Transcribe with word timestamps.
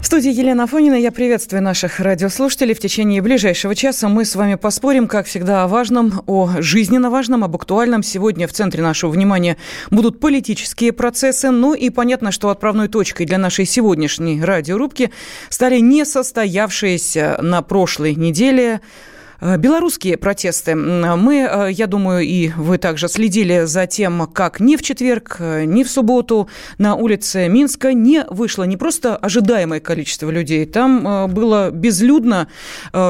В 0.00 0.06
студии 0.06 0.30
Елена 0.30 0.64
Афонина. 0.64 0.94
Я 0.94 1.10
приветствую 1.10 1.60
наших 1.60 1.98
радиослушателей. 1.98 2.74
В 2.74 2.78
течение 2.78 3.20
ближайшего 3.20 3.74
часа 3.74 4.08
мы 4.08 4.24
с 4.24 4.36
вами 4.36 4.54
поспорим, 4.54 5.08
как 5.08 5.26
всегда, 5.26 5.64
о 5.64 5.68
важном, 5.68 6.22
о 6.26 6.50
жизненно 6.60 7.10
важном, 7.10 7.42
об 7.42 7.56
актуальном. 7.56 8.04
Сегодня 8.04 8.46
в 8.46 8.52
центре 8.52 8.82
нашего 8.82 9.10
внимания 9.10 9.56
будут 9.90 10.20
политические 10.20 10.92
процессы. 10.92 11.50
Ну 11.50 11.74
и 11.74 11.90
понятно, 11.90 12.30
что 12.30 12.50
отправной 12.50 12.86
точкой 12.86 13.26
для 13.26 13.38
нашей 13.38 13.66
сегодняшней 13.66 14.42
радиорубки 14.42 15.10
стали 15.50 15.80
несостоявшиеся 15.80 17.40
на 17.42 17.62
прошлой 17.62 18.14
неделе 18.14 18.80
белорусские 19.40 20.16
протесты. 20.16 20.74
Мы, 20.74 21.48
э, 21.48 21.68
я 21.70 21.86
думаю, 21.86 22.24
и 22.24 22.48
вы 22.56 22.76
также 22.78 23.08
следили 23.08 23.66
за 23.66 23.86
тем, 23.86 24.26
как 24.26 24.58
ни 24.58 24.74
в 24.74 24.82
четверг, 24.82 25.36
э, 25.38 25.64
ни 25.64 25.84
в 25.84 25.90
субботу 25.90 26.48
на 26.78 26.96
улице 26.96 27.48
Минска 27.48 27.92
не 27.92 28.24
вышло 28.28 28.64
не 28.64 28.76
просто 28.76 29.16
ожидаемое 29.16 29.78
количество 29.78 30.28
людей, 30.30 30.66
там 30.66 31.32
было 31.32 31.70
безлюдно, 31.70 32.48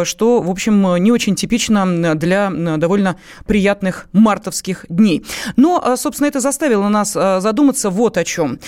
что, 0.04 0.42
в 0.42 0.50
общем, 0.50 0.96
не 1.02 1.10
очень 1.10 1.34
типично 1.34 2.14
для 2.14 2.50
довольно 2.50 3.16
приятных 3.46 4.08
мартовских 4.12 4.84
дней. 4.88 5.24
Но, 5.56 5.96
собственно, 5.96 6.28
это 6.28 6.40
заставило 6.40 6.88
нас 6.88 7.12
задуматься 7.12 7.90
вот 7.90 8.16
о 8.16 8.24
чем. 8.24 8.58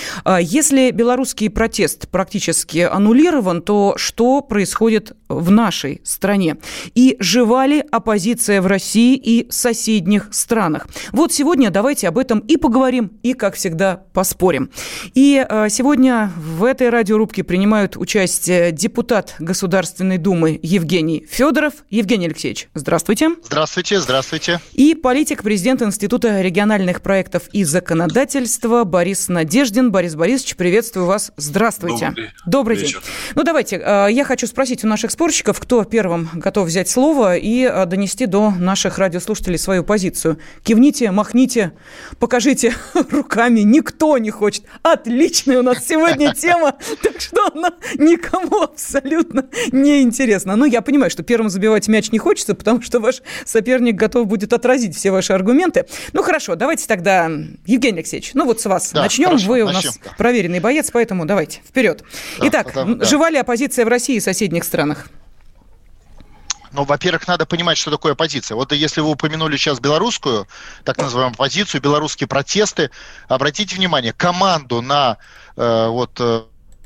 Если 0.40 0.90
белорусский 0.90 1.50
протест 1.50 2.08
практически 2.08 2.78
аннулирован, 2.78 3.62
то 3.62 3.94
что 3.96 4.40
происходит 4.40 5.16
в 5.28 5.50
нашей 5.50 6.00
стране? 6.04 6.56
И 6.94 7.16
жив 7.18 7.49
бывали 7.50 7.84
оппозиция 7.90 8.62
в 8.62 8.68
России 8.68 9.16
и 9.16 9.50
соседних 9.50 10.28
странах. 10.30 10.86
Вот 11.10 11.32
сегодня 11.32 11.70
давайте 11.70 12.06
об 12.06 12.16
этом 12.16 12.38
и 12.38 12.56
поговорим, 12.56 13.18
и, 13.24 13.32
как 13.32 13.56
всегда, 13.56 14.04
поспорим. 14.12 14.70
И 15.14 15.44
э, 15.48 15.66
сегодня 15.68 16.30
в 16.36 16.62
этой 16.62 16.90
радиорубке 16.90 17.42
принимают 17.42 17.96
участие 17.96 18.70
депутат 18.70 19.34
Государственной 19.40 20.16
Думы 20.16 20.60
Евгений 20.62 21.26
Федоров. 21.28 21.72
Евгений 21.90 22.26
Алексеевич, 22.26 22.68
здравствуйте. 22.74 23.30
Здравствуйте, 23.42 23.98
здравствуйте. 23.98 24.60
И 24.74 24.94
политик, 24.94 25.42
президент 25.42 25.82
Института 25.82 26.42
региональных 26.42 27.02
проектов 27.02 27.48
и 27.52 27.64
законодательства 27.64 28.84
Борис 28.84 29.26
Надеждин. 29.26 29.90
Борис 29.90 30.14
Борисович, 30.14 30.54
приветствую 30.54 31.06
вас. 31.06 31.32
Здравствуйте. 31.36 32.10
Добрый, 32.10 32.30
Добрый 32.46 32.76
день. 32.76 32.94
Ну, 33.34 33.42
давайте, 33.42 33.82
э, 33.84 34.06
я 34.12 34.22
хочу 34.22 34.46
спросить 34.46 34.84
у 34.84 34.86
наших 34.86 35.10
спорщиков, 35.10 35.58
кто 35.58 35.82
первым 35.82 36.28
готов 36.32 36.68
взять 36.68 36.88
слово 36.88 37.39
и 37.40 37.64
э, 37.64 37.86
донести 37.86 38.26
до 38.26 38.50
наших 38.50 38.98
радиослушателей 38.98 39.58
свою 39.58 39.84
позицию. 39.84 40.38
Кивните, 40.62 41.10
махните, 41.10 41.72
покажите 42.18 42.74
руками. 43.10 43.60
Никто 43.60 44.18
не 44.18 44.30
хочет. 44.30 44.64
Отличная 44.82 45.60
у 45.60 45.62
нас 45.62 45.84
сегодня 45.86 46.34
тема, 46.36 46.74
так 47.02 47.20
что 47.20 47.50
она 47.54 47.72
никому 47.96 48.62
абсолютно 48.62 49.46
не 49.72 50.02
интересна. 50.02 50.56
Ну, 50.56 50.64
я 50.64 50.82
понимаю, 50.82 51.10
что 51.10 51.22
первым 51.22 51.50
забивать 51.50 51.88
мяч 51.88 52.12
не 52.12 52.18
хочется, 52.18 52.54
потому 52.54 52.82
что 52.82 53.00
ваш 53.00 53.22
соперник 53.44 53.96
готов 53.96 54.26
будет 54.26 54.52
отразить 54.52 54.96
все 54.96 55.10
ваши 55.10 55.32
аргументы. 55.32 55.86
Ну, 56.12 56.22
хорошо, 56.22 56.54
давайте 56.54 56.86
тогда, 56.86 57.30
Евгений 57.66 57.98
Алексеевич, 57.98 58.32
ну 58.34 58.44
вот 58.44 58.60
с 58.60 58.66
вас 58.66 58.92
да, 58.92 59.02
начнем. 59.02 59.26
Хорошо, 59.26 59.46
Вы 59.48 59.62
у 59.62 59.66
начнем, 59.66 59.88
нас 59.88 59.98
да. 60.02 60.10
проверенный 60.16 60.60
боец, 60.60 60.90
поэтому 60.92 61.24
давайте, 61.24 61.60
вперед. 61.66 62.04
Да, 62.38 62.48
Итак, 62.48 62.66
потому, 62.68 62.96
да. 62.96 63.04
жива 63.04 63.30
ли 63.30 63.38
оппозиция 63.38 63.84
в 63.84 63.88
России 63.88 64.16
и 64.16 64.20
соседних 64.20 64.64
странах? 64.64 65.08
Ну, 66.72 66.84
во-первых, 66.84 67.26
надо 67.26 67.46
понимать, 67.46 67.78
что 67.78 67.90
такое 67.90 68.12
оппозиция. 68.12 68.54
Вот 68.54 68.72
если 68.72 69.00
вы 69.00 69.10
упомянули 69.10 69.56
сейчас 69.56 69.80
белорусскую, 69.80 70.46
так 70.84 70.98
называемую 70.98 71.34
оппозицию, 71.34 71.80
белорусские 71.80 72.28
протесты, 72.28 72.90
обратите 73.28 73.76
внимание, 73.76 74.12
команду 74.12 74.80
на 74.80 75.18
э, 75.56 75.88
вот 75.88 76.12
э, 76.20 76.42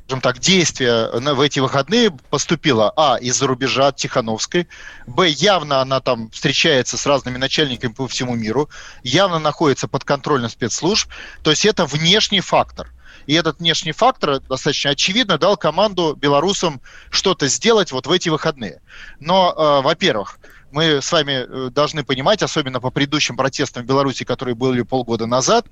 скажем 0.06 0.20
так, 0.20 0.38
действия 0.38 1.08
в 1.12 1.40
эти 1.40 1.60
выходные 1.60 2.10
поступила, 2.10 2.92
а, 2.94 3.16
из-за 3.16 3.46
рубежа 3.46 3.88
от 3.88 3.96
Тихановской, 3.96 4.68
б, 5.06 5.28
явно 5.28 5.80
она 5.80 6.00
там 6.00 6.30
встречается 6.30 6.98
с 6.98 7.06
разными 7.06 7.38
начальниками 7.38 7.92
по 7.92 8.06
всему 8.06 8.34
миру, 8.34 8.68
явно 9.02 9.38
находится 9.38 9.88
под 9.88 10.04
контролем 10.04 10.50
спецслужб, 10.50 11.08
то 11.42 11.50
есть 11.50 11.64
это 11.64 11.86
внешний 11.86 12.40
фактор. 12.40 12.90
И 13.26 13.34
этот 13.34 13.58
внешний 13.60 13.92
фактор 13.92 14.40
достаточно 14.40 14.90
очевидно 14.90 15.38
дал 15.38 15.56
команду 15.56 16.14
белорусам 16.14 16.80
что-то 17.10 17.48
сделать 17.48 17.92
вот 17.92 18.06
в 18.06 18.10
эти 18.10 18.28
выходные. 18.28 18.80
Но, 19.20 19.52
э, 19.56 19.82
во-первых, 19.82 20.38
мы 20.74 21.00
с 21.00 21.12
вами 21.12 21.46
э, 21.46 21.70
должны 21.70 22.02
понимать, 22.02 22.42
особенно 22.42 22.80
по 22.80 22.90
предыдущим 22.90 23.36
протестам 23.36 23.84
в 23.84 23.86
Беларуси, 23.86 24.24
которые 24.24 24.56
были 24.56 24.82
полгода 24.82 25.26
назад, 25.26 25.66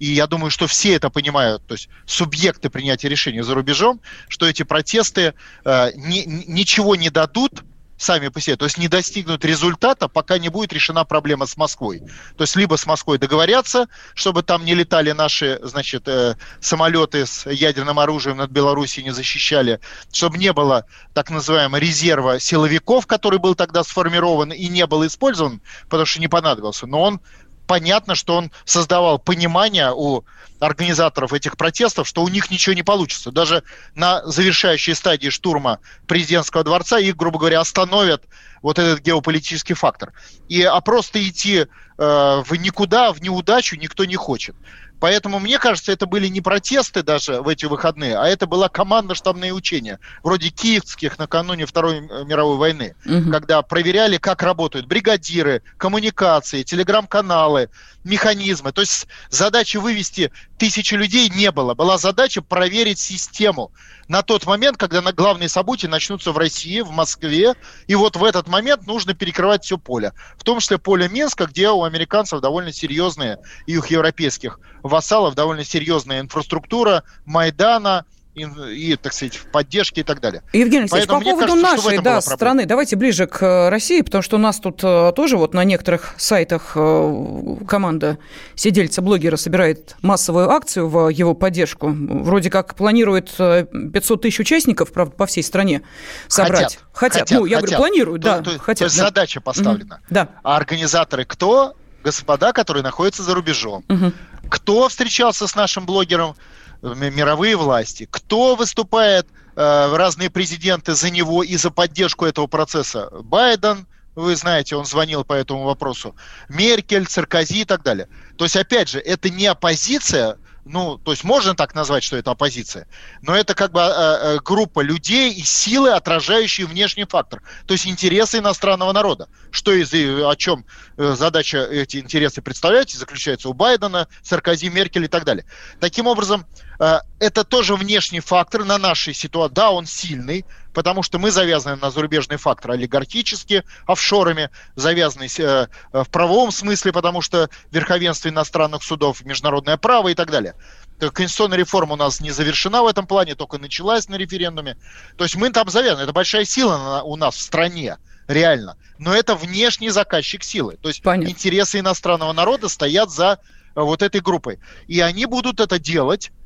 и 0.00 0.06
я 0.06 0.26
думаю, 0.26 0.50
что 0.50 0.66
все 0.66 0.94
это 0.94 1.10
понимают, 1.10 1.64
то 1.66 1.74
есть 1.74 1.88
субъекты 2.06 2.68
принятия 2.68 3.08
решений 3.08 3.42
за 3.42 3.54
рубежом, 3.54 4.00
что 4.28 4.48
эти 4.48 4.64
протесты 4.64 5.34
э, 5.64 5.92
ни, 5.94 6.24
ничего 6.48 6.96
не 6.96 7.08
дадут 7.08 7.62
сами 7.98 8.28
по 8.28 8.40
себе, 8.40 8.56
то 8.56 8.64
есть 8.64 8.78
не 8.78 8.88
достигнут 8.88 9.44
результата, 9.44 10.08
пока 10.08 10.38
не 10.38 10.48
будет 10.48 10.72
решена 10.72 11.04
проблема 11.04 11.46
с 11.46 11.56
Москвой. 11.56 12.00
То 12.36 12.44
есть 12.44 12.56
либо 12.56 12.76
с 12.76 12.86
Москвой 12.86 13.18
договорятся, 13.18 13.88
чтобы 14.14 14.42
там 14.42 14.64
не 14.64 14.74
летали 14.74 15.10
наши, 15.10 15.58
значит, 15.62 16.06
э, 16.06 16.36
самолеты 16.60 17.26
с 17.26 17.50
ядерным 17.50 17.98
оружием 17.98 18.38
над 18.38 18.50
Белоруссией, 18.50 19.04
не 19.04 19.10
защищали, 19.10 19.80
чтобы 20.12 20.38
не 20.38 20.52
было 20.52 20.86
так 21.12 21.30
называемого 21.30 21.78
резерва 21.78 22.38
силовиков, 22.38 23.06
который 23.06 23.40
был 23.40 23.54
тогда 23.54 23.82
сформирован 23.82 24.52
и 24.52 24.68
не 24.68 24.86
был 24.86 25.04
использован, 25.04 25.60
потому 25.88 26.06
что 26.06 26.20
не 26.20 26.28
понадобился. 26.28 26.86
Но 26.86 27.02
он 27.02 27.20
понятно, 27.66 28.14
что 28.14 28.36
он 28.36 28.50
создавал 28.64 29.18
понимание 29.18 29.92
у 29.94 30.22
организаторов 30.60 31.32
этих 31.32 31.56
протестов, 31.56 32.08
что 32.08 32.22
у 32.22 32.28
них 32.28 32.50
ничего 32.50 32.74
не 32.74 32.82
получится. 32.82 33.30
Даже 33.30 33.62
на 33.94 34.24
завершающей 34.26 34.94
стадии 34.94 35.28
штурма 35.28 35.80
президентского 36.06 36.64
дворца 36.64 36.98
их, 36.98 37.16
грубо 37.16 37.38
говоря, 37.38 37.60
остановят 37.60 38.24
вот 38.62 38.78
этот 38.78 39.00
геополитический 39.00 39.74
фактор. 39.74 40.12
И, 40.48 40.62
а 40.62 40.80
просто 40.80 41.26
идти 41.26 41.58
э, 41.58 41.66
в 41.96 42.52
никуда, 42.54 43.12
в 43.12 43.20
неудачу 43.20 43.76
никто 43.76 44.04
не 44.04 44.16
хочет. 44.16 44.56
Поэтому, 45.00 45.38
мне 45.38 45.58
кажется, 45.58 45.92
это 45.92 46.06
были 46.06 46.28
не 46.28 46.40
протесты 46.40 47.02
даже 47.02 47.40
в 47.40 47.48
эти 47.48 47.66
выходные, 47.66 48.16
а 48.16 48.26
это 48.26 48.46
была 48.46 48.68
командно-штабные 48.68 49.52
учения, 49.52 49.98
вроде 50.22 50.50
киевских 50.50 51.18
накануне 51.18 51.66
Второй 51.66 51.98
э, 51.98 52.24
мировой 52.24 52.56
войны, 52.56 52.94
угу. 53.04 53.30
когда 53.30 53.62
проверяли, 53.62 54.18
как 54.18 54.42
работают 54.42 54.86
бригадиры, 54.86 55.62
коммуникации, 55.76 56.62
телеграм-каналы, 56.62 57.70
механизмы. 58.04 58.72
То 58.72 58.80
есть 58.80 59.06
задачи 59.30 59.76
вывести 59.76 60.32
тысячи 60.56 60.94
людей 60.94 61.28
не 61.28 61.52
было. 61.52 61.74
Была 61.74 61.98
задача 61.98 62.42
проверить 62.42 62.98
систему 62.98 63.70
на 64.08 64.22
тот 64.22 64.46
момент, 64.46 64.76
когда 64.78 65.02
на 65.02 65.12
главные 65.12 65.48
события 65.48 65.86
начнутся 65.86 66.32
в 66.32 66.38
России, 66.38 66.80
в 66.80 66.90
Москве. 66.90 67.54
И 67.86 67.94
вот 67.94 68.16
в 68.16 68.24
этот 68.24 68.48
момент 68.48 68.86
нужно 68.86 69.14
перекрывать 69.14 69.64
все 69.64 69.78
поле. 69.78 70.12
В 70.36 70.44
том 70.44 70.58
числе 70.58 70.78
поле 70.78 71.08
Минска, 71.08 71.46
где 71.46 71.68
у 71.68 71.84
американцев 71.84 72.40
довольно 72.40 72.72
серьезные, 72.72 73.38
и 73.66 73.74
их 73.74 73.86
европейских 73.88 74.58
вассалов 74.82 75.34
довольно 75.34 75.64
серьезная 75.64 76.20
инфраструктура 76.20 77.04
Майдана– 77.24 78.04
и, 78.38 78.96
так 78.96 79.12
сказать, 79.12 79.36
в 79.36 79.46
поддержке 79.46 80.02
и 80.02 80.04
так 80.04 80.20
далее. 80.20 80.42
Евгений 80.52 80.82
Алексеевич, 80.82 81.08
по 81.08 81.20
поводу 81.20 81.46
кажется, 81.46 81.62
нашей 81.62 81.98
да, 82.02 82.20
страны, 82.20 82.66
давайте 82.66 82.96
ближе 82.96 83.26
к 83.26 83.42
э, 83.42 83.68
России, 83.68 84.00
потому 84.02 84.22
что 84.22 84.36
у 84.36 84.38
нас 84.38 84.58
тут 84.60 84.80
э, 84.82 85.12
тоже 85.14 85.36
вот 85.36 85.54
на 85.54 85.64
некоторых 85.64 86.14
сайтах 86.16 86.72
э, 86.74 87.56
команда 87.66 88.18
сидельца 88.54 89.02
блогера 89.02 89.36
собирает 89.36 89.96
массовую 90.02 90.50
акцию 90.50 90.88
в 90.88 91.08
его 91.08 91.34
поддержку. 91.34 91.88
Вроде 91.90 92.50
как 92.50 92.74
планирует 92.74 93.30
500 93.36 94.22
тысяч 94.22 94.40
участников, 94.40 94.92
правда, 94.92 95.14
по 95.14 95.26
всей 95.26 95.42
стране 95.42 95.82
собрать. 96.28 96.78
Хотят. 96.92 97.26
хотят. 97.26 97.30
Ну, 97.30 97.44
я 97.44 97.56
хотят. 97.56 97.70
говорю, 97.70 97.88
планируют, 97.88 98.22
то, 98.22 98.28
да. 98.28 98.42
То, 98.42 98.58
хотят, 98.58 98.78
то 98.78 98.84
есть 98.84 98.96
да. 98.96 99.04
задача 99.04 99.40
поставлена. 99.40 99.96
Угу. 99.96 100.04
Да. 100.10 100.28
А 100.42 100.56
организаторы 100.56 101.24
кто? 101.24 101.74
Господа, 102.04 102.52
которые 102.52 102.82
находятся 102.82 103.22
за 103.22 103.34
рубежом. 103.34 103.84
Угу. 103.88 104.12
Кто 104.48 104.88
встречался 104.88 105.46
с 105.46 105.54
нашим 105.54 105.84
блогером? 105.84 106.36
Мировые 106.82 107.56
власти. 107.56 108.08
Кто 108.10 108.56
выступает, 108.56 109.26
э, 109.56 109.96
разные 109.96 110.30
президенты 110.30 110.94
за 110.94 111.10
него 111.10 111.42
и 111.42 111.56
за 111.56 111.70
поддержку 111.70 112.24
этого 112.24 112.46
процесса? 112.46 113.08
Байден, 113.22 113.86
вы 114.14 114.36
знаете, 114.36 114.76
он 114.76 114.84
звонил 114.84 115.24
по 115.24 115.32
этому 115.32 115.64
вопросу. 115.64 116.14
Меркель, 116.48 117.06
Царкози 117.06 117.60
и 117.60 117.64
так 117.64 117.82
далее. 117.82 118.08
То 118.36 118.44
есть, 118.44 118.56
опять 118.56 118.88
же, 118.88 118.98
это 119.00 119.30
не 119.30 119.46
оппозиция 119.46 120.38
ну, 120.68 120.98
то 120.98 121.12
есть 121.12 121.24
можно 121.24 121.54
так 121.54 121.74
назвать, 121.74 122.04
что 122.04 122.16
это 122.16 122.30
оппозиция, 122.30 122.86
но 123.22 123.34
это 123.34 123.54
как 123.54 123.72
бы 123.72 123.80
э, 123.80 123.84
э, 123.86 124.38
группа 124.44 124.80
людей 124.80 125.32
и 125.32 125.42
силы, 125.42 125.90
отражающие 125.90 126.66
внешний 126.66 127.04
фактор, 127.04 127.42
то 127.66 127.72
есть 127.72 127.86
интересы 127.86 128.38
иностранного 128.38 128.92
народа. 128.92 129.28
Что 129.50 129.72
из 129.72 129.92
о 129.94 130.36
чем 130.36 130.66
задача 130.98 131.64
эти 131.64 131.96
интересы 131.96 132.42
представлять 132.42 132.90
заключается 132.90 133.48
у 133.48 133.54
Байдена, 133.54 134.08
Саркози, 134.22 134.68
Меркель 134.68 135.04
и 135.04 135.08
так 135.08 135.24
далее. 135.24 135.46
Таким 135.80 136.06
образом, 136.06 136.44
это 136.78 137.44
тоже 137.44 137.74
внешний 137.74 138.20
фактор 138.20 138.64
на 138.64 138.78
нашей 138.78 139.12
ситуации. 139.12 139.54
Да, 139.54 139.70
он 139.70 139.86
сильный, 139.86 140.44
потому 140.72 141.02
что 141.02 141.18
мы 141.18 141.32
завязаны 141.32 141.74
на 141.74 141.90
зарубежный 141.90 142.36
фактор 142.36 142.72
олигархические, 142.72 143.64
офшорами, 143.86 144.50
завязаны 144.76 145.26
э, 145.38 145.66
в 145.92 146.08
правовом 146.08 146.52
смысле, 146.52 146.92
потому 146.92 147.20
что 147.20 147.50
верховенство 147.72 148.28
иностранных 148.28 148.84
судов, 148.84 149.24
международное 149.24 149.76
право 149.76 150.08
и 150.08 150.14
так 150.14 150.30
далее. 150.30 150.54
Конституционная 151.00 151.58
реформа 151.58 151.94
у 151.94 151.96
нас 151.96 152.20
не 152.20 152.30
завершена 152.30 152.82
в 152.82 152.86
этом 152.86 153.08
плане, 153.08 153.34
только 153.34 153.58
началась 153.58 154.08
на 154.08 154.14
референдуме. 154.16 154.76
То 155.16 155.24
есть 155.24 155.34
мы 155.34 155.50
там 155.50 155.68
завязаны. 155.68 156.04
Это 156.04 156.12
большая 156.12 156.44
сила 156.44 157.02
у 157.04 157.16
нас 157.16 157.34
в 157.34 157.40
стране, 157.40 157.98
реально. 158.28 158.76
Но 158.98 159.12
это 159.12 159.34
внешний 159.34 159.90
заказчик 159.90 160.44
силы. 160.44 160.76
То 160.80 160.88
есть 160.88 161.02
Понятно. 161.02 161.30
интересы 161.30 161.80
иностранного 161.80 162.32
народа 162.32 162.68
стоят 162.68 163.10
за 163.10 163.40
э, 163.74 163.80
вот 163.80 164.02
этой 164.02 164.20
группой. 164.20 164.60
И 164.86 165.00
они 165.00 165.26
будут 165.26 165.58
это 165.58 165.80
делать, 165.80 166.30
э, 166.30 166.37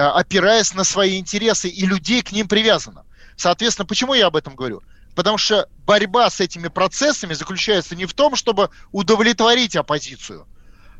опираясь 0.00 0.74
на 0.74 0.84
свои 0.84 1.18
интересы, 1.18 1.68
и 1.68 1.86
людей 1.86 2.22
к 2.22 2.32
ним 2.32 2.48
привязано. 2.48 3.04
Соответственно, 3.36 3.86
почему 3.86 4.14
я 4.14 4.26
об 4.26 4.36
этом 4.36 4.54
говорю? 4.54 4.82
Потому 5.14 5.38
что 5.38 5.68
борьба 5.86 6.28
с 6.28 6.40
этими 6.40 6.68
процессами 6.68 7.34
заключается 7.34 7.96
не 7.96 8.06
в 8.06 8.12
том, 8.12 8.36
чтобы 8.36 8.70
удовлетворить 8.92 9.76
оппозицию– 9.76 10.46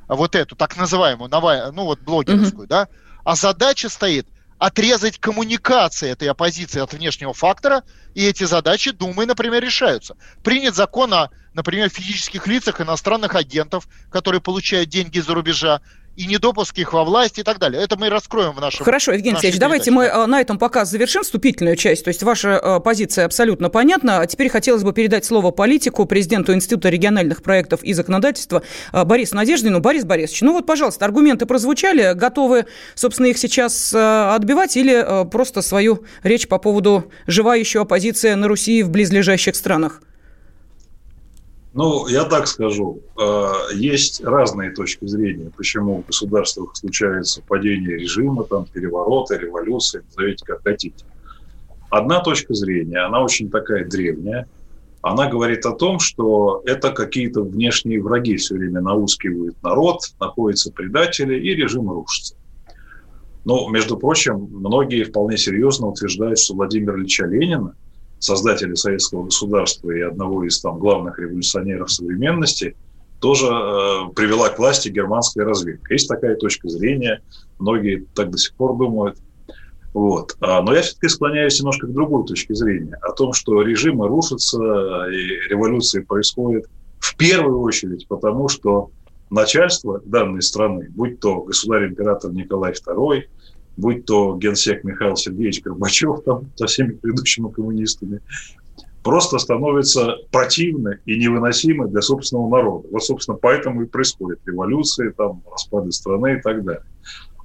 вот 0.09 0.35
эту 0.35 0.57
так 0.57 0.77
называемую, 0.77 1.31
ну 1.31 1.85
вот 1.85 2.01
блогерскую, 2.01 2.67
mm-hmm. 2.67 2.71
да, 2.71 2.89
а 3.25 3.35
задача 3.35 3.89
стоит 3.89 4.29
отрезать 4.59 5.19
коммуникации 5.19 6.11
этой 6.11 6.29
оппозиции 6.29 6.81
от 6.81 6.93
внешнего 6.95 7.35
фактора, 7.35 7.83
и 8.15 8.25
эти 8.25 8.45
задачи 8.45 8.91
Думой, 8.91 9.27
например, 9.27 9.63
решаются. 9.63 10.17
Принят 10.43 10.75
закон 10.75 11.13
о, 11.13 11.31
например, 11.53 11.91
физических 11.91 12.47
лицах 12.47 12.81
иностранных 12.81 13.35
агентов, 13.35 13.87
которые 14.11 14.41
получают 14.41 14.89
деньги 14.89 15.19
из-за 15.19 15.35
рубежа, 15.35 15.83
и 16.17 16.27
недопуск 16.27 16.79
их 16.79 16.93
во 16.93 17.05
власть 17.05 17.39
и 17.39 17.43
так 17.43 17.59
далее. 17.59 17.83
Это 17.83 17.99
мы 17.99 18.09
раскроем 18.09 18.53
в 18.53 18.61
нашем... 18.61 18.85
Хорошо, 18.85 19.13
Евгений 19.13 19.35
Алексеевич, 19.35 19.61
давайте 19.61 19.91
мы 19.91 20.05
э, 20.05 20.27
на 20.27 20.41
этом 20.41 20.59
пока 20.59 20.85
завершим 20.85 21.23
вступительную 21.23 21.77
часть. 21.77 22.05
То 22.05 22.09
есть 22.09 22.23
ваша 22.23 22.61
э, 22.63 22.81
позиция 22.81 23.27
абсолютно 23.27 23.69
понятна. 23.69 24.21
А 24.21 24.27
теперь 24.27 24.49
хотелось 24.49 24.83
бы 24.83 24.93
передать 24.93 25.25
слово 25.25 25.51
политику, 25.51 26.07
президенту 26.07 26.55
Института 26.55 26.89
региональных 26.89 27.43
проектов 27.43 27.83
и 27.83 27.93
законодательства 27.93 28.63
э, 28.93 29.05
Борису 29.05 29.37
Надеждину. 29.37 29.81
Борис 29.81 30.05
Борисович, 30.05 30.41
ну 30.43 30.53
вот, 30.55 30.67
пожалуйста, 30.67 31.05
аргументы 31.05 31.45
прозвучали. 31.45 32.15
Готовы, 32.15 32.67
собственно, 32.95 33.27
их 33.27 33.39
сейчас 33.39 33.95
отбивать 33.95 34.77
или 34.77 35.27
просто 35.31 35.63
свою 35.63 36.05
речь 36.23 36.49
по 36.49 36.59
поводу 36.59 37.11
жива 37.27 37.55
еще 37.55 37.83
оппозиция 37.83 38.37
на 38.37 38.49
Руси 38.49 38.83
в 38.83 38.91
близлежащих 38.91 39.55
странах? 39.55 40.01
Ну, 41.77 42.09
я 42.09 42.25
так 42.25 42.47
скажу, 42.47 43.03
э, 43.21 43.53
есть 43.75 44.25
разные 44.25 44.71
точки 44.71 45.05
зрения, 45.05 45.53
почему 45.55 46.01
в 46.01 46.07
государствах 46.07 46.75
случается 46.75 47.43
падение 47.47 47.99
режима, 47.99 48.45
там, 48.45 48.65
перевороты, 48.65 49.37
революции, 49.37 50.03
назовите 50.07 50.43
как 50.47 50.63
хотите. 50.63 51.05
Одна 51.91 52.21
точка 52.21 52.55
зрения, 52.55 53.01
она 53.01 53.23
очень 53.23 53.51
такая 53.51 53.85
древняя, 53.85 54.49
она 55.03 55.29
говорит 55.29 55.67
о 55.67 55.73
том, 55.73 55.99
что 55.99 56.63
это 56.65 56.93
какие-то 56.93 57.43
внешние 57.43 58.03
враги 58.03 58.37
все 58.37 58.55
время 58.55 58.81
наускивают 58.81 59.63
народ, 59.63 60.01
находятся 60.19 60.73
предатели, 60.73 61.39
и 61.39 61.55
режим 61.55 61.91
рушится. 61.91 62.37
Но, 63.45 63.69
между 63.69 63.99
прочим, 63.99 64.49
многие 64.51 65.05
вполне 65.05 65.37
серьезно 65.37 65.89
утверждают, 65.89 66.39
что 66.39 66.55
Владимир 66.55 66.97
Ильича 66.97 67.27
Ленина– 67.27 67.75
создателя 68.19 68.75
советского 68.77 69.25
государства 69.25 69.91
и 69.91 70.01
одного 70.01 70.45
из 70.45 70.61
там 70.61 70.79
главных 70.79 71.19
революционеров 71.19 71.91
современности, 71.91 72.77
тоже 73.21 73.47
э, 73.47 74.13
привела 74.15 74.49
к 74.51 74.59
власти 74.59 74.89
германская 74.89 75.45
разведка. 75.45 75.93
Есть 75.93 76.09
такая 76.09 76.37
точка 76.37 76.69
зрения, 76.69 77.23
многие 77.59 78.07
так 78.15 78.31
до 78.31 78.39
сих 78.39 78.55
пор 78.55 78.77
думают. 78.77 79.19
Вот. 79.95 80.37
А, 80.41 80.61
но 80.61 80.75
я 80.75 80.83
все-таки 80.83 81.09
склоняюсь 81.09 81.59
немножко 81.59 81.87
к 81.87 81.93
другой 81.93 82.27
точке 82.27 82.55
зрения, 82.55 82.99
о 83.01 83.13
том, 83.13 83.33
что 83.33 83.63
режимы 83.63 84.09
рушатся 84.09 84.59
и 85.11 85.49
революции 85.49 86.01
происходят 86.01 86.67
в 86.99 87.17
первую 87.17 87.61
очередь 87.61 88.07
потому, 88.07 88.49
что 88.49 88.91
начальство 89.31 90.01
данной 90.05 90.43
страны, 90.43 90.89
будь 90.91 91.21
то 91.21 91.41
государь-император 91.41 92.33
Николай 92.33 92.73
II, 92.73 93.23
будь 93.77 94.05
то 94.07 94.37
генсек 94.37 94.85
Михаил 94.85 95.17
Сергеевич 95.17 95.63
Горбачев 95.63 96.23
там, 96.25 96.51
со 96.57 96.67
всеми 96.67 96.93
предыдущими 96.93 97.51
коммунистами, 97.51 98.21
просто 99.03 99.39
становится 99.39 100.17
противны 100.31 100.99
и 101.05 101.17
невыносимы 101.17 101.89
для 101.89 102.03
собственного 102.03 102.49
народа. 102.49 102.89
Вот, 102.91 103.05
собственно, 103.05 103.39
поэтому 103.41 103.83
и 103.83 103.87
происходят 103.87 104.41
революции, 104.47 105.11
там, 105.17 105.43
распады 105.51 105.93
страны 105.93 106.39
и 106.39 106.41
так 106.41 106.65
далее. 106.65 106.83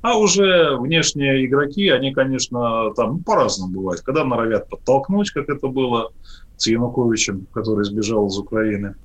А 0.02 0.18
уже 0.18 0.76
внешние 0.78 1.46
игроки, 1.46 1.90
они, 1.90 2.12
конечно, 2.12 2.92
там 2.96 3.12
ну, 3.12 3.20
по-разному 3.20 3.74
бывают. 3.74 4.02
Когда 4.02 4.24
норовят 4.24 4.68
подтолкнуть, 4.68 5.30
как 5.30 5.50
это 5.50 5.68
было 5.68 6.12
с 6.58 6.68
Януковичем, 6.68 7.48
который 7.54 7.86
сбежал 7.86 8.28
из 8.28 8.38
Украины. 8.38 8.96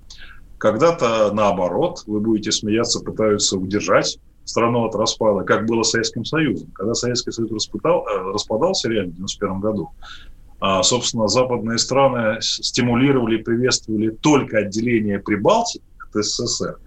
Когда-то 0.59 1.33
наоборот, 1.33 2.03
вы 2.07 2.21
будете 2.21 2.53
смеяться, 2.53 3.01
пытаются 3.01 3.59
удержать 3.59 4.19
страну 4.47 4.87
от 4.87 4.95
распада, 4.95 5.45
как 5.45 5.67
было 5.67 5.83
с 5.83 5.91
Советским 5.91 6.25
Союзом. 6.25 6.71
Когда 6.73 6.95
Советский 6.95 7.33
Союз 7.33 7.51
распадал, 7.51 8.07
э, 8.07 8.33
распадался 8.33 8.89
реально 8.89 9.13
в 9.13 9.17
1991 9.17 9.61
году, 9.61 9.91
а, 10.61 10.83
собственно, 10.83 11.29
западные 11.29 11.79
страны 11.79 12.39
стимулировали 12.41 13.39
и 13.39 13.43
приветствовали 13.43 14.11
только 14.11 14.59
отделение 14.59 15.19
Прибалтики 15.19 15.85
от 15.99 16.25
СССР. 16.25 16.79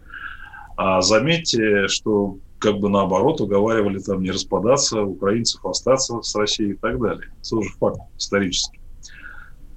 А 0.75 1.01
заметьте, 1.01 1.87
что 1.87 2.37
как 2.57 2.79
бы 2.79 2.89
наоборот 2.89 3.41
уговаривали 3.41 3.99
там 3.99 4.21
не 4.23 4.31
распадаться, 4.31 5.03
украинцев 5.03 5.63
остаться 5.65 6.21
с 6.21 6.35
Россией 6.35 6.71
и 6.71 6.75
так 6.75 6.99
далее. 6.99 7.29
Это 7.39 7.49
тоже 7.49 7.69
факт 7.79 7.99
исторический. 8.17 8.78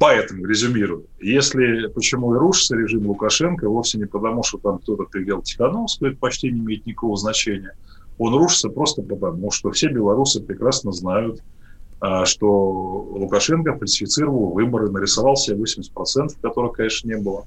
Поэтому, 0.02 0.46
резюмирую, 0.46 1.06
если 1.20 1.86
почему 1.86 2.34
и 2.34 2.38
рушится 2.38 2.74
режим 2.74 3.06
Лукашенко, 3.06 3.68
вовсе 3.68 3.98
не 3.98 4.06
потому, 4.06 4.42
что 4.42 4.58
там 4.58 4.78
кто-то 4.78 5.04
привел 5.04 5.42
Тихановскую, 5.42 6.10
это 6.10 6.18
почти 6.18 6.50
не 6.50 6.58
имеет 6.58 6.86
никакого 6.86 7.16
значения. 7.16 7.76
Он 8.18 8.34
рушится 8.34 8.68
просто 8.68 9.02
потому, 9.02 9.52
что 9.52 9.70
все 9.70 9.90
белорусы 9.90 10.42
прекрасно 10.42 10.90
знают, 10.90 11.40
а, 12.00 12.24
что 12.24 12.48
Лукашенко 13.12 13.78
фальсифицировал 13.78 14.50
выборы, 14.50 14.90
нарисовал 14.90 15.36
себе 15.36 15.58
80%, 15.58 16.36
которых, 16.42 16.72
конечно, 16.72 17.06
не 17.06 17.18
было. 17.18 17.44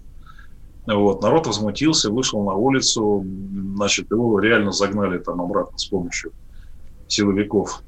Вот, 0.88 1.22
народ 1.22 1.48
возмутился, 1.48 2.10
вышел 2.10 2.42
на 2.42 2.54
улицу, 2.54 3.26
значит, 3.76 4.10
его 4.12 4.40
реально 4.40 4.72
загнали 4.72 5.18
там 5.18 5.42
обратно 5.42 5.78
с 5.78 5.88
помощью 5.88 6.32
силовиков 7.10 7.84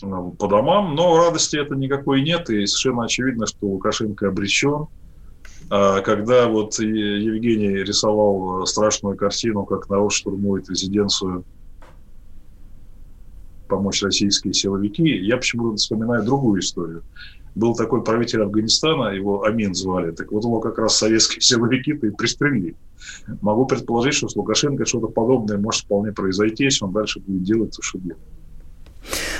по 0.00 0.48
домам, 0.48 0.94
но 0.94 1.16
радости 1.16 1.56
это 1.56 1.74
никакой 1.74 2.22
нет, 2.22 2.50
и 2.50 2.66
совершенно 2.66 3.04
очевидно, 3.04 3.46
что 3.46 3.66
Лукашенко 3.66 4.28
обречен. 4.28 4.86
А 5.68 6.00
когда 6.00 6.48
вот 6.48 6.78
Евгений 6.78 7.82
рисовал 7.82 8.62
э, 8.62 8.66
страшную 8.66 9.16
картину, 9.16 9.64
как 9.64 9.88
народ 9.88 10.12
штурмует 10.12 10.68
резиденцию 10.70 11.44
помочь 13.68 14.02
российские 14.02 14.54
силовики, 14.54 15.02
я 15.02 15.36
почему-то 15.36 15.76
вспоминаю 15.76 16.24
другую 16.24 16.60
историю. 16.60 17.02
Был 17.56 17.74
такой 17.74 18.04
правитель 18.04 18.42
Афганистана, 18.42 19.14
его 19.14 19.42
Амин 19.42 19.74
звали, 19.74 20.12
так 20.12 20.30
вот 20.30 20.44
его 20.44 20.60
как 20.60 20.78
раз 20.78 20.96
советские 20.98 21.40
силовики-то 21.40 22.06
и 22.06 22.10
пристрелили. 22.10 22.76
Могу 23.40 23.66
предположить, 23.66 24.14
что 24.14 24.28
с 24.28 24.36
Лукашенко 24.36 24.84
что-то 24.84 25.08
подобное 25.08 25.58
может 25.58 25.84
вполне 25.84 26.12
произойти, 26.12 26.64
если 26.64 26.84
он 26.84 26.92
дальше 26.92 27.18
будет 27.20 27.42
делать 27.42 27.74
то, 27.74 27.82
что 27.82 27.98
делает. 27.98 28.22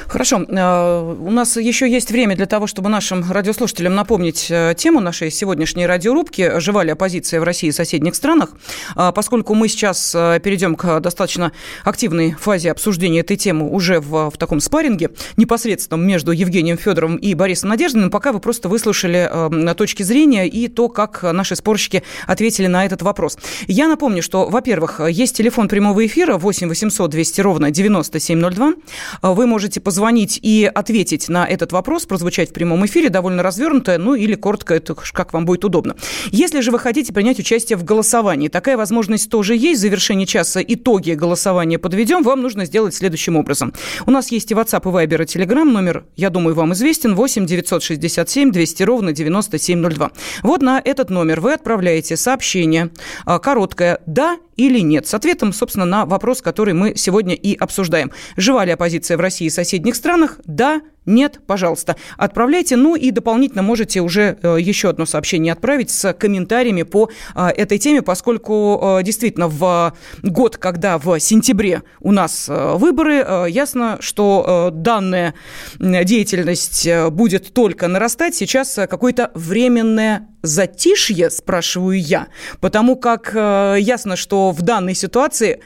Хорошо. 0.08 0.44
Э, 0.48 1.16
у 1.18 1.30
нас 1.30 1.56
еще 1.56 1.90
есть 1.90 2.10
время 2.10 2.36
для 2.36 2.46
того, 2.46 2.66
чтобы 2.66 2.88
нашим 2.88 3.30
радиослушателям 3.30 3.94
напомнить 3.94 4.46
э, 4.50 4.75
тему 4.76 5.00
нашей 5.00 5.30
сегодняшней 5.30 5.86
радиорубки 5.86 6.60
«Жива 6.60 6.84
ли 6.84 6.92
оппозиция 6.92 7.40
в 7.40 7.42
России 7.42 7.68
и 7.68 7.72
соседних 7.72 8.14
странах?». 8.14 8.50
А, 8.94 9.12
поскольку 9.12 9.54
мы 9.54 9.68
сейчас 9.68 10.14
э, 10.14 10.40
перейдем 10.42 10.76
к 10.76 11.00
достаточно 11.00 11.52
активной 11.84 12.32
фазе 12.32 12.70
обсуждения 12.70 13.20
этой 13.20 13.36
темы 13.36 13.68
уже 13.68 14.00
в, 14.00 14.30
в 14.30 14.38
таком 14.38 14.60
спарринге 14.60 15.10
непосредственном 15.36 16.06
между 16.06 16.30
Евгением 16.30 16.78
Федоровым 16.78 17.16
и 17.16 17.34
Борисом 17.34 17.70
Надеждиным, 17.70 18.10
пока 18.10 18.32
вы 18.32 18.38
просто 18.40 18.68
выслушали 18.68 19.30
точки 19.75 20.02
зрения 20.02 20.48
и 20.48 20.68
то, 20.68 20.88
как 20.88 21.22
наши 21.22 21.56
спорщики 21.56 22.02
ответили 22.26 22.66
на 22.66 22.86
этот 22.86 23.02
вопрос. 23.02 23.36
Я 23.66 23.88
напомню, 23.88 24.22
что, 24.22 24.48
во-первых, 24.48 25.00
есть 25.08 25.36
телефон 25.36 25.68
прямого 25.68 26.06
эфира 26.06 26.38
8 26.38 26.68
800 26.68 27.10
200 27.10 27.40
ровно 27.40 27.70
9702. 27.70 28.75
Вы 29.22 29.46
можете 29.46 29.80
позвонить 29.80 29.95
позвонить 29.96 30.38
и 30.42 30.70
ответить 30.74 31.30
на 31.30 31.46
этот 31.46 31.72
вопрос, 31.72 32.04
прозвучать 32.04 32.50
в 32.50 32.52
прямом 32.52 32.84
эфире, 32.84 33.08
довольно 33.08 33.42
развернуто, 33.42 33.96
ну 33.96 34.14
или 34.14 34.34
коротко, 34.34 34.74
это 34.74 34.94
как 34.94 35.32
вам 35.32 35.46
будет 35.46 35.64
удобно. 35.64 35.96
Если 36.30 36.60
же 36.60 36.70
вы 36.70 36.78
хотите 36.78 37.14
принять 37.14 37.38
участие 37.38 37.78
в 37.78 37.84
голосовании, 37.84 38.48
такая 38.48 38.76
возможность 38.76 39.30
тоже 39.30 39.56
есть. 39.56 39.78
В 39.78 39.80
завершении 39.80 40.26
часа 40.26 40.60
итоги 40.60 41.12
голосования 41.12 41.78
подведем. 41.78 42.24
Вам 42.24 42.42
нужно 42.42 42.66
сделать 42.66 42.94
следующим 42.94 43.36
образом. 43.36 43.72
У 44.04 44.10
нас 44.10 44.30
есть 44.30 44.50
и 44.50 44.54
WhatsApp, 44.54 44.82
и 44.82 45.06
Viber, 45.06 45.22
и 45.22 45.24
Telegram. 45.24 45.64
Номер, 45.64 46.04
я 46.14 46.28
думаю, 46.28 46.54
вам 46.54 46.74
известен. 46.74 47.14
8 47.14 47.46
967 47.46 48.50
200 48.52 48.82
ровно 48.82 49.12
9702. 49.14 50.10
Вот 50.42 50.60
на 50.60 50.78
этот 50.84 51.08
номер 51.08 51.40
вы 51.40 51.54
отправляете 51.54 52.18
сообщение 52.18 52.90
а, 53.24 53.38
короткое 53.38 54.00
«да» 54.04 54.36
или 54.56 54.80
нет? 54.80 55.06
С 55.06 55.14
ответом, 55.14 55.52
собственно, 55.52 55.86
на 55.86 56.06
вопрос, 56.06 56.42
который 56.42 56.75
мы 56.75 56.94
сегодня 56.96 57.34
и 57.34 57.54
обсуждаем. 57.54 58.12
Жива 58.36 58.64
ли 58.64 58.72
оппозиция 58.72 59.16
в 59.16 59.20
России 59.20 59.46
и 59.46 59.50
соседних 59.50 59.96
странах? 59.96 60.40
Да, 60.44 60.82
нет, 61.06 61.38
пожалуйста, 61.46 61.96
отправляйте. 62.16 62.76
Ну 62.76 62.96
и 62.96 63.12
дополнительно 63.12 63.62
можете 63.62 64.00
уже 64.00 64.36
э, 64.42 64.56
еще 64.60 64.90
одно 64.90 65.06
сообщение 65.06 65.52
отправить 65.52 65.90
с 65.90 66.12
комментариями 66.12 66.82
по 66.82 67.08
э, 67.34 67.46
этой 67.48 67.78
теме, 67.78 68.02
поскольку 68.02 68.98
э, 68.98 69.02
действительно 69.04 69.46
в 69.46 69.94
год, 70.22 70.56
когда 70.56 70.98
в 70.98 71.18
сентябре 71.20 71.82
у 72.00 72.10
нас 72.10 72.48
выборы, 72.48 73.46
ясно, 73.48 73.98
что 74.00 74.70
данная 74.72 75.34
деятельность 75.78 76.88
будет 77.10 77.52
только 77.52 77.86
нарастать. 77.86 78.34
Сейчас 78.34 78.75
какое-то 78.75 79.30
временное 79.34 80.28
затишье, 80.42 81.30
спрашиваю 81.30 82.00
я, 82.00 82.26
потому 82.60 82.96
как 82.96 83.32
ясно, 83.34 84.16
что 84.16 84.50
в 84.50 84.62
данной 84.62 84.94
ситуации 84.94 85.60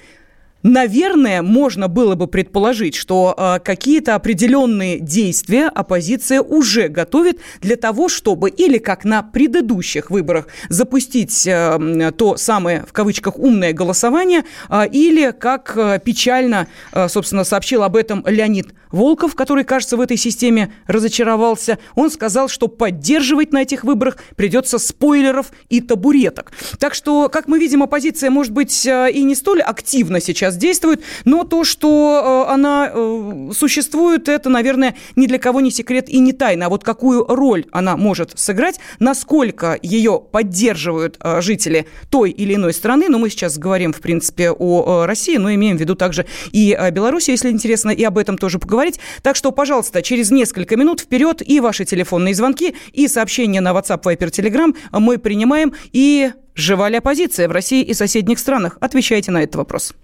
Наверное, 0.63 1.43
можно 1.43 1.89
было 1.89 2.15
бы 2.15 2.27
предположить, 2.27 2.95
что 2.95 3.35
э, 3.37 3.59
какие-то 3.65 4.15
определенные 4.15 4.99
действия 4.99 5.69
оппозиция 5.69 6.43
уже 6.43 6.89
готовит 6.89 7.39
для 7.61 7.77
того, 7.77 8.09
чтобы 8.09 8.51
или 8.51 8.79
как 8.79 9.05
на 9.05 9.23
предыдущих 9.23 10.11
выборах 10.11 10.49
запустить 10.69 11.47
э, 11.47 12.13
то 12.17 12.37
самое 12.37 12.85
в 12.87 12.93
кавычках 12.93 13.39
умное 13.39 13.73
голосование, 13.73 14.45
э, 14.69 14.89
или 14.89 15.31
как 15.31 15.73
э, 15.77 15.99
печально, 16.05 16.69
э, 16.93 17.09
собственно, 17.09 17.45
сообщил 17.45 17.83
об 17.83 17.97
этом 17.97 18.23
Леонид 18.27 18.75
Волков, 18.93 19.35
который, 19.35 19.65
кажется, 19.65 19.97
в 19.97 20.01
этой 20.01 20.17
системе 20.17 20.73
разочаровался. 20.87 21.79
Он 21.95 22.11
сказал, 22.11 22.49
что 22.49 22.69
поддерживать 22.69 23.53
на 23.53 23.63
этих 23.63 23.85
выборах 23.85 24.19
придется 24.37 24.79
спойлеров 24.79 25.53
и 25.69 25.81
табуреток. 25.81 26.53
Так 26.79 26.95
что, 26.95 27.29
как 27.29 27.47
мы 27.47 27.59
видим, 27.59 27.83
оппозиция 27.83 28.31
может 28.31 28.53
быть 28.53 28.87
э, 28.87 29.11
и 29.13 29.23
не 29.23 29.35
столь 29.35 29.63
активно 29.63 30.21
сейчас 30.21 30.50
сейчас 30.51 30.57
действует, 30.57 31.03
но 31.25 31.45
то, 31.45 31.65
что 31.65 32.47
э, 32.49 32.53
она 32.53 32.91
э, 32.93 33.51
существует, 33.57 34.29
это, 34.29 34.49
наверное, 34.49 34.95
ни 35.17 35.27
для 35.27 35.39
кого 35.39 35.61
не 35.61 35.71
секрет 35.71 36.09
и 36.09 36.19
не 36.19 36.33
тайна. 36.33 36.67
А 36.67 36.69
вот 36.69 36.85
какую 36.85 37.25
роль 37.27 37.67
она 37.73 37.97
может 37.97 38.39
сыграть, 38.39 38.81
насколько 38.99 39.79
ее 39.83 40.21
поддерживают 40.21 41.17
э, 41.21 41.41
жители 41.41 41.87
той 42.11 42.31
или 42.31 42.55
иной 42.55 42.73
страны, 42.73 43.09
но 43.09 43.19
мы 43.19 43.31
сейчас 43.31 43.59
говорим, 43.59 43.93
в 43.93 44.01
принципе, 44.01 44.51
о 44.51 45.07
России, 45.07 45.37
но 45.37 45.53
имеем 45.55 45.77
в 45.77 45.81
виду 45.81 45.95
также 45.95 46.27
и 46.53 46.77
Беларуси, 46.93 47.31
если 47.31 47.51
интересно, 47.51 47.91
и 47.91 48.03
об 48.05 48.19
этом 48.19 48.37
тоже 48.39 48.59
поговорить. 48.59 49.01
Так 49.23 49.37
что, 49.37 49.53
пожалуйста, 49.53 50.03
через 50.03 50.31
несколько 50.31 50.77
минут 50.77 51.01
вперед 51.01 51.43
и 51.47 51.61
ваши 51.61 51.85
телефонные 51.85 52.35
звонки, 52.35 52.75
и 52.93 53.09
сообщения 53.09 53.61
на 53.61 53.71
WhatsApp, 53.71 54.03
Viber, 54.03 54.31
Telegram 54.31 54.75
мы 54.93 55.19
принимаем. 55.19 55.73
И 55.93 56.33
жива 56.55 56.89
ли 56.89 56.97
оппозиция 56.97 57.49
в 57.49 57.53
России 57.53 57.83
и 57.83 57.95
соседних 57.95 58.39
странах? 58.39 58.77
Отвечайте 58.81 59.31
на 59.31 59.43
этот 59.43 59.57
вопрос. 59.57 59.95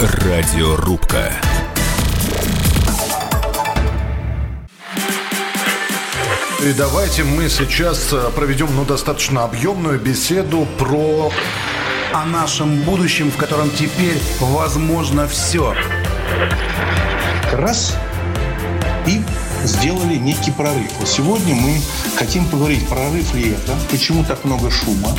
Радиорубка. 0.00 1.32
И 6.62 6.72
давайте 6.72 7.24
мы 7.24 7.48
сейчас 7.48 8.12
э, 8.12 8.30
проведем 8.32 8.68
ну, 8.76 8.84
достаточно 8.84 9.42
объемную 9.42 9.98
беседу 9.98 10.68
про... 10.78 11.32
О 12.12 12.24
нашем 12.24 12.82
будущем, 12.82 13.32
в 13.32 13.36
котором 13.36 13.70
теперь 13.70 14.20
возможно 14.38 15.26
все. 15.26 15.74
Раз 17.52 17.96
и 19.04 19.20
сделали 19.64 20.14
некий 20.14 20.52
прорыв. 20.52 20.92
Вот 21.00 21.08
сегодня 21.08 21.56
мы 21.56 21.82
хотим 22.16 22.46
поговорить, 22.48 22.88
прорыв 22.88 23.34
ли 23.34 23.50
это, 23.50 23.74
почему 23.90 24.22
так 24.22 24.44
много 24.44 24.70
шума. 24.70 25.10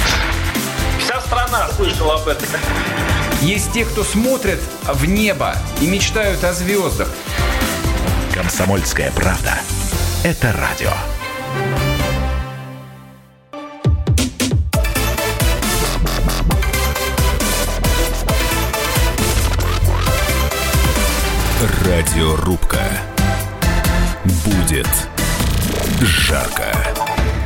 Вся 1.04 1.20
страна 1.20 1.68
слышала 1.76 2.16
об 2.16 2.30
этом. 2.30 2.48
Есть 3.42 3.72
те, 3.72 3.86
кто 3.86 4.04
смотрят 4.04 4.60
в 4.84 5.06
небо 5.06 5.56
и 5.80 5.88
мечтают 5.88 6.44
о 6.44 6.52
звездах. 6.54 7.10
Комсомольская 8.34 9.12
правда. 9.12 9.54
Это 10.24 10.52
радио. 10.52 10.92
Радиорубка. 21.86 22.82
Будет 24.46 24.88
жарко. 26.02 26.99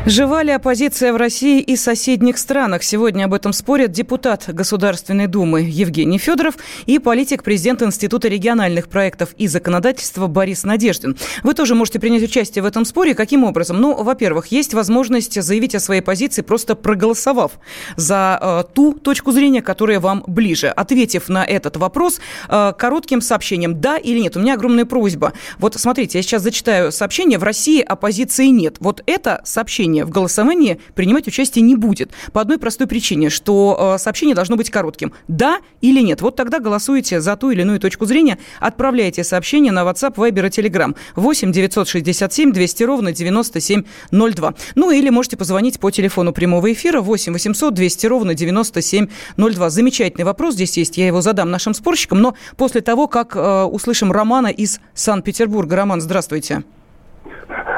Жива 0.05 0.43
ли 0.43 0.51
оппозиция 0.51 1.13
в 1.13 1.15
России 1.15 1.62
и 1.62 1.77
соседних 1.77 2.38
странах? 2.38 2.83
Сегодня 2.83 3.24
об 3.24 3.33
этом 3.33 3.53
спорят 3.53 3.93
депутат 3.93 4.43
Государственной 4.50 5.27
Думы 5.27 5.62
Евгений 5.62 6.17
Федоров 6.17 6.55
и 6.86 7.00
политик, 7.00 7.41
президент 7.41 7.81
Института 7.83 8.27
региональных 8.27 8.89
проектов 8.89 9.29
и 9.38 9.48
законодательства 9.48 10.27
Борис 10.27 10.65
Надеждин. 10.65 11.15
Вы 11.43 11.53
тоже 11.53 11.74
можете 11.74 12.01
принять 12.01 12.22
участие 12.22 12.63
в 12.63 12.65
этом 12.65 12.83
споре. 12.83 13.15
Каким 13.15 13.45
образом? 13.45 13.79
Ну, 13.79 14.03
во-первых, 14.03 14.48
есть 14.48 14.74
возможность 14.74 15.41
заявить 15.41 15.74
о 15.74 15.79
своей 15.79 16.01
позиции, 16.01 16.41
просто 16.41 16.75
проголосовав 16.75 17.53
за 17.95 18.38
э, 18.41 18.63
ту 18.74 18.95
точку 18.95 19.31
зрения, 19.31 19.62
которая 19.62 20.01
вам 20.01 20.25
ближе. 20.27 20.67
Ответив 20.67 21.29
на 21.29 21.45
этот 21.45 21.77
вопрос 21.77 22.19
э, 22.50 22.74
коротким 22.77 23.22
сообщением 23.22 23.79
«да» 23.79 23.95
или 23.95 24.19
«нет». 24.19 24.36
У 24.36 24.41
меня 24.41 24.55
огромная 24.55 24.83
просьба. 24.83 25.31
Вот 25.60 25.75
смотрите, 25.75 26.17
я 26.17 26.24
сейчас 26.24 26.41
зачитаю 26.41 26.91
сообщение. 26.91 27.39
В 27.39 27.43
России 27.43 27.81
оппозиции 27.81 28.48
нет. 28.48 28.75
Вот 28.81 29.01
это 29.05 29.39
сообщение 29.45 29.92
сообщение 29.93 30.05
в 30.05 30.09
голосовании 30.09 30.79
принимать 30.95 31.27
участие 31.27 31.63
не 31.63 31.75
будет. 31.75 32.12
По 32.31 32.41
одной 32.41 32.57
простой 32.57 32.88
причине, 32.88 33.29
что 33.29 33.93
э, 33.95 34.00
сообщение 34.00 34.35
должно 34.35 34.55
быть 34.55 34.69
коротким. 34.69 35.12
Да 35.27 35.59
или 35.81 36.01
нет. 36.01 36.21
Вот 36.21 36.35
тогда 36.35 36.59
голосуете 36.59 37.21
за 37.21 37.35
ту 37.35 37.51
или 37.51 37.62
иную 37.62 37.79
точку 37.79 38.05
зрения, 38.05 38.38
отправляйте 38.59 39.23
сообщение 39.23 39.71
на 39.71 39.83
WhatsApp, 39.83 40.15
Viber 40.15 40.47
и 40.47 40.50
Telegram 40.50 40.95
8 41.15 41.51
967 41.51 42.51
200 42.51 42.83
ровно 42.83 43.12
9702. 43.12 44.53
Ну 44.75 44.91
или 44.91 45.09
можете 45.09 45.38
позвонить 45.38 45.79
по 45.79 45.91
телефону 45.91 46.33
прямого 46.33 46.71
эфира 46.71 47.01
8 47.01 47.33
800 47.33 47.73
200 47.73 48.07
ровно 48.07 48.33
9702. 48.33 49.69
Замечательный 49.69 50.25
вопрос 50.25 50.55
здесь 50.55 50.77
есть, 50.77 50.97
я 50.97 51.07
его 51.07 51.21
задам 51.21 51.51
нашим 51.51 51.73
спорщикам, 51.73 52.21
но 52.21 52.33
после 52.57 52.81
того, 52.81 53.07
как 53.07 53.35
э, 53.35 53.63
услышим 53.63 54.12
Романа 54.12 54.47
из 54.47 54.79
Санкт-Петербурга. 54.93 55.75
Роман, 55.75 56.01
здравствуйте. 56.01 56.63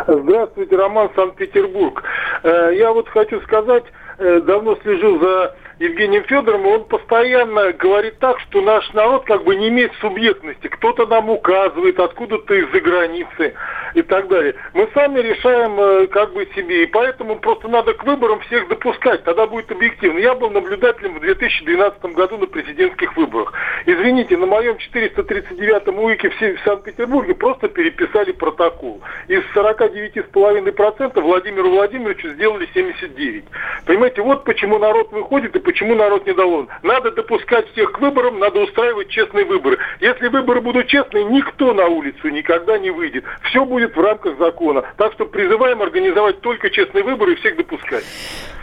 Здравствуйте, 0.08 0.76
Роман, 0.76 1.10
Санкт-Петербург. 1.16 2.04
Э, 2.44 2.72
я 2.74 2.92
вот 2.92 3.10
хочу 3.10 3.42
сказать, 3.42 3.84
э, 4.18 4.40
давно 4.42 4.76
слежу 4.78 5.20
за 5.20 5.56
Евгением 5.80 6.24
Федоровым, 6.24 6.68
он 6.68 6.86
постоянно 6.86 7.74
говорит 7.74 8.20
так, 8.20 8.40
что 8.42 8.62
наш 8.62 8.92
народ 8.94 9.26
как 9.26 9.44
бы 9.44 9.56
не 9.56 9.68
имеет 9.68 9.92
субъектности. 10.00 10.68
Кто-то 10.68 11.06
нам 11.06 11.30
указывает, 11.30 12.00
откуда-то 12.00 12.54
из-за 12.54 12.80
границы 12.80 13.54
и 13.94 14.02
так 14.02 14.28
далее. 14.30 14.56
Мы 14.74 14.90
сами 14.94 15.20
решаем 15.20 15.80
э, 15.80 16.08
как 16.08 16.34
бы 16.34 16.48
себе, 16.56 16.84
и 16.84 16.86
поэтому 16.86 17.38
просто 17.40 17.68
надо 17.68 17.94
к 17.94 18.06
выборам 18.06 18.40
всех 18.42 18.68
допускать, 18.70 19.24
тогда 19.24 19.48
будет 19.48 19.72
объективно. 19.72 20.20
Я 20.20 20.34
был 20.34 20.50
наблюдателем 20.50 21.16
в 21.16 21.20
2012 21.20 22.04
году 22.14 22.38
на 22.38 22.46
президентских 22.46 23.16
выборах. 23.18 23.54
Извините, 23.86 24.38
на 24.38 24.46
моем 24.46 24.78
439-м 24.78 26.00
УИКе 26.00 26.30
в 26.30 26.60
Санкт-Петербурге 26.64 27.36
просто 27.36 27.68
переписали 27.68 28.32
протокол. 28.32 29.02
Из 29.28 29.42
49,5% 29.54 31.22
Владимиру 31.22 31.70
Владимировичу 31.70 32.30
сделали 32.30 32.68
79. 32.74 33.44
Понимаете, 33.86 34.22
вот 34.22 34.46
почему 34.46 34.80
народ 34.80 35.12
выходит 35.12 35.56
и 35.56 35.60
почему 35.66 35.96
народ 35.96 36.26
недоволен. 36.26 36.70
Надо 36.84 37.12
допускать 37.12 37.70
всех 37.72 37.92
к 37.92 38.00
выборам, 38.00 38.40
надо 38.40 38.62
устраивать 38.62 39.10
честные 39.10 39.44
выборы. 39.44 39.78
Если 40.00 40.28
выборы 40.28 40.62
будут 40.62 40.88
честные, 40.88 41.26
никто 41.26 41.74
на 41.74 41.88
улицу 41.88 42.30
никогда 42.30 42.78
не 42.78 42.92
выйдет. 42.92 43.26
Все 43.50 43.66
будет 43.66 43.96
в 43.96 44.00
рамках 44.00 44.38
закона. 44.38 44.86
Так 44.98 45.14
что 45.14 45.26
призываем 45.26 45.82
организовать 45.82 46.40
только 46.42 46.70
честные 46.70 47.04
выборы 47.04 47.34
и 47.34 47.36
всех 47.36 47.58
допускать. 47.58 48.06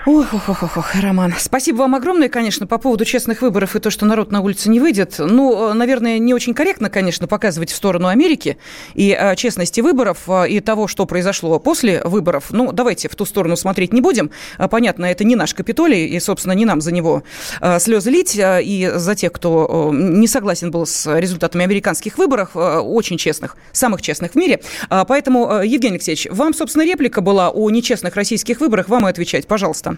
Ох, 0.05 0.35
ох, 0.35 0.49
ох, 0.49 0.77
ох, 0.77 0.95
Роман. 0.97 1.33
Спасибо 1.39 1.77
вам 1.77 1.95
огромное, 1.95 2.29
конечно, 2.29 2.67
по 2.67 2.79
поводу 2.79 3.05
честных 3.05 3.41
выборов 3.41 3.77
и 3.77 3.79
то, 3.79 3.89
что 3.89 4.05
народ 4.05 4.33
на 4.33 4.41
улице 4.41 4.69
не 4.69 4.81
выйдет. 4.81 5.15
Ну, 5.19 5.73
наверное, 5.75 6.19
не 6.19 6.35
очень 6.35 6.55
корректно, 6.55 6.91
конечно, 6.91 7.29
показывать 7.29 7.71
в 7.71 7.77
сторону 7.77 8.09
Америки 8.09 8.59
и 8.95 9.13
а, 9.13 9.37
честности 9.37 9.81
выборов, 9.81 10.29
а, 10.29 10.43
и 10.43 10.59
того, 10.59 10.89
что 10.89 11.07
произошло 11.07 11.61
после 11.61 12.03
выборов. 12.03 12.47
Ну, 12.51 12.73
давайте 12.73 13.09
в 13.09 13.15
ту 13.15 13.25
сторону 13.25 13.55
смотреть 13.55 13.93
не 13.93 14.01
будем. 14.01 14.33
А, 14.59 14.67
понятно, 14.67 15.07
это 15.07 15.23
не 15.23 15.37
наш 15.37 15.55
Капитолий, 15.55 16.07
и, 16.07 16.19
собственно, 16.19 16.53
не 16.55 16.65
нам 16.65 16.81
за 16.81 16.91
него 16.91 17.23
а, 17.61 17.79
слезы 17.79 18.11
лить. 18.11 18.37
А, 18.41 18.59
и 18.59 18.91
за 18.93 19.15
тех, 19.15 19.31
кто 19.31 19.69
а, 19.71 19.95
не 19.95 20.27
согласен 20.27 20.73
был 20.73 20.85
с 20.85 21.17
результатами 21.17 21.63
американских 21.63 22.19
выборов, 22.19 22.51
а, 22.55 22.81
очень 22.81 23.19
честных, 23.19 23.57
самых 23.71 24.03
честных 24.03 24.33
в 24.33 24.35
мире. 24.35 24.63
А, 24.91 25.05
поэтому, 25.05 25.49
а, 25.49 25.65
Евгений 25.65 25.95
Алексеевич, 25.95 26.27
вам, 26.29 26.55
собственно, 26.55 26.83
реплика 26.83 27.21
была 27.21 27.51
о 27.51 27.71
нечестных 27.71 28.17
российских 28.17 28.61
выборах. 28.61 28.89
Вам 28.89 29.07
и 29.07 29.11
отвечать, 29.11 29.47
пожалуйста. 29.47 29.92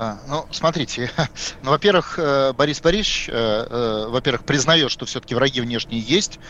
А, 0.00 0.16
ну, 0.26 0.46
смотрите, 0.50 1.10
ну, 1.62 1.72
во-первых, 1.72 2.18
э, 2.18 2.54
Борис 2.54 2.80
Борисович, 2.80 3.28
э, 3.28 3.32
э, 3.34 4.06
во-первых, 4.08 4.44
признает, 4.44 4.90
что 4.90 5.04
все-таки 5.04 5.34
враги 5.34 5.60
внешние 5.60 6.00
есть, 6.00 6.40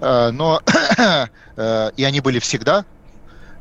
но 0.00 0.62
и 1.56 2.04
они 2.04 2.20
были 2.20 2.38
всегда. 2.38 2.86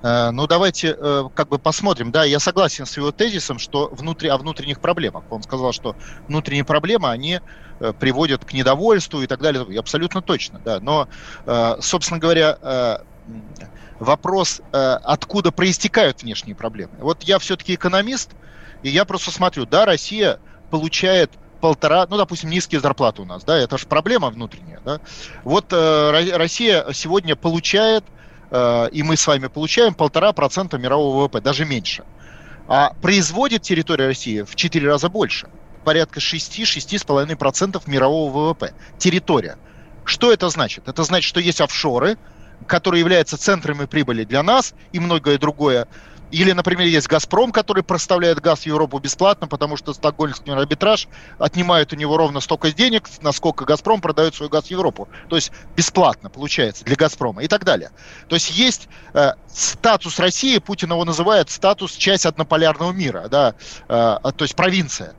Ну, 0.02 0.48
давайте 0.48 0.98
как 1.34 1.48
бы 1.48 1.60
посмотрим. 1.60 2.12
Да, 2.12 2.26
я 2.26 2.40
согласен 2.40 2.86
с 2.86 2.98
его 2.98 3.14
тезисом, 3.14 3.58
что 3.58 3.88
внутри, 3.88 4.28
о 4.28 4.38
внутренних 4.38 4.82
проблемах. 4.82 5.24
Он 5.30 5.42
сказал, 5.44 5.72
что 5.72 5.96
внутренние 6.28 6.66
проблемы, 6.66 7.10
они 7.10 7.40
приводят 8.00 8.44
к 8.44 8.52
недовольству 8.52 9.22
и 9.22 9.28
так 9.28 9.40
далее. 9.40 9.66
И 9.70 9.78
абсолютно 9.78 10.22
точно, 10.22 10.60
да. 10.60 10.82
Но, 10.82 11.08
собственно 11.80 12.20
говоря, 12.20 13.00
вопрос, 14.00 14.60
откуда 14.72 15.52
проистекают 15.52 16.22
внешние 16.22 16.56
проблемы. 16.56 16.94
Вот 17.00 17.24
я 17.24 17.40
все-таки 17.40 17.76
экономист, 17.76 18.32
и 18.84 18.90
я 18.90 19.06
просто 19.06 19.32
смотрю, 19.32 19.66
да, 19.66 19.86
Россия 19.86 20.40
получает 20.70 21.32
полтора, 21.62 22.06
ну, 22.10 22.18
допустим, 22.18 22.50
низкие 22.50 22.82
зарплаты 22.82 23.22
у 23.22 23.26
нас, 23.26 23.44
да, 23.44 23.58
это 23.58 23.78
же 23.78 23.88
проблема 23.88 24.30
внутренняя, 24.30 24.82
да. 24.84 25.00
Вот 25.44 25.72
э, 25.72 26.36
Россия 26.36 26.86
сегодня 26.94 27.36
получает, 27.36 28.04
э, 28.52 28.90
и 28.92 29.02
мы 29.02 29.16
с 29.16 29.26
вами 29.26 29.48
получаем 29.48 29.94
полтора 29.94 30.34
процента 30.34 30.78
мирового 30.78 31.24
ВВП, 31.24 31.40
даже 31.40 31.66
меньше. 31.66 32.04
А 32.68 32.94
производит 33.02 33.62
территория 33.62 34.08
России 34.08 34.42
в 34.42 34.56
четыре 34.56 34.90
раза 34.90 35.10
больше, 35.10 35.48
порядка 35.86 36.20
6-6,5% 36.20 37.82
мирового 37.86 38.50
ВВП. 38.50 38.74
Территория. 38.98 39.58
Что 40.06 40.34
это 40.34 40.50
значит? 40.50 40.88
Это 40.88 41.04
значит, 41.04 41.28
что 41.28 41.40
есть 41.40 41.62
офшоры, 41.62 42.18
которые 42.68 43.00
являются 43.00 43.38
центрами 43.38 43.86
прибыли 43.86 44.24
для 44.24 44.44
нас 44.44 44.74
и 44.92 45.00
многое 45.00 45.38
другое. 45.38 45.88
Или, 46.34 46.52
например, 46.52 46.88
есть 46.88 47.08
«Газпром», 47.08 47.52
который 47.52 47.84
проставляет 47.84 48.40
газ 48.40 48.62
в 48.62 48.66
Европу 48.66 48.98
бесплатно, 48.98 49.48
потому 49.48 49.78
что 49.78 49.94
стокгольмский 49.94 50.52
арбитраж 50.52 51.08
отнимает 51.38 51.94
у 51.94 51.96
него 51.96 52.18
ровно 52.18 52.40
столько 52.40 52.72
денег, 52.72 53.08
насколько 53.22 53.66
«Газпром» 53.66 54.02
продает 54.02 54.34
свой 54.34 54.50
газ 54.50 54.66
в 54.66 54.72
Европу. 54.72 55.08
То 55.30 55.36
есть 55.36 55.52
бесплатно 55.76 56.32
получается 56.32 56.84
для 56.86 56.96
«Газпрома» 56.96 57.44
и 57.44 57.48
так 57.48 57.64
далее. 57.64 57.92
То 58.30 58.36
есть 58.36 58.50
есть 58.50 58.90
э, 59.14 59.34
статус 59.48 60.18
России, 60.18 60.58
Путин 60.58 60.90
его 60.90 61.06
называет 61.06 61.52
статус 61.52 61.92
часть 61.92 62.26
однополярного 62.26 62.92
мира, 62.92 63.28
да, 63.30 63.54
э, 63.88 64.18
то 64.36 64.44
есть 64.44 64.56
провинция 64.56 65.14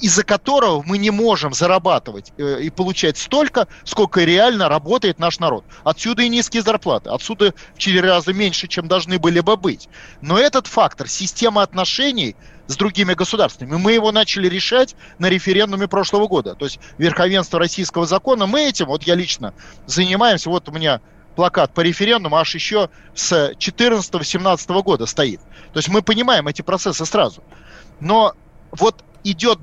из-за 0.00 0.24
которого 0.24 0.82
мы 0.84 0.98
не 0.98 1.10
можем 1.10 1.52
зарабатывать 1.52 2.32
э, 2.38 2.60
и 2.62 2.70
получать 2.70 3.18
столько, 3.18 3.68
сколько 3.84 4.24
реально 4.24 4.68
работает 4.68 5.18
наш 5.18 5.38
народ. 5.38 5.64
Отсюда 5.84 6.22
и 6.22 6.28
низкие 6.28 6.62
зарплаты, 6.62 7.10
отсюда 7.10 7.54
в 7.74 7.78
4 7.78 8.00
раза 8.00 8.32
меньше, 8.32 8.68
чем 8.68 8.88
должны 8.88 9.18
были 9.18 9.40
бы 9.40 9.56
быть. 9.56 9.88
Но 10.20 10.38
этот 10.38 10.66
фактор, 10.66 11.08
система 11.08 11.62
отношений 11.62 12.36
с 12.66 12.76
другими 12.76 13.14
государствами, 13.14 13.76
мы 13.76 13.92
его 13.92 14.12
начали 14.12 14.48
решать 14.48 14.94
на 15.18 15.28
референдуме 15.28 15.88
прошлого 15.88 16.26
года. 16.26 16.54
То 16.54 16.66
есть 16.66 16.78
верховенство 16.98 17.58
российского 17.58 18.06
закона, 18.06 18.46
мы 18.46 18.62
этим, 18.62 18.86
вот 18.86 19.02
я 19.02 19.14
лично 19.14 19.52
занимаемся, 19.86 20.48
вот 20.50 20.68
у 20.68 20.72
меня 20.72 21.00
плакат 21.36 21.74
по 21.74 21.80
референдуму 21.80 22.36
аж 22.36 22.54
еще 22.54 22.88
с 23.14 23.52
14-17 23.58 24.82
года 24.82 25.06
стоит. 25.06 25.40
То 25.72 25.78
есть 25.78 25.88
мы 25.88 26.02
понимаем 26.02 26.48
эти 26.48 26.62
процессы 26.62 27.04
сразу. 27.04 27.42
Но 27.98 28.34
вот 28.72 29.04
идет, 29.24 29.58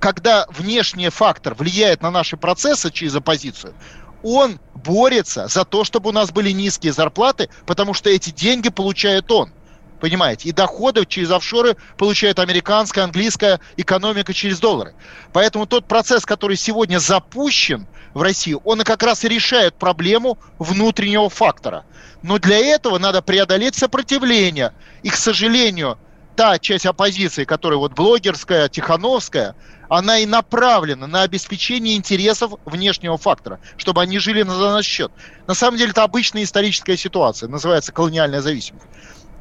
когда 0.00 0.46
внешний 0.48 1.08
фактор 1.10 1.54
влияет 1.54 2.02
на 2.02 2.10
наши 2.10 2.36
процессы 2.36 2.90
через 2.90 3.14
оппозицию, 3.14 3.74
он 4.22 4.60
борется 4.74 5.46
за 5.48 5.64
то, 5.64 5.84
чтобы 5.84 6.10
у 6.10 6.12
нас 6.12 6.30
были 6.30 6.50
низкие 6.50 6.92
зарплаты, 6.92 7.48
потому 7.66 7.94
что 7.94 8.10
эти 8.10 8.30
деньги 8.30 8.68
получает 8.68 9.30
он. 9.30 9.52
Понимаете? 10.00 10.48
И 10.48 10.52
доходы 10.52 11.04
через 11.04 11.30
офшоры 11.30 11.76
получает 11.98 12.38
американская, 12.38 13.04
английская 13.04 13.60
экономика 13.76 14.32
через 14.32 14.58
доллары. 14.58 14.94
Поэтому 15.32 15.66
тот 15.66 15.86
процесс, 15.86 16.24
который 16.24 16.56
сегодня 16.56 16.98
запущен 16.98 17.86
в 18.14 18.22
России, 18.22 18.56
он 18.64 18.80
как 18.80 19.02
раз 19.02 19.24
и 19.24 19.28
решает 19.28 19.74
проблему 19.74 20.38
внутреннего 20.58 21.28
фактора. 21.28 21.84
Но 22.22 22.38
для 22.38 22.58
этого 22.58 22.98
надо 22.98 23.20
преодолеть 23.20 23.74
сопротивление. 23.74 24.72
И, 25.02 25.10
к 25.10 25.16
сожалению, 25.16 25.98
та 26.40 26.58
часть 26.58 26.86
оппозиции, 26.86 27.44
которая 27.44 27.78
вот 27.78 27.92
блогерская, 27.92 28.70
тихановская, 28.70 29.54
она 29.90 30.20
и 30.20 30.24
направлена 30.24 31.06
на 31.06 31.20
обеспечение 31.20 31.98
интересов 31.98 32.54
внешнего 32.64 33.18
фактора, 33.18 33.60
чтобы 33.76 34.00
они 34.00 34.18
жили 34.18 34.42
на 34.42 34.56
наш 34.56 34.86
счет. 34.86 35.12
На 35.46 35.52
самом 35.52 35.76
деле 35.76 35.90
это 35.90 36.02
обычная 36.02 36.44
историческая 36.44 36.96
ситуация, 36.96 37.50
называется 37.50 37.92
колониальная 37.92 38.40
зависимость. 38.40 38.86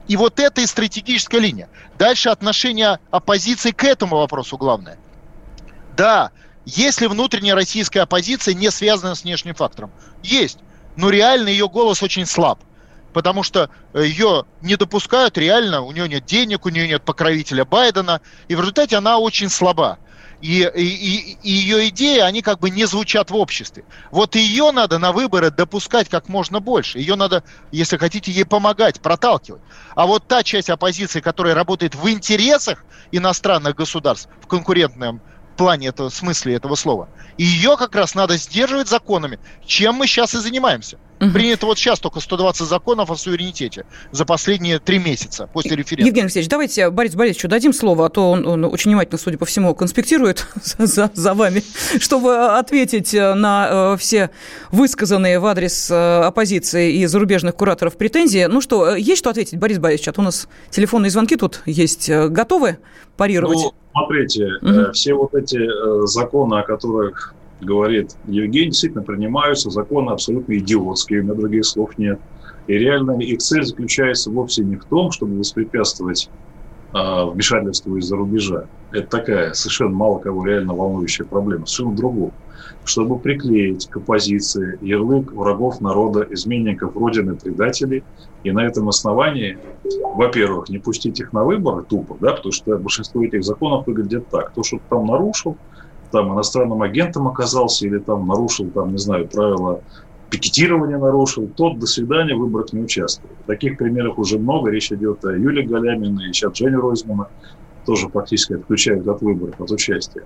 И 0.10 0.18
вот 0.18 0.42
это 0.42 0.60
и 0.60 0.66
стратегическая 0.66 1.40
линия. 1.40 1.70
Дальше 1.98 2.28
отношение 2.28 3.00
оппозиции 3.12 3.72
к 3.72 3.86
этому 3.86 4.18
вопросу 4.18 4.58
главное. 4.58 4.98
Да, 5.96 6.32
если 6.66 7.06
внутренняя 7.06 7.56
российская 7.56 8.02
оппозиция 8.02 8.54
не 8.56 8.70
связана 8.72 9.16
с 9.16 9.24
внешним 9.24 9.56
фактором? 9.56 9.94
Есть. 10.22 10.60
Но 10.98 11.10
реально 11.12 11.48
ее 11.48 11.70
голос 11.70 12.04
очень 12.04 12.26
слаб 12.26 12.60
потому 13.14 13.44
что 13.44 13.70
э, 13.94 14.06
ее 14.06 14.46
не 14.62 14.76
допускают 14.76 15.38
реально, 15.38 15.82
у 15.82 15.92
нее 15.92 16.08
нет 16.08 16.26
денег, 16.26 16.66
у 16.66 16.70
нее 16.70 16.88
нет 16.88 17.04
покровителя 17.04 17.66
Байдена, 17.66 18.22
и 18.48 18.56
в 18.56 18.60
результате 18.60 18.98
она 18.98 19.18
очень 19.18 19.50
слаба. 19.50 20.00
И, 20.42 20.62
и, 20.62 21.38
и 21.44 21.52
ее 21.52 21.90
идеи, 21.90 22.20
они 22.20 22.42
как 22.42 22.60
бы 22.60 22.70
не 22.70 22.86
звучат 22.86 23.30
в 23.30 23.36
обществе. 23.36 23.84
Вот 24.10 24.36
ее 24.36 24.72
надо 24.72 24.98
на 24.98 25.12
выборы 25.12 25.52
допускать 25.52 26.08
как 26.08 26.30
можно 26.30 26.62
больше. 26.62 27.00
Ее 27.00 27.16
надо, 27.16 27.44
если 27.72 27.98
хотите, 27.98 28.32
ей 28.32 28.46
помогать, 28.46 29.02
проталкивать. 29.02 29.62
А 29.96 30.06
вот 30.06 30.28
та 30.28 30.44
часть 30.44 30.70
оппозиции, 30.70 31.20
которая 31.20 31.56
работает 31.56 31.94
в 31.94 32.10
интересах 32.10 32.86
иностранных 33.12 33.76
государств, 33.76 34.30
в 34.42 34.48
конкурентном 34.48 35.22
плане 35.58 35.88
этого, 35.88 36.08
смысле 36.08 36.56
этого 36.56 36.76
слова, 36.76 37.10
ее 37.38 37.76
как 37.76 37.94
раз 37.94 38.16
надо 38.16 38.38
сдерживать 38.38 38.88
законами, 38.88 39.40
чем 39.66 39.96
мы 39.96 40.08
сейчас 40.08 40.34
и 40.36 40.38
занимаемся. 40.38 40.98
Угу. 41.20 41.32
Принято 41.32 41.66
вот 41.66 41.78
сейчас 41.78 42.00
только 42.00 42.22
120 42.22 42.66
законов 42.66 43.12
о 43.12 43.16
суверенитете 43.16 43.86
за 44.12 44.26
последние 44.26 44.80
три 44.80 45.00
месяца 45.00 45.50
после 45.52 45.76
референдума. 45.76 46.08
Евгений 46.08 46.24
Алексеевич, 46.24 46.50
давайте 46.50 46.90
Борис 46.90 47.16
Борисовичу 47.16 47.50
дадим 47.50 47.74
слово, 47.74 48.06
а 48.06 48.10
то 48.10 48.32
он, 48.32 48.48
он 48.48 48.64
очень 48.66 48.92
внимательно, 48.92 49.18
судя 49.18 49.38
по 49.38 49.46
всему, 49.46 49.76
конспектирует 49.76 50.48
за, 50.78 51.12
за 51.14 51.34
вами, 51.34 51.62
чтобы 52.00 52.58
ответить 52.58 53.14
на 53.14 53.94
э, 53.94 53.98
все 53.98 54.30
высказанные 54.72 55.40
в 55.40 55.46
адрес 55.46 55.92
э, 55.92 56.22
оппозиции 56.22 56.94
и 56.94 57.06
зарубежных 57.06 57.54
кураторов 57.56 57.98
претензии. 57.98 58.46
Ну 58.46 58.62
что, 58.62 58.96
э, 58.96 59.00
есть 59.00 59.20
что 59.20 59.30
ответить, 59.30 59.60
Борис 59.60 59.78
Борисович? 59.78 60.08
А 60.08 60.14
то 60.14 60.22
у 60.22 60.24
нас 60.24 60.48
телефонные 60.70 61.10
звонки 61.10 61.36
тут 61.36 61.62
есть. 61.66 62.10
Готовы 62.10 62.78
парировать? 63.18 63.58
Ну, 63.58 63.74
смотрите, 63.92 64.48
угу. 64.62 64.94
все 64.94 65.14
вот 65.14 65.34
эти 65.36 65.60
законы, 66.08 66.60
о 66.60 66.64
которых 66.64 67.34
говорит 67.62 68.16
Евгений, 68.26 68.70
действительно 68.70 69.04
принимаются 69.04 69.70
законы 69.70 70.12
абсолютно 70.12 70.58
идиотские, 70.58 71.22
у 71.22 71.24
меня 71.24 71.34
других 71.34 71.66
слов 71.66 71.98
нет. 71.98 72.20
И 72.68 72.74
реально 72.74 73.20
их 73.20 73.40
цель 73.40 73.64
заключается 73.64 74.30
вовсе 74.30 74.64
не 74.64 74.76
в 74.76 74.86
том, 74.86 75.12
чтобы 75.12 75.38
воспрепятствовать 75.38 76.30
э, 76.94 77.26
вмешательству 77.26 77.98
из-за 77.98 78.16
рубежа. 78.16 78.66
Это 78.92 79.08
такая 79.08 79.54
совершенно 79.54 79.92
мало 79.92 80.20
кого 80.20 80.46
реально 80.46 80.74
волнующая 80.74 81.26
проблема. 81.26 81.66
Совершенно 81.66 81.96
другого. 81.96 82.32
Чтобы 82.86 83.20
приклеить 83.20 83.88
к 83.88 83.98
оппозиции 83.98 84.78
ярлык 84.82 85.32
врагов 85.32 85.82
народа, 85.82 86.28
изменников 86.30 86.96
Родины, 86.96 87.36
предателей, 87.36 88.04
и 88.44 88.52
на 88.52 88.66
этом 88.66 88.88
основании, 88.88 89.58
во-первых, 90.16 90.70
не 90.70 90.78
пустить 90.78 91.20
их 91.20 91.34
на 91.34 91.44
выборы 91.44 91.84
тупо, 91.84 92.18
да, 92.20 92.34
потому 92.34 92.52
что 92.52 92.78
большинство 92.78 93.24
этих 93.24 93.44
законов 93.44 93.86
выглядит 93.86 94.30
так. 94.30 94.54
То, 94.54 94.64
что 94.64 94.80
там 94.90 95.08
нарушил, 95.08 95.58
там 96.12 96.34
иностранным 96.34 96.82
агентом 96.82 97.28
оказался 97.28 97.86
или 97.86 98.00
там 98.00 98.28
нарушил, 98.28 98.70
там, 98.70 98.92
не 98.92 98.98
знаю, 98.98 99.28
правила 99.28 99.82
пикетирования 100.30 100.98
нарушил, 100.98 101.48
тот 101.48 101.80
до 101.80 101.88
свидания 101.88 102.36
в 102.36 102.40
выборах 102.40 102.72
не 102.74 102.82
участвует. 102.82 103.34
Таких 103.46 103.78
примеров 103.78 104.20
уже 104.20 104.38
много. 104.38 104.70
Речь 104.70 104.92
идет 104.92 105.26
о 105.26 105.32
Юлии 105.32 105.64
Галяминой, 105.64 106.30
и 106.30 106.34
сейчас 106.34 106.58
Жене 106.58 106.78
Ройзмана 106.78 107.28
тоже 107.86 108.10
практически 108.10 108.54
отключают 108.54 109.08
от 109.08 109.22
выборов, 109.22 109.60
от 109.60 109.72
участия. 109.72 110.24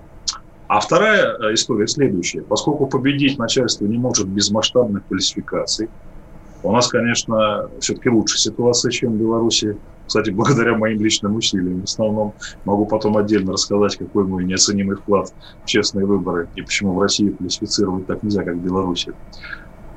А 0.68 0.80
вторая 0.80 1.36
э, 1.38 1.54
история 1.54 1.86
следующая. 1.86 2.42
Поскольку 2.42 2.86
победить 2.86 3.38
начальство 3.38 3.86
не 3.86 3.98
может 3.98 4.28
без 4.28 4.50
масштабных 4.50 5.04
фальсификаций, 5.08 5.88
у 6.62 6.72
нас, 6.72 6.88
конечно, 6.88 7.68
все-таки 7.80 8.08
лучше 8.08 8.38
ситуация, 8.38 8.90
чем 8.90 9.12
в 9.12 9.16
Беларуси 9.16 9.76
Кстати, 10.06 10.30
благодаря 10.30 10.76
моим 10.76 11.00
личным 11.00 11.36
усилиям. 11.36 11.80
В 11.80 11.84
основном 11.84 12.34
могу 12.64 12.86
потом 12.86 13.16
отдельно 13.16 13.52
рассказать, 13.52 13.96
какой 13.96 14.24
мой 14.24 14.44
неоценимый 14.44 14.96
вклад 14.96 15.32
в 15.64 15.66
честные 15.66 16.06
выборы 16.06 16.48
и 16.54 16.62
почему 16.62 16.94
в 16.94 17.00
России 17.00 17.30
классифицировать 17.30 18.06
так 18.06 18.22
нельзя, 18.22 18.42
как 18.44 18.56
в 18.56 18.60
Беларуси. 18.60 19.12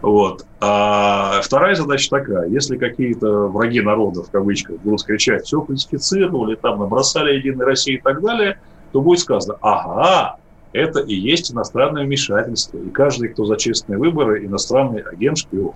Вот. 0.02 0.46
А 0.60 1.42
вторая 1.42 1.76
задача 1.76 2.10
такая. 2.10 2.48
Если 2.48 2.78
какие-то 2.78 3.48
враги 3.48 3.82
народа, 3.82 4.24
в 4.24 4.30
кавычках, 4.30 4.80
будут 4.82 5.04
кричать, 5.04 5.46
все 5.46 5.62
фальсифицировали, 5.62 6.56
там 6.56 6.80
набросали 6.80 7.36
Единой 7.36 7.66
России 7.66 7.96
и 7.96 8.02
так 8.02 8.22
далее, 8.22 8.60
то 8.92 9.02
будет 9.02 9.20
сказано, 9.20 9.58
ага, 9.62 10.38
это 10.72 11.00
и 11.00 11.16
есть 11.16 11.52
иностранное 11.52 12.06
вмешательство. 12.06 12.78
И 12.78 12.90
каждый, 12.90 13.30
кто 13.30 13.46
за 13.46 13.58
честные 13.58 13.98
выборы, 13.98 14.46
иностранный 14.46 15.02
агент, 15.02 15.40
шпион. 15.40 15.74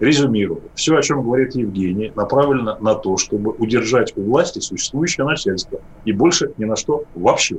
Резюмирую. 0.00 0.62
Все, 0.74 0.96
о 0.96 1.02
чем 1.02 1.22
говорит 1.22 1.54
Евгений, 1.54 2.12
направлено 2.16 2.76
на 2.80 2.94
то, 2.94 3.16
чтобы 3.16 3.52
удержать 3.52 4.12
у 4.16 4.22
власти 4.22 4.58
существующее 4.58 5.24
начальство. 5.24 5.80
И 6.04 6.12
больше 6.12 6.50
ни 6.58 6.64
на 6.64 6.74
что 6.74 7.04
вообще. 7.14 7.58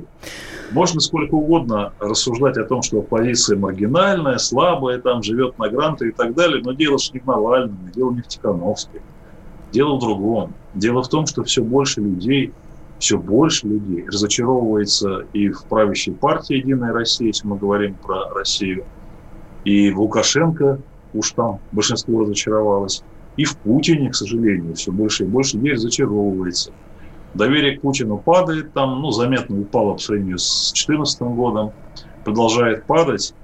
Можно 0.72 1.00
сколько 1.00 1.34
угодно 1.34 1.92
рассуждать 1.98 2.58
о 2.58 2.64
том, 2.64 2.82
что 2.82 2.98
оппозиция 2.98 3.56
маргинальная, 3.56 4.38
слабая, 4.38 4.98
там 4.98 5.22
живет 5.22 5.58
на 5.58 5.68
гранты 5.68 6.08
и 6.08 6.12
так 6.12 6.34
далее, 6.34 6.62
но 6.62 6.72
дело 6.72 6.98
же 6.98 7.10
не 7.14 7.20
в 7.20 7.26
Навальном, 7.26 7.78
дело 7.94 8.12
не 8.12 8.20
в 8.20 8.28
Тихановской. 8.28 9.00
Дело 9.72 9.96
в 9.96 10.00
другом. 10.00 10.52
Дело 10.74 11.02
в 11.02 11.08
том, 11.08 11.26
что 11.26 11.42
все 11.42 11.62
больше 11.62 12.00
людей 12.00 12.52
все 12.98 13.18
больше 13.18 13.66
людей 13.66 14.06
разочаровывается 14.06 15.26
и 15.32 15.50
в 15.50 15.64
правящей 15.64 16.14
партии 16.14 16.56
«Единая 16.56 16.92
Россия», 16.92 17.28
если 17.28 17.46
мы 17.46 17.58
говорим 17.58 17.94
про 17.94 18.30
Россию, 18.30 18.84
и 19.64 19.90
в 19.90 20.00
Лукашенко, 20.00 20.80
уж 21.16 21.32
там 21.32 21.60
большинство 21.72 22.20
разочаровалось, 22.20 23.02
и 23.36 23.44
в 23.44 23.56
Путине, 23.58 24.10
к 24.10 24.14
сожалению, 24.14 24.74
все 24.74 24.92
больше 24.92 25.24
и 25.24 25.26
больше 25.26 25.56
людей 25.56 25.74
разочаровывается. 25.74 26.72
Доверие 27.34 27.78
к 27.78 27.82
Путину 27.82 28.18
падает, 28.18 28.72
там, 28.72 29.00
ну, 29.02 29.10
заметно 29.10 29.60
упало 29.60 29.94
по 29.94 29.98
сравнению 29.98 30.38
с 30.38 30.72
2014 30.72 31.20
годом, 31.22 31.72
продолжает 32.24 32.86
падать, 32.86 33.34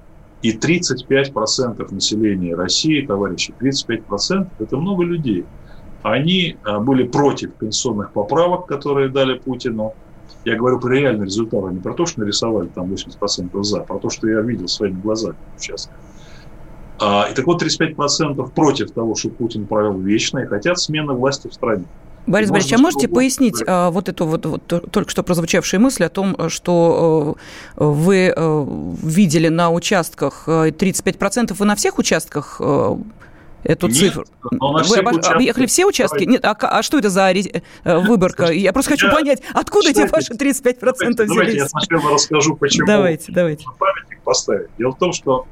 и 0.41 0.51
35% 0.51 1.93
населения 1.93 2.55
России, 2.55 3.05
товарищи, 3.05 3.53
35%– 3.59 4.47
это 4.59 4.77
много 4.77 5.03
людей– 5.03 5.45
они 6.03 6.57
а, 6.63 6.79
были 6.79 7.03
против 7.07 7.53
пенсионных 7.55 8.11
поправок, 8.11 8.67
которые 8.67 9.09
дали 9.09 9.35
Путину. 9.39 9.93
Я 10.45 10.57
говорю 10.57 10.79
про 10.79 10.93
реальный 10.93 11.25
результат, 11.25 11.63
а 11.65 11.71
не 11.71 11.79
про 11.79 11.93
то, 11.93 12.05
что 12.05 12.19
нарисовали 12.19 12.67
там 12.67 12.91
80% 12.91 13.63
за, 13.63 13.79
а 13.79 13.83
про 13.83 13.97
то, 13.99 14.09
что 14.09 14.27
я 14.27 14.41
видел 14.41 14.67
своими 14.67 14.99
глазами 14.99 15.37
сейчас. 15.57 15.89
А, 15.89 16.02
и 16.97 17.33
так 17.33 17.45
вот, 17.45 17.61
35% 17.61 18.51
против 18.51 18.91
того, 18.91 19.15
что 19.15 19.29
Путин 19.29 19.65
правил 19.65 19.99
вечно 19.99 20.39
и 20.39 20.45
хотят 20.45 20.79
смены 20.79 21.13
власти 21.13 21.47
в 21.47 21.53
стране. 21.53 21.85
Борис 22.25 22.49
Борисович, 22.49 22.73
а 22.73 22.81
можете 22.81 23.07
пояснить 23.07 23.61
а, 23.67 23.89
вот 23.89 24.07
эту 24.07 24.25
вот, 24.25 24.45
вот 24.45 24.91
только 24.91 25.09
что 25.09 25.23
прозвучавшую 25.23 25.81
мысль 25.81 26.05
о 26.05 26.09
том, 26.09 26.49
что 26.49 27.35
э, 27.75 27.83
вы 27.83 28.33
э, 28.35 28.65
видели 29.03 29.49
на 29.49 29.71
участках 29.71 30.47
35% 30.47 31.51
э, 31.51 31.53
вы 31.53 31.65
на 31.65 31.75
всех 31.75 31.99
участках 31.99 32.61
эту 33.63 33.87
Нет, 33.87 33.97
цифру. 33.97 34.25
Вы 34.51 34.99
объехали 34.99 35.65
все 35.65 35.85
участки? 35.85 36.23
Нет, 36.23 36.43
а, 36.45 36.55
а 36.59 36.83
что 36.83 36.99
это 36.99 37.09
за 37.09 37.31
э, 37.31 37.61
выборка? 37.83 38.51
Я 38.51 38.73
просто 38.73 38.91
хочу 38.91 39.09
понять, 39.11 39.41
откуда 39.53 39.89
эти 39.89 40.09
ваши 40.09 40.33
35% 40.33 40.79
давайте, 40.79 41.23
взялись? 41.23 41.27
Давайте 41.27 41.57
я 41.57 41.67
сначала 41.67 42.11
расскажу, 42.11 42.55
почему 42.55 42.87
давайте, 42.87 43.31
давайте. 43.31 43.65
памятник 43.77 44.21
поставить. 44.23 44.69
Дело 44.77 44.91
в 44.91 44.97
том, 44.97 45.13
что 45.13 45.45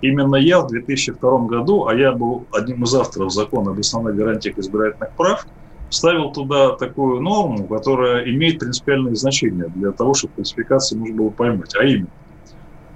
именно 0.00 0.36
я 0.36 0.60
в 0.60 0.68
2002 0.68 1.38
году, 1.46 1.86
а 1.86 1.94
я 1.94 2.12
был 2.12 2.46
одним 2.52 2.84
из 2.84 2.94
авторов 2.94 3.32
закона 3.32 3.72
об 3.72 3.78
основной 3.78 4.14
гарантии 4.14 4.52
избирательных 4.56 5.10
прав, 5.16 5.46
ставил 5.90 6.32
туда 6.32 6.76
такую 6.76 7.20
норму, 7.20 7.66
которая 7.66 8.24
имеет 8.30 8.58
принципиальное 8.58 9.14
значение 9.14 9.68
для 9.74 9.92
того, 9.92 10.14
чтобы 10.14 10.34
классификации 10.34 10.96
можно 10.96 11.16
было 11.16 11.30
поймать. 11.30 11.74
А 11.76 11.84
именно, 11.84 12.08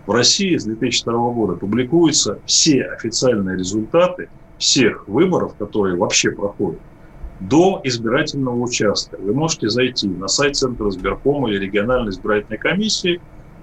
в 0.06 0.12
России 0.12 0.56
с 0.56 0.64
2002 0.64 1.12
года 1.30 1.54
публикуются 1.54 2.38
все 2.46 2.84
официальные 2.84 3.56
результаты 3.56 4.28
всех 4.58 5.08
выборов, 5.08 5.54
которые 5.56 5.96
вообще 5.96 6.32
проходят, 6.32 6.80
до 7.40 7.80
избирательного 7.84 8.60
участка. 8.60 9.16
Вы 9.18 9.32
можете 9.32 9.68
зайти 9.68 10.08
на 10.08 10.28
сайт 10.28 10.56
Центра 10.56 10.88
избиркома 10.88 11.50
или 11.50 11.58
региональной 11.58 12.10
избирательной 12.10 12.58
комиссии, 12.58 13.20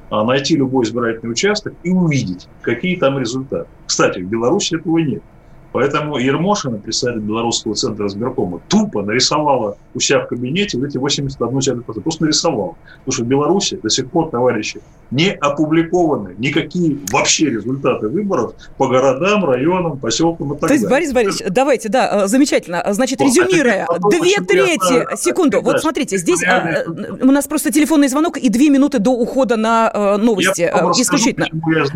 найти 0.10 0.56
любой 0.56 0.86
избирательный 0.86 1.32
участок 1.32 1.74
и 1.84 1.90
увидеть, 1.90 2.48
какие 2.62 2.98
там 2.98 3.20
результаты. 3.20 3.70
Кстати, 3.86 4.20
в 4.20 4.30
Беларуси 4.30 4.76
этого 4.76 4.98
нет. 5.00 5.24
Поэтому 5.72 6.18
Ермошина, 6.18 6.78
председатель 6.78 7.22
Белорусского 7.22 7.76
центра 7.76 8.08
избиркома, 8.08 8.62
тупо 8.68 9.02
нарисовала 9.02 9.78
у 9.94 10.00
себя 10.00 10.20
в 10.22 10.28
кабинете 10.28 10.78
вот 10.78 10.88
эти 10.88 10.98
81 10.98 11.60
человека. 11.62 11.94
Просто 12.02 12.24
нарисовала. 12.24 12.76
Потому 13.00 13.14
что 13.14 13.24
в 13.24 13.28
Беларуси 13.28 13.80
до 13.82 13.90
сих 13.90 14.10
пор, 14.10 14.30
товарищи, 14.30 14.82
не 15.12 15.32
опубликованы 15.32 16.36
никакие 16.38 16.98
вообще 17.12 17.50
результаты 17.50 18.08
выборов 18.08 18.54
по 18.78 18.88
городам, 18.88 19.46
районам, 19.46 19.98
поселкам 19.98 20.54
и 20.54 20.58
так 20.58 20.70
То 20.70 20.74
есть, 20.74 20.90
Борис 20.90 21.14
Борисович, 21.14 21.52
давайте, 21.52 21.90
да, 21.90 22.24
э, 22.24 22.28
новости. 22.28 22.84
Значит, 22.90 23.22
резюмируя, 23.22 23.88
две 24.10 24.36
трети, 24.46 25.16
секунду, 25.18 25.62
вот 25.62 25.82
смотрите, 25.82 26.18
здесь 26.18 26.44
э, 26.44 26.86
у 26.88 27.32
нас 27.32 27.48
просто 27.48 27.72
телефонный 27.72 28.08
звонок 28.08 28.38
и 28.38 28.50
две 28.50 28.70
минуты 28.70 29.00
до 29.00 29.12
ухода 29.12 29.56
на 29.56 29.92
э, 29.94 30.18
новости. 30.18 30.70
Исключительно. 31.00 31.48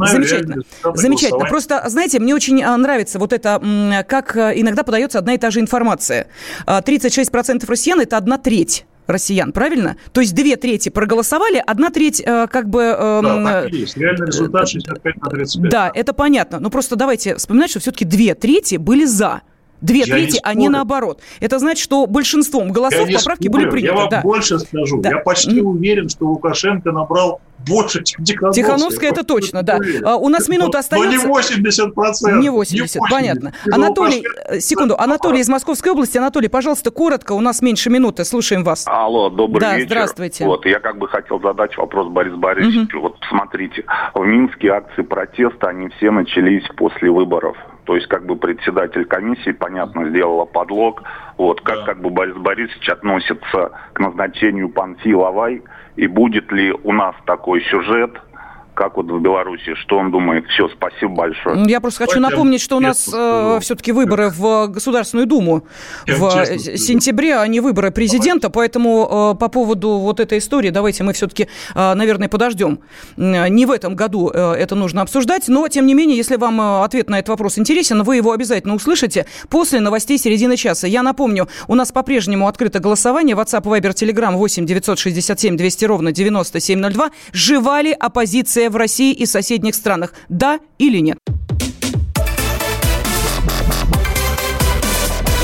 Замечательно. 0.07 0.63
Замечательно. 0.93 1.45
Просто, 1.45 1.83
знаете, 1.87 2.19
мне 2.19 2.33
очень 2.33 2.63
нравится 2.63 3.19
вот 3.19 3.33
это 3.33 3.59
как 4.07 4.35
э, 4.35 4.53
иногда 4.55 4.83
подается 4.83 5.19
одна 5.19 5.33
и 5.33 5.37
та 5.37 5.51
же 5.51 5.59
информация. 5.59 6.27
36% 6.65 7.63
а, 7.63 7.67
россиян– 7.67 7.99
это 8.01 8.17
одна 8.17 8.37
треть 8.37 8.85
россиян, 9.07 9.51
правильно? 9.51 9.97
То 10.13 10.21
есть 10.21 10.33
две 10.33 10.55
трети 10.55 10.89
проголосовали, 10.89 11.61
одна 11.65 11.89
треть 11.89 12.21
э, 12.25 12.47
как 12.47 12.69
бы... 12.69 12.81
Эм, 12.81 13.23
да, 13.23 13.61
так 13.63 13.71
есть. 13.73 13.97
Реальный 13.97 14.27
результат 14.27 14.69
65 14.69 15.17
на 15.17 15.29
35. 15.29 15.71
Да, 15.71 15.91
это 15.93 16.13
понятно. 16.13 16.59
Но 16.59 16.69
просто 16.69 16.95
давайте 16.95 17.35
вспоминать, 17.35 17.69
что 17.69 17.79
все-таки 17.79 18.05
две 18.05 18.35
трети 18.35 18.75
были 18.77 19.05
«за». 19.05 19.41
Две 19.81 19.99
я 19.99 20.05
трети, 20.05 20.39
а 20.43 20.53
не 20.53 20.69
наоборот. 20.69 21.21
Это 21.39 21.59
значит, 21.59 21.83
что 21.83 22.05
большинством 22.05 22.71
голосов 22.71 23.07
поправки 23.11 23.47
спорю. 23.47 23.51
были 23.51 23.69
приняты. 23.69 23.93
Я 23.93 23.99
вам 23.99 24.09
да. 24.09 24.21
больше 24.21 24.59
скажу. 24.59 25.01
Да. 25.01 25.09
Я 25.09 25.17
почти 25.17 25.59
mm. 25.59 25.63
уверен, 25.63 26.09
что 26.09 26.27
Лукашенко 26.27 26.91
набрал 26.91 27.41
больше, 27.67 28.03
чем 28.03 28.23
Тихановская. 28.23 28.63
Тихановская, 28.63 29.11
это 29.11 29.23
точно, 29.23 29.63
да. 29.63 29.79
А, 30.03 30.17
у 30.17 30.29
нас 30.29 30.47
минута 30.49 30.79
остается. 30.79 31.27
Но 31.27 31.39
не 31.39 31.39
80%. 31.39 32.39
Не 32.39 32.49
80, 32.49 32.73
не 32.73 32.81
80. 32.81 33.01
понятно. 33.09 33.53
Анатолий, 33.71 34.23
э, 34.47 34.59
секунду, 34.59 34.95
Анатолий 34.97 35.39
из 35.39 35.49
Московской 35.49 35.91
области. 35.91 36.17
Анатолий, 36.17 36.47
пожалуйста, 36.47 36.91
коротко, 36.91 37.33
у 37.33 37.41
нас 37.41 37.61
меньше 37.61 37.89
минуты, 37.89 38.25
слушаем 38.25 38.63
вас. 38.63 38.85
Алло, 38.87 39.29
добрый 39.29 39.61
да, 39.61 39.75
вечер. 39.75 39.87
здравствуйте. 39.87 40.45
Вот, 40.45 40.65
я 40.65 40.79
как 40.79 40.97
бы 40.97 41.07
хотел 41.07 41.39
задать 41.39 41.75
вопрос 41.77 42.07
Борису 42.09 42.37
Борисовичу. 42.37 42.97
Угу. 42.97 43.07
Вот 43.07 43.17
смотрите, 43.29 43.83
в 44.13 44.25
Минске 44.25 44.69
акции 44.69 45.01
протеста, 45.03 45.69
они 45.69 45.89
все 45.97 46.11
начались 46.11 46.63
после 46.75 47.09
выборов. 47.09 47.57
То 47.91 47.95
есть 47.97 48.07
как 48.07 48.25
бы 48.25 48.37
председатель 48.37 49.03
комиссии, 49.03 49.51
понятно, 49.51 50.07
сделала 50.07 50.45
подлог. 50.45 51.03
Вот 51.37 51.59
как, 51.59 51.79
да. 51.79 51.85
как 51.87 51.99
бы 51.99 52.09
Борис 52.09 52.37
Борисович 52.37 52.87
относится 52.87 53.71
к 53.91 53.99
назначению 53.99 54.69
Панфи 54.69 55.13
Лавай 55.13 55.61
и 55.97 56.07
будет 56.07 56.49
ли 56.53 56.71
у 56.71 56.93
нас 56.93 57.13
такой 57.25 57.61
сюжет– 57.63 58.17
как 58.73 58.97
вот 58.97 59.07
в 59.07 59.19
Беларуси, 59.19 59.75
что 59.75 59.97
он 59.97 60.11
думает. 60.11 60.45
Все, 60.47 60.69
спасибо 60.69 61.13
большое. 61.13 61.63
Я 61.67 61.79
просто 61.81 62.05
хочу 62.05 62.19
напомнить, 62.19 62.61
что 62.61 62.77
у 62.77 62.79
нас 62.79 63.09
э, 63.13 63.59
все-таки 63.61 63.91
выборы 63.91 64.29
в 64.29 64.67
Государственную 64.67 65.27
Думу 65.27 65.63
Я 66.07 66.15
в 66.15 66.45
сентябре, 66.77 67.35
а 67.37 67.47
не 67.47 67.59
выборы 67.59 67.91
президента, 67.91 68.49
поэтому 68.49 69.33
э, 69.33 69.39
по 69.39 69.49
поводу 69.49 69.97
вот 69.97 70.19
этой 70.19 70.37
истории 70.37 70.69
давайте 70.69 71.03
мы 71.03 71.13
все-таки, 71.13 71.47
э, 71.75 71.93
наверное, 71.93 72.29
подождем. 72.29 72.79
Не 73.17 73.65
в 73.65 73.71
этом 73.71 73.95
году 73.95 74.31
э, 74.33 74.53
это 74.53 74.75
нужно 74.75 75.01
обсуждать, 75.01 75.47
но, 75.47 75.67
тем 75.67 75.85
не 75.85 75.93
менее, 75.93 76.17
если 76.17 76.35
вам 76.35 76.61
э, 76.61 76.83
ответ 76.83 77.09
на 77.09 77.19
этот 77.19 77.29
вопрос 77.29 77.57
интересен, 77.57 78.03
вы 78.03 78.17
его 78.17 78.31
обязательно 78.31 78.75
услышите 78.75 79.25
после 79.49 79.79
новостей 79.79 80.17
середины 80.17 80.57
часа. 80.57 80.87
Я 80.87 81.03
напомню, 81.03 81.47
у 81.67 81.75
нас 81.75 81.91
по-прежнему 81.91 82.47
открыто 82.47 82.79
голосование. 82.79 83.35
WhatsApp, 83.35 83.63
Viber, 83.63 83.93
Telegram 83.93 84.35
8 84.35 84.65
967 84.65 85.57
200 85.57 85.85
ровно 85.85 86.11
9702. 86.11 87.11
Жива 87.33 87.81
ли 87.81 87.91
оппозиция 87.91 88.60
в 88.69 88.75
России 88.75 89.13
и 89.13 89.25
соседних 89.25 89.75
странах? 89.75 90.13
Да 90.29 90.59
или 90.77 90.99
нет? 90.99 91.17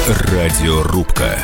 Радиорубка. 0.07 1.39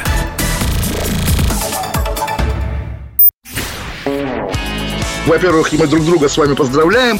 Во-первых, 5.26 5.72
мы 5.74 5.88
друг 5.88 6.06
друга 6.06 6.28
с 6.28 6.38
вами 6.38 6.54
поздравляем. 6.54 7.20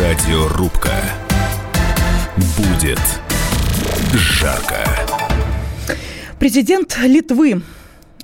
Радиорубка. 0.00 0.90
Будет 2.56 2.98
жарко. 4.12 4.84
Президент 6.40 6.98
Литвы 6.98 7.62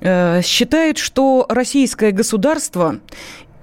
э, 0.01 0.41
считает, 0.41 0.97
что 0.97 1.45
российское 1.47 2.11
государство 2.11 2.99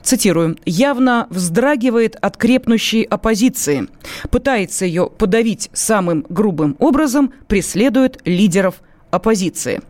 цитирую, 0.03 0.57
явно 0.65 1.27
вздрагивает 1.29 2.17
от 2.17 2.39
крепнущей 2.39 3.03
оппозиции, 3.03 3.89
пытается 4.31 4.87
ее 4.87 5.11
подавить 5.11 5.69
самым 5.75 6.25
грубым 6.31 6.77
образом, 6.79 7.35
преследует 7.47 8.23
лидеров 8.25 8.77
оппозиции. 9.11 9.83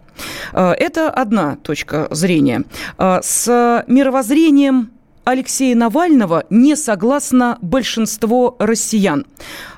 Э, 0.52 0.72
это 0.72 1.08
одна 1.10 1.54
точка 1.56 2.08
зрения. 2.10 2.64
Э, 2.98 3.20
с 3.22 3.84
мировоззрением 3.86 4.90
Алексея 5.28 5.76
Навального 5.76 6.44
не 6.48 6.74
согласно 6.74 7.58
большинство 7.60 8.56
россиян. 8.58 9.26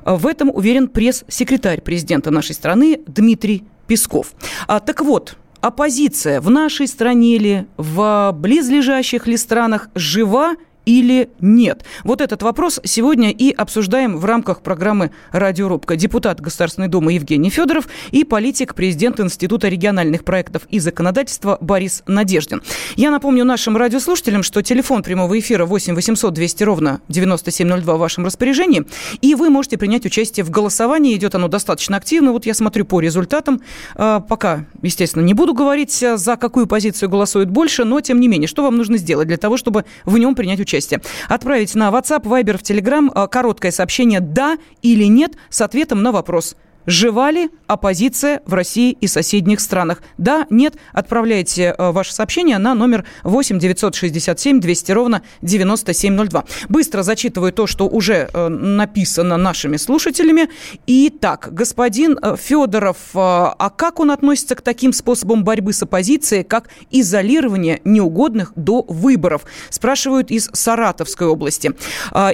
В 0.04 0.28
этом 0.28 0.48
уверен 0.48 0.86
пресс-секретарь 0.86 1.80
президента 1.80 2.30
нашей 2.30 2.54
страны 2.54 3.00
Дмитрий 3.08 3.64
Песков. 3.88 4.32
А, 4.68 4.78
так 4.78 5.00
вот, 5.00 5.36
оппозиция 5.60 6.40
в 6.40 6.50
нашей 6.50 6.86
стране 6.86 7.36
ли, 7.38 7.66
в 7.76 8.30
близлежащих 8.32 9.26
ли 9.26 9.36
странах 9.36 9.88
жива 9.96 10.54
или 10.86 11.30
нет? 11.40 11.84
Вот 12.04 12.20
этот 12.20 12.42
вопрос 12.42 12.80
сегодня 12.84 13.30
и 13.30 13.50
обсуждаем 13.50 14.16
в 14.16 14.24
рамках 14.24 14.62
программы 14.62 15.10
«Радиорубка». 15.30 15.96
Депутат 15.96 16.40
Государственной 16.40 16.88
Думы 16.88 17.12
Евгений 17.12 17.50
Федоров 17.50 17.88
и 18.10 18.24
политик, 18.24 18.74
президент 18.74 19.20
Института 19.20 19.68
региональных 19.68 20.24
проектов 20.24 20.62
и 20.70 20.78
законодательства 20.78 21.58
Борис 21.60 22.02
Надеждин. 22.06 22.62
Я 22.96 23.10
напомню 23.10 23.44
нашим 23.44 23.76
радиослушателям, 23.76 24.42
что 24.42 24.62
телефон 24.62 25.02
прямого 25.02 25.38
эфира 25.38 25.66
8 25.66 25.94
800 25.94 26.32
200 26.32 26.64
ровно 26.64 27.00
9702 27.08 27.96
в 27.96 27.98
вашем 27.98 28.24
распоряжении, 28.24 28.84
и 29.20 29.34
вы 29.34 29.50
можете 29.50 29.76
принять 29.78 30.06
участие 30.06 30.44
в 30.44 30.50
голосовании. 30.50 31.14
Идет 31.16 31.34
оно 31.34 31.48
достаточно 31.48 31.96
активно. 31.96 32.32
Вот 32.32 32.46
я 32.46 32.54
смотрю 32.54 32.84
по 32.84 33.00
результатам. 33.00 33.60
А, 33.96 34.20
пока, 34.20 34.66
естественно, 34.82 35.22
не 35.22 35.34
буду 35.34 35.54
говорить, 35.54 36.04
за 36.14 36.36
какую 36.36 36.66
позицию 36.66 37.08
голосует 37.08 37.50
больше, 37.50 37.84
но, 37.84 38.00
тем 38.00 38.20
не 38.20 38.28
менее, 38.28 38.48
что 38.48 38.62
вам 38.62 38.76
нужно 38.76 38.96
сделать 38.96 39.28
для 39.28 39.36
того, 39.36 39.56
чтобы 39.56 39.84
в 40.04 40.16
нем 40.16 40.34
принять 40.34 40.58
участие? 40.60 40.69
Участие. 40.70 41.00
Отправить 41.28 41.74
на 41.74 41.88
WhatsApp, 41.90 42.22
Viber, 42.22 42.56
в 42.56 42.62
Telegram 42.62 43.10
э, 43.12 43.28
короткое 43.28 43.72
сообщение 43.72 44.20
«да» 44.20 44.56
или 44.82 45.04
«нет» 45.04 45.32
с 45.48 45.60
ответом 45.60 46.02
на 46.02 46.12
вопрос– 46.12 46.56
Жива 46.86 47.30
ли 47.30 47.50
оппозиция 47.66 48.40
в 48.46 48.54
России 48.54 48.96
и 49.00 49.06
соседних 49.06 49.60
странах? 49.60 50.02
Да, 50.16 50.46
нет, 50.50 50.74
отправляйте 50.92 51.74
э, 51.76 51.90
ваше 51.90 52.14
сообщение 52.14 52.58
на 52.58 52.74
номер 52.74 53.04
8 53.22 53.58
967 53.58 54.60
200 54.60 54.92
ровно 54.92 55.22
9702. 55.42 56.44
Быстро 56.68 57.02
зачитываю 57.02 57.52
то, 57.52 57.66
что 57.66 57.86
уже 57.86 58.30
э, 58.32 58.48
написано 58.48 59.36
нашими 59.36 59.76
слушателями. 59.76 60.48
Итак, 60.86 61.50
господин 61.52 62.18
э, 62.20 62.36
Федоров, 62.38 62.96
а 63.14 63.72
как 63.76 64.00
он 64.00 64.10
относится 64.10 64.54
к 64.54 64.62
таким 64.62 64.92
способам 64.92 65.44
борьбы 65.44 65.72
с 65.72 65.82
оппозицией, 65.82 66.44
как 66.44 66.70
изолирование 66.90 67.80
неугодных 67.84 68.52
до 68.56 68.84
выборов? 68.88 69.44
Спрашивают 69.68 70.30
из 70.30 70.48
Саратовской 70.52 71.26
области. 71.26 71.72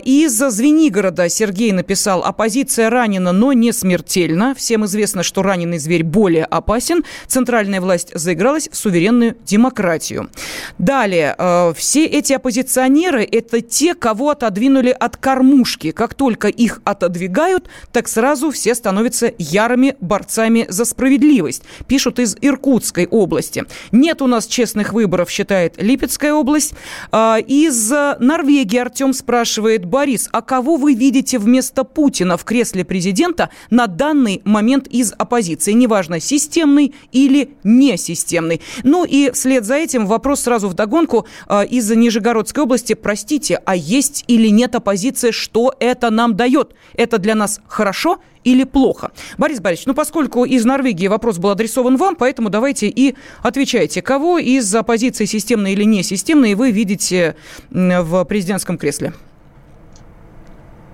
Из 0.05 0.33
Звенигорода 0.39 1.29
Сергей 1.29 1.73
написал, 1.73 2.23
оппозиция 2.23 2.91
ранена, 2.91 3.33
но 3.33 3.53
не 3.53 3.73
смертельно 3.73 4.36
сильно. 4.37 4.55
Всем 4.55 4.85
известно, 4.85 5.23
что 5.23 5.43
раненый 5.43 5.79
зверь 5.79 6.05
более 6.05 6.45
опасен. 6.45 7.05
Центральная 7.27 7.81
власть 7.81 8.11
заигралась 8.15 8.69
в 8.71 8.77
суверенную 8.77 9.37
демократию. 9.47 10.29
Далее. 10.79 11.35
Э, 11.39 11.73
все 11.77 12.05
эти 12.05 12.35
оппозиционеры– 12.35 13.27
это 13.33 13.61
те, 13.61 13.95
кого 13.95 14.31
отодвинули 14.31 14.91
от 14.91 15.17
кормушки. 15.17 15.91
Как 15.91 16.15
только 16.15 16.49
их 16.49 16.81
отодвигают, 16.85 17.69
так 17.93 18.09
сразу 18.09 18.51
все 18.51 18.75
становятся 18.75 19.33
ярыми 19.39 19.97
борцами 20.01 20.67
за 20.69 20.85
справедливость. 20.85 21.63
Пишут 21.87 22.19
из 22.19 22.37
Иркутской 22.43 23.07
области. 23.07 23.65
Нет 23.93 24.23
у 24.23 24.27
нас 24.27 24.47
честных 24.47 24.93
выборов, 24.93 25.31
считает 25.31 25.83
Липецкая 25.83 26.35
область. 26.35 26.75
Э, 27.13 27.37
из 27.41 27.91
Норвегии 28.21 28.79
Артем 28.79 29.15
спрашивает, 29.15 29.85
Борис, 29.85 30.29
а 30.33 30.43
кого 30.43 30.77
вы 30.77 30.95
видите 30.95 31.39
вместо 31.39 31.85
Путина 31.85 32.37
в 32.37 32.45
кресле 32.45 32.85
президента 32.85 33.49
на 33.71 33.87
данный 33.87 34.26
данный 34.27 34.43
момент 34.45 34.89
из 34.89 35.13
оппозиции, 35.17 35.73
неважно, 35.73 36.21
системный 36.21 36.95
или 37.13 37.51
несистемный. 37.65 38.61
Ну 38.83 39.05
и 39.05 39.31
вслед 39.31 39.65
за 39.65 39.77
этим 39.77 40.07
вопрос 40.07 40.41
сразу 40.41 40.69
вдогонку 40.69 41.27
э, 41.49 41.67
из 41.67 41.91
Нижегородской 41.91 42.65
области. 42.65 42.95
Простите, 42.95 43.61
а 43.65 43.77
есть 43.77 44.25
или 44.27 44.49
нет 44.49 44.75
оппозиция, 44.75 45.33
что 45.33 45.73
это 45.79 46.11
нам 46.11 46.37
дает? 46.37 46.75
Это 46.95 47.19
для 47.19 47.35
нас 47.35 47.61
хорошо 47.69 48.19
или 48.43 48.65
плохо? 48.65 49.13
Борис 49.39 49.61
Борисович, 49.61 49.87
ну 49.87 49.95
поскольку 49.95 50.45
из 50.45 50.65
Норвегии 50.65 51.07
вопрос 51.09 51.39
был 51.39 51.51
адресован 51.51 51.97
вам, 51.97 52.17
поэтому 52.17 52.51
давайте 52.51 52.89
и 52.89 53.15
отвечайте. 53.43 54.03
Кого 54.03 54.39
из 54.39 54.75
оппозиции 54.75 55.25
системной 55.25 55.73
или 55.73 55.85
несистемной 55.85 56.55
вы 56.55 56.73
видите 56.73 57.37
в 57.71 58.25
президентском 58.25 58.79
кресле? 58.79 59.13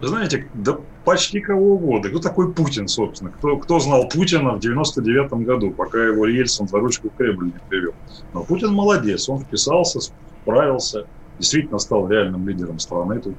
знаете, 0.01 0.49
да 0.53 0.79
почти 1.05 1.41
кого 1.41 1.75
угодно. 1.75 2.11
Кто 2.11 2.19
такой 2.19 2.53
Путин, 2.53 2.89
собственно? 2.89 3.31
Кто, 3.31 3.57
кто 3.57 3.79
знал 3.79 4.09
Путина 4.09 4.53
в 4.53 4.61
99 4.61 5.33
году, 5.45 5.71
пока 5.71 6.03
его 6.03 6.27
Ельцин 6.27 6.69
за 6.69 6.79
ручку 6.79 7.11
в 7.11 7.17
Кремль 7.17 7.47
не 7.47 7.61
привел? 7.69 7.93
Но 8.33 8.45
Путин 8.45 8.73
молодец, 8.73 9.29
он 9.29 9.41
вписался, 9.41 10.01
справился, 10.43 11.07
действительно 11.39 11.79
стал 11.79 12.09
реальным 12.09 12.49
лидером 12.49 12.79
страны. 12.79 13.21
Тут 13.21 13.35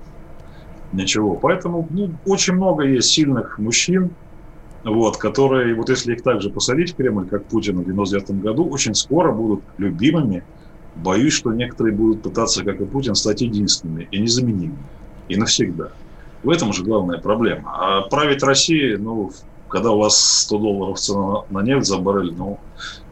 ничего. 0.92 1.36
Поэтому 1.36 1.88
ну, 1.90 2.12
очень 2.26 2.54
много 2.54 2.84
есть 2.84 3.10
сильных 3.10 3.58
мужчин, 3.60 4.12
вот, 4.84 5.18
которые, 5.18 5.74
вот 5.76 5.90
если 5.90 6.14
их 6.14 6.24
также 6.24 6.50
посадить 6.50 6.94
в 6.94 6.96
Кремль, 6.96 7.28
как 7.28 7.46
Путина 7.46 7.82
в 7.82 7.86
99 7.86 8.42
году, 8.42 8.66
очень 8.70 8.96
скоро 8.96 9.32
будут 9.32 9.64
любимыми. 9.78 10.44
Боюсь, 10.96 11.34
что 11.34 11.52
некоторые 11.52 11.96
будут 11.96 12.22
пытаться, 12.22 12.64
как 12.64 12.80
и 12.80 12.86
Путин, 12.86 13.16
стать 13.16 13.42
единственными 13.42 14.08
и 14.12 14.20
незаменимыми. 14.20 14.78
И 15.30 15.38
навсегда. 15.38 15.94
В 16.44 16.50
этом 16.50 16.74
же 16.74 16.84
главная 16.84 17.20
проблема. 17.20 17.72
А 17.74 18.02
править 18.02 18.44
Россией, 18.44 18.98
ну, 18.98 19.32
когда 19.70 19.92
у 19.92 20.00
вас 20.00 20.18
100 20.44 20.58
долларов 20.58 21.00
цена 21.00 21.44
на 21.50 21.62
нефть 21.62 21.88
за 21.88 21.98
баррель, 21.98 22.34
ну, 22.34 22.60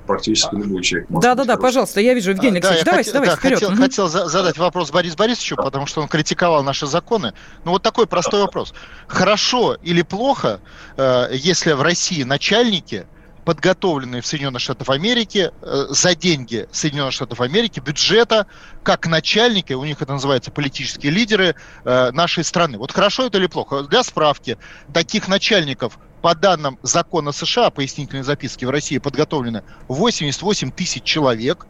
практически 0.06 0.56
любой 0.56 0.84
человек. 0.84 1.08
Да-да-да, 1.10 1.58
пожалуйста, 1.58 2.02
я 2.02 2.14
вижу, 2.14 2.32
Евгений 2.32 2.60
а, 2.60 2.68
Алексеевич, 2.70 2.84
да, 2.84 2.92
давайте, 2.92 3.12
давайте, 3.14 3.36
да, 3.36 3.40
вперед. 3.40 3.60
Хотел, 3.60 3.74
угу. 3.74 3.82
хотел 3.82 4.08
задать 4.08 4.58
вопрос 4.58 4.92
Борису 4.92 5.16
Борисовичу, 5.16 5.56
потому 5.56 5.86
что 5.86 6.02
он 6.02 6.08
критиковал 6.08 6.64
наши 6.64 6.86
законы. 6.86 7.34
Ну, 7.64 7.72
вот 7.72 7.82
такой 7.82 8.08
простой 8.08 8.42
вопрос. 8.42 8.74
Хорошо 9.08 9.78
или 9.82 10.02
плохо, 10.02 10.60
э, 10.98 11.30
если 11.34 11.72
в 11.72 11.82
России 11.82 12.24
начальники 12.24 13.06
подготовленные 13.46 14.22
в 14.22 14.28
Соединенных 14.28 14.62
Штатах 14.62 14.90
Америки 14.90 15.52
э, 15.62 15.86
за 15.90 16.16
деньги 16.16 16.68
Соединенных 16.72 17.14
Штатов 17.14 17.42
Америки, 17.42 17.80
бюджета, 17.80 18.48
как 18.84 19.08
начальники, 19.08 19.74
у 19.74 19.84
них 19.84 20.02
это 20.02 20.14
называется 20.14 20.52
политические 20.52 21.12
лидеры 21.12 21.56
э, 21.84 22.12
нашей 22.12 22.44
страны. 22.44 22.78
Вот 22.78 22.92
хорошо 22.92 23.26
это 23.26 23.38
или 23.38 23.48
плохо? 23.48 23.84
Для 23.84 24.04
справки, 24.04 24.58
таких 24.94 25.28
начальников 25.28 25.98
по 26.22 26.36
данным 26.36 26.78
закона 26.84 27.32
США, 27.32 27.72
пояснительной 27.72 28.24
записки 28.24 28.66
в 28.66 28.70
России 28.70 29.00
подготовлено 29.00 29.64
88 29.88 30.72
тысяч 30.72 31.04
человек. 31.04 31.66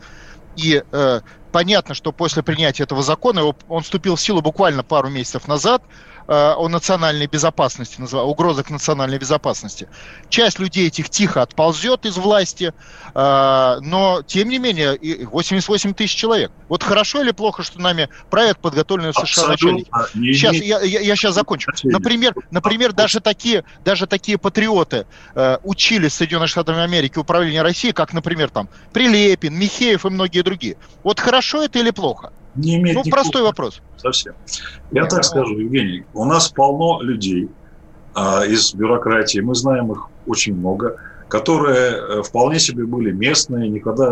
И 0.58 0.84
э, 0.92 1.22
понятно, 1.54 1.94
что 1.94 2.12
после 2.12 2.44
принятия 2.44 2.84
этого 2.84 3.02
закона, 3.02 3.44
он 3.70 3.84
вступил 3.84 4.18
в 4.18 4.22
силу 4.22 4.42
буквально 4.42 4.84
пару 4.84 5.10
месяцев 5.10 5.48
назад, 5.48 5.82
о 6.28 6.68
национальной 6.68 7.28
безопасности, 7.28 8.02
угрозах 8.02 8.70
национальной 8.70 9.18
безопасности. 9.18 9.88
Часть 10.30 10.60
людей 10.60 10.88
этих 10.88 11.10
тихо 11.10 11.42
отползет 11.42 12.06
из 12.06 12.18
власти, 12.18 12.74
э, 13.14 13.78
но, 13.82 14.22
тем 14.26 14.50
не 14.50 14.60
менее, 14.60 14.98
88 15.26 15.94
тысяч 15.94 16.16
человек. 16.16 16.52
Вот 16.70 16.84
хорошо 16.84 17.22
или 17.22 17.32
плохо, 17.32 17.64
что 17.64 17.80
нами 17.80 18.10
правят 18.30 18.60
подготовленные 18.60 19.14
в 19.14 19.16
США 19.16 19.48
начальники? 19.48 19.90
Сейчас, 20.14 20.56
я, 20.56 20.82
я, 20.82 21.00
я 21.02 21.16
сейчас 21.16 21.36
закончу. 21.36 21.72
Например, 21.84 22.34
например 22.52 22.94
даже, 22.94 23.20
такие, 23.20 23.64
даже 23.84 24.08
такие 24.08 24.38
патриоты 24.38 25.06
э, 25.36 25.58
учились 25.64 26.14
в 26.14 26.16
Соединенных 26.16 26.50
Штатах 26.50 26.78
Америки 26.78 27.18
управления 27.20 27.62
России, 27.62 27.92
как, 27.92 28.14
например, 28.14 28.50
там 28.50 28.70
Прилепин, 28.94 29.54
Михеев 29.58 30.06
и 30.06 30.10
многие 30.10 30.42
другие. 30.42 30.78
Вот 31.04 31.20
хорошо 31.20 31.64
это 31.64 31.80
или 31.80 31.92
плохо? 31.92 32.32
Не 32.56 32.78
имеет 32.78 33.06
ну, 33.06 33.12
простой 33.12 33.44
вопрос. 33.44 33.82
Совсем. 33.98 34.34
Я 34.92 35.06
так 35.06 35.24
скажу, 35.24 35.58
Евгений, 35.58 36.04
у 36.14 36.26
нас 36.26 36.50
полно 36.50 37.02
людей 37.02 37.50
а, 38.14 38.46
из 38.46 38.74
бюрократии, 38.74 39.40
мы 39.40 39.56
знаем 39.56 39.92
их 39.92 40.08
очень 40.28 40.56
много. 40.56 40.98
которые 41.32 41.92
э, 41.92 42.24
вполне 42.24 42.60
себе 42.60 42.84
были 42.86 43.12
местные, 43.14 43.70
никогда 43.70 44.10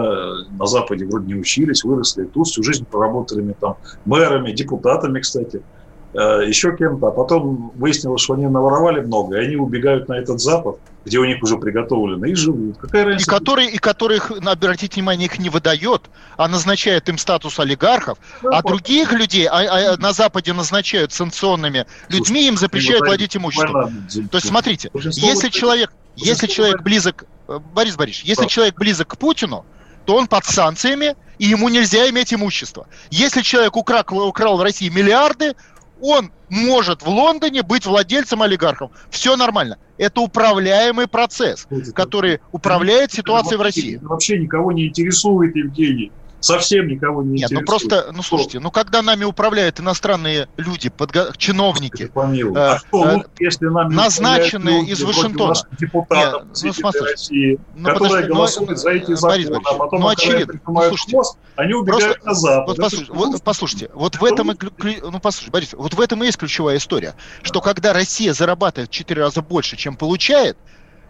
на 0.57 0.65
Западе 0.65 1.05
вроде 1.05 1.33
не 1.33 1.35
учились, 1.35 1.83
выросли 1.83 2.23
тут, 2.23 2.47
всю 2.47 2.63
жизнь 2.63 2.85
проработали 2.85 3.53
там 3.59 3.75
мэрами, 4.05 4.53
депутатами, 4.53 5.19
кстати, 5.19 5.57
э, 5.57 5.78
еще 6.13 6.75
кем-то. 6.75 7.07
А 7.07 7.11
потом 7.11 7.71
выяснилось, 7.75 8.21
что 8.21 8.33
они 8.33 8.47
наворовали 8.47 9.01
много, 9.01 9.37
и 9.37 9.45
они 9.45 9.55
убегают 9.55 10.07
на 10.09 10.13
этот 10.13 10.39
Запад, 10.39 10.77
где 11.05 11.19
у 11.19 11.25
них 11.25 11.41
уже 11.43 11.57
приготовлено, 11.57 12.25
и 12.25 12.33
живут. 12.33 12.77
Какая 12.77 13.05
разница? 13.05 13.29
И 13.29 13.33
которые, 13.33 13.69
и 13.69 13.77
которых, 13.77 14.31
обратите 14.31 14.95
внимание, 14.95 15.27
их 15.27 15.39
не 15.39 15.49
выдает, 15.49 16.09
а 16.37 16.47
назначает 16.47 17.09
им 17.09 17.17
статус 17.17 17.59
олигархов, 17.59 18.17
ну, 18.41 18.51
а 18.51 18.61
других 18.61 19.13
людей 19.13 19.47
а, 19.47 19.93
а, 19.93 19.97
на 19.97 20.13
Западе 20.13 20.53
назначают 20.53 21.13
санкционными 21.13 21.85
людьми, 22.09 22.47
им 22.47 22.57
запрещают 22.57 23.05
владеть 23.05 23.35
имуществом. 23.37 24.07
То 24.31 24.37
есть, 24.37 24.47
смотрите, 24.47 24.89
если 24.93 25.49
человек 25.49 25.91
если 26.21 26.47
человек 26.47 26.81
близок, 26.81 27.25
э, 27.47 27.59
Борис 27.73 27.95
Борисович, 27.95 28.25
если 28.25 28.45
человек 28.45 28.75
близок 28.75 29.09
к 29.09 29.17
Путину, 29.17 29.65
то 30.05 30.15
он 30.15 30.27
под 30.27 30.45
санкциями, 30.45 31.15
и 31.37 31.45
ему 31.45 31.69
нельзя 31.69 32.09
иметь 32.09 32.33
имущество. 32.33 32.87
Если 33.09 33.41
человек 33.41 33.75
украл, 33.77 34.03
украл 34.27 34.57
в 34.57 34.61
России 34.61 34.89
миллиарды, 34.89 35.55
он 36.01 36.31
может 36.49 37.01
в 37.01 37.09
Лондоне 37.09 37.61
быть 37.63 37.85
владельцем 37.85 38.41
олигархом. 38.41 38.91
Все 39.09 39.35
нормально. 39.35 39.77
Это 39.97 40.21
управляемый 40.21 41.07
процесс, 41.07 41.67
который 41.93 42.39
управляет 42.51 43.11
ситуацией 43.11 43.57
в 43.57 43.61
России. 43.61 43.99
Вообще 44.01 44.39
никого 44.39 44.71
не 44.71 44.87
интересует, 44.87 45.55
Евгений 45.55 46.11
совсем 46.39 46.87
никого 46.87 47.23
не 47.23 47.39
Нет, 47.39 47.51
ну 47.51 47.61
просто, 47.61 48.11
ну 48.13 48.21
слушайте, 48.21 48.59
ну 48.59 48.71
когда 48.71 49.01
нами 49.01 49.23
управляют 49.23 49.79
иностранные 49.79 50.47
люди, 50.57 50.89
подго... 50.89 51.31
чиновники, 51.37 52.03
э, 52.03 52.51
а 52.55 52.79
что, 52.79 53.05
ну, 53.05 53.23
если 53.39 53.65
нами 53.67 53.93
назначенные 53.93 54.85
из 54.85 55.01
Вашингтона, 55.01 55.53
депутатов 55.77 56.43
Нет, 56.43 56.63
ну, 56.63 56.73
смотрите, 56.73 57.11
России, 57.11 57.59
ну, 57.75 57.85
которые 57.85 58.09
подожди, 58.09 58.33
голосуют 58.33 58.69
ну, 58.69 58.75
за 58.75 58.89
эти 58.91 59.13
законы, 59.15 59.61
а 59.65 59.73
потом, 59.73 59.99
ну, 60.01 60.07
очевидно, 60.07 60.59
ну, 60.65 60.81
слушайте, 60.87 61.15
мост, 61.15 61.37
они 61.55 61.73
убегают 61.73 62.21
просто, 62.21 62.27
на 62.27 62.33
Запад. 62.33 62.67
Вот, 62.67 62.77
послушайте, 62.77 63.13
вот, 63.13 63.43
послушайте, 63.43 63.89
вот 63.93 64.15
в 64.15 64.23
этом 64.23 64.51
и, 64.51 65.01
ну 65.01 65.19
послушайте, 65.19 65.51
Борис, 65.51 65.73
вот 65.73 65.93
в 65.93 66.01
этом 66.01 66.23
и 66.23 66.25
есть 66.25 66.37
ключевая 66.37 66.77
история, 66.77 67.15
что 67.41 67.61
когда 67.61 67.93
Россия 67.93 68.33
зарабатывает 68.33 68.89
в 68.89 68.93
4 68.93 69.21
раза 69.21 69.41
больше, 69.41 69.75
чем 69.75 69.95
получает, 69.95 70.57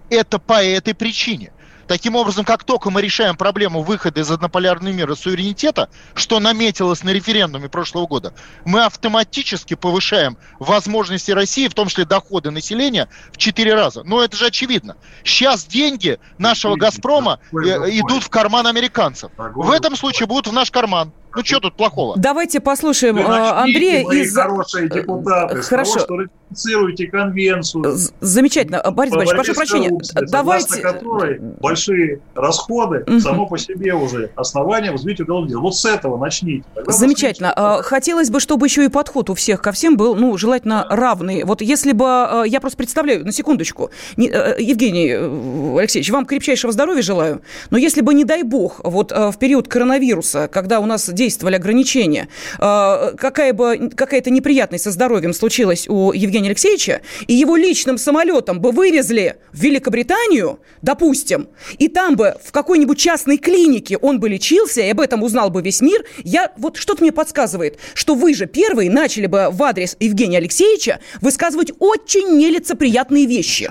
это 0.10 0.40
по 0.40 0.64
этой 0.64 0.94
причине. 0.94 1.52
Таким 1.90 2.16
образом, 2.16 2.46
как 2.46 2.64
только 2.66 2.92
мы 2.92 3.02
решаем 3.02 3.36
проблему 3.36 3.82
выхода 3.82 4.22
из 4.22 4.30
однополярного 4.30 4.94
мира 4.94 5.16
суверенитета, 5.16 5.90
что 6.14 6.40
наметилось 6.40 7.04
на 7.04 7.10
референдуме 7.10 7.68
прошлого 7.68 8.06
года, 8.06 8.32
мы 8.64 8.86
автоматически 8.86 9.74
повышаем 9.74 10.38
возможности 10.60 11.32
России, 11.32 11.68
в 11.68 11.74
том 11.74 11.88
числе 11.88 12.06
доходы 12.06 12.52
населения, 12.52 13.10
в 13.32 13.38
4 13.38 13.74
раза. 13.74 14.04
Но 14.04 14.24
это 14.24 14.38
же 14.38 14.46
очевидно. 14.46 14.98
Сейчас 15.24 15.66
деньги 15.66 16.20
нашего 16.38 16.76
«Газпрома» 16.76 17.40
э, 17.52 17.58
идут 17.58 18.22
в 18.22 18.30
карман 18.30 18.68
американцев. 18.68 19.32
В 19.36 19.72
этом 19.72 19.96
случае 19.96 20.28
будут 20.28 20.46
в 20.46 20.54
наш 20.54 20.70
карман. 20.70 21.12
Ну, 21.36 21.44
что 21.44 21.60
тут 21.60 21.76
плохого? 21.76 22.16
Давайте 22.18 22.60
послушаем 22.60 23.16
Вы 23.16 23.24
Андрея 23.24 24.02
из... 24.10 24.36
хорошие 24.36 24.90
депутаты, 24.90 25.62
Хорошо. 25.62 25.94
того, 25.94 26.04
что 26.04 26.18
ратифицируете 26.18 27.08
конвенцию. 27.08 27.96
Замечательно. 28.20 28.82
Борис 28.92 29.14
Борисович, 29.14 29.36
прошу 29.36 29.54
прощения. 29.54 29.92
Давайте... 30.32 30.82
которой 30.82 31.40
большие 31.40 32.22
расходы 32.34 33.04
угу. 33.06 33.20
само 33.20 33.46
по 33.46 33.60
себе 33.60 33.94
уже 33.94 34.32
основания 34.36 34.92
возбить 34.92 35.22
уголовное 35.22 35.50
дело. 35.50 35.62
Вот 35.62 35.76
с 35.76 35.86
этого 35.86 36.18
начните. 36.18 36.66
Тогда 36.74 36.92
Замечательно. 36.92 37.54
Начните. 37.56 37.84
Хотелось 37.84 38.30
бы, 38.32 38.40
чтобы 38.40 38.66
еще 38.66 38.86
и 38.86 38.88
подход 38.90 39.30
у 39.30 39.36
всех 39.36 39.62
ко 39.62 39.72
всем 39.72 39.98
был, 39.98 40.16
ну, 40.16 40.36
желательно 40.38 40.88
да. 40.90 40.96
равный. 40.96 41.44
Вот 41.44 41.62
если 41.62 41.92
бы... 41.92 42.44
Я 42.48 42.60
просто 42.60 42.78
представляю, 42.78 43.24
на 43.24 43.32
секундочку. 43.32 43.92
Евгений 44.18 45.12
Алексеевич, 45.80 46.10
вам 46.10 46.26
крепчайшего 46.26 46.74
здоровья 46.74 47.04
желаю. 47.04 47.44
Но 47.70 47.78
если 47.78 48.02
бы, 48.02 48.16
не 48.16 48.26
дай 48.26 48.42
бог, 48.42 48.82
вот 48.84 49.12
в 49.12 49.36
период 49.38 49.68
коронавируса, 49.68 50.48
когда 50.48 50.80
у 50.80 50.88
нас 50.88 51.08
действовали 51.20 51.56
ограничения, 51.56 52.30
а, 52.60 53.12
какая 53.18 53.52
бы 53.52 53.92
какая-то 53.94 54.30
неприятность 54.30 54.86
со 54.86 54.92
здоровьем 54.92 55.34
случилась 55.34 55.86
у 55.90 56.14
Евгения 56.14 56.48
Алексеевича, 56.48 57.02
и 57.28 57.34
его 57.34 57.58
личным 57.58 57.98
самолетом 57.98 58.62
бы 58.62 58.72
вывезли 58.72 59.36
в 59.52 59.60
Великобританию, 59.60 60.60
допустим, 60.82 61.50
и 61.78 61.90
там 61.90 62.16
бы 62.16 62.36
в 62.42 62.54
какой-нибудь 62.54 62.98
частной 62.98 63.38
клинике 63.38 63.98
он 63.98 64.22
бы 64.22 64.30
лечился, 64.30 64.80
и 64.80 64.90
об 64.90 65.02
этом 65.02 65.22
узнал 65.24 65.50
бы 65.50 65.62
весь 65.62 65.82
мир, 65.82 66.06
я 66.24 66.54
вот 66.58 66.78
что-то 66.78 67.04
мне 67.04 67.12
подсказывает, 67.12 67.80
что 67.94 68.16
вы 68.16 68.34
же 68.34 68.46
первые 68.46 68.90
начали 68.90 69.26
бы 69.26 69.50
в 69.52 69.62
адрес 69.62 69.98
Евгения 70.00 70.38
Алексеевича 70.38 71.00
высказывать 71.20 71.74
очень 71.80 72.38
нелицеприятные 72.38 73.26
вещи. 73.26 73.70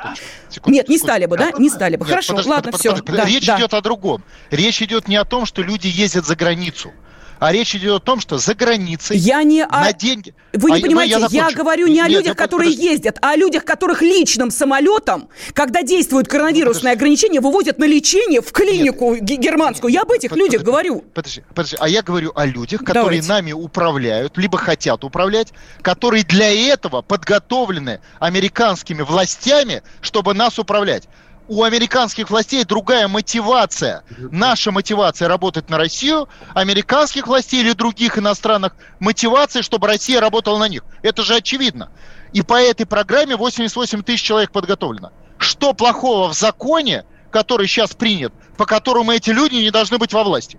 Секунду, 0.50 0.74
Нет, 0.76 0.88
не 0.90 0.98
стали 0.98 1.24
бы, 1.24 1.38
да? 1.38 1.52
Не 1.58 1.70
стали 1.70 1.96
бы. 1.96 2.04
Нет, 2.04 2.10
Хорошо, 2.10 2.32
подожди, 2.32 2.50
ладно, 2.50 2.72
подожди, 2.72 2.88
все. 2.88 3.02
Подожди. 3.02 3.22
Да, 3.22 3.34
Речь 3.34 3.46
да. 3.46 3.58
идет 3.58 3.74
о 3.74 3.80
другом. 3.80 4.22
Речь 4.50 4.82
идет 4.82 5.08
не 5.08 5.16
о 5.16 5.24
том, 5.24 5.46
что 5.46 5.62
люди 5.62 5.86
ездят 5.86 6.26
за 6.26 6.36
границу 6.36 6.92
а 7.38 7.52
речь 7.52 7.74
идет 7.74 7.92
о 7.92 8.00
том, 8.00 8.20
что 8.20 8.38
за 8.38 8.54
границей 8.54 9.16
я 9.16 9.42
не 9.42 9.64
на 9.64 9.86
о... 9.86 9.92
деньги... 9.92 10.34
Вы 10.52 10.70
не 10.70 10.78
а, 10.78 10.80
понимаете, 10.80 11.18
я, 11.30 11.48
я 11.48 11.50
говорю 11.50 11.86
не 11.86 12.00
о 12.00 12.08
людях, 12.08 12.36
которые 12.36 12.70
подожди. 12.70 12.88
ездят, 12.88 13.18
а 13.20 13.32
о 13.32 13.36
людях, 13.36 13.64
которых 13.64 14.02
личным 14.02 14.50
самолетом, 14.50 15.28
когда 15.52 15.82
действуют 15.82 16.28
коронавирусные 16.28 16.94
подожди. 16.94 16.98
ограничения, 16.98 17.40
вывозят 17.40 17.78
на 17.78 17.84
лечение 17.84 18.40
в 18.40 18.50
клинику 18.50 19.14
Нет. 19.14 19.24
германскую. 19.24 19.92
Я 19.92 20.02
об 20.02 20.10
этих 20.10 20.30
под, 20.30 20.38
людях 20.38 20.62
говорю. 20.62 21.04
Подожди, 21.14 21.42
подожди, 21.54 21.76
а 21.78 21.88
я 21.88 22.02
говорю 22.02 22.32
о 22.34 22.46
людях, 22.46 22.80
которые 22.80 23.20
Давайте. 23.20 23.28
нами 23.28 23.52
управляют, 23.52 24.36
либо 24.38 24.58
хотят 24.58 25.04
управлять, 25.04 25.52
которые 25.82 26.24
для 26.24 26.50
этого 26.50 27.02
подготовлены 27.02 28.00
американскими 28.18 29.02
властями, 29.02 29.82
чтобы 30.00 30.34
нас 30.34 30.58
управлять 30.58 31.08
у 31.48 31.62
американских 31.62 32.30
властей 32.30 32.64
другая 32.64 33.08
мотивация. 33.08 34.04
Наша 34.18 34.70
мотивация 34.70 35.28
работать 35.28 35.70
на 35.70 35.78
Россию, 35.78 36.28
американских 36.54 37.26
властей 37.26 37.60
или 37.60 37.72
других 37.72 38.18
иностранных 38.18 38.74
мотивация, 39.00 39.62
чтобы 39.62 39.88
Россия 39.88 40.20
работала 40.20 40.58
на 40.58 40.68
них. 40.68 40.84
Это 41.02 41.22
же 41.22 41.34
очевидно. 41.34 41.90
И 42.32 42.42
по 42.42 42.60
этой 42.60 42.86
программе 42.86 43.34
88 43.36 44.02
тысяч 44.02 44.22
человек 44.22 44.52
подготовлено. 44.52 45.10
Что 45.38 45.72
плохого 45.72 46.28
в 46.28 46.34
законе, 46.34 47.04
который 47.30 47.66
сейчас 47.66 47.94
принят, 47.94 48.32
по 48.56 48.66
которому 48.66 49.12
эти 49.12 49.30
люди 49.30 49.56
не 49.56 49.70
должны 49.70 49.98
быть 49.98 50.12
во 50.12 50.24
власти? 50.24 50.58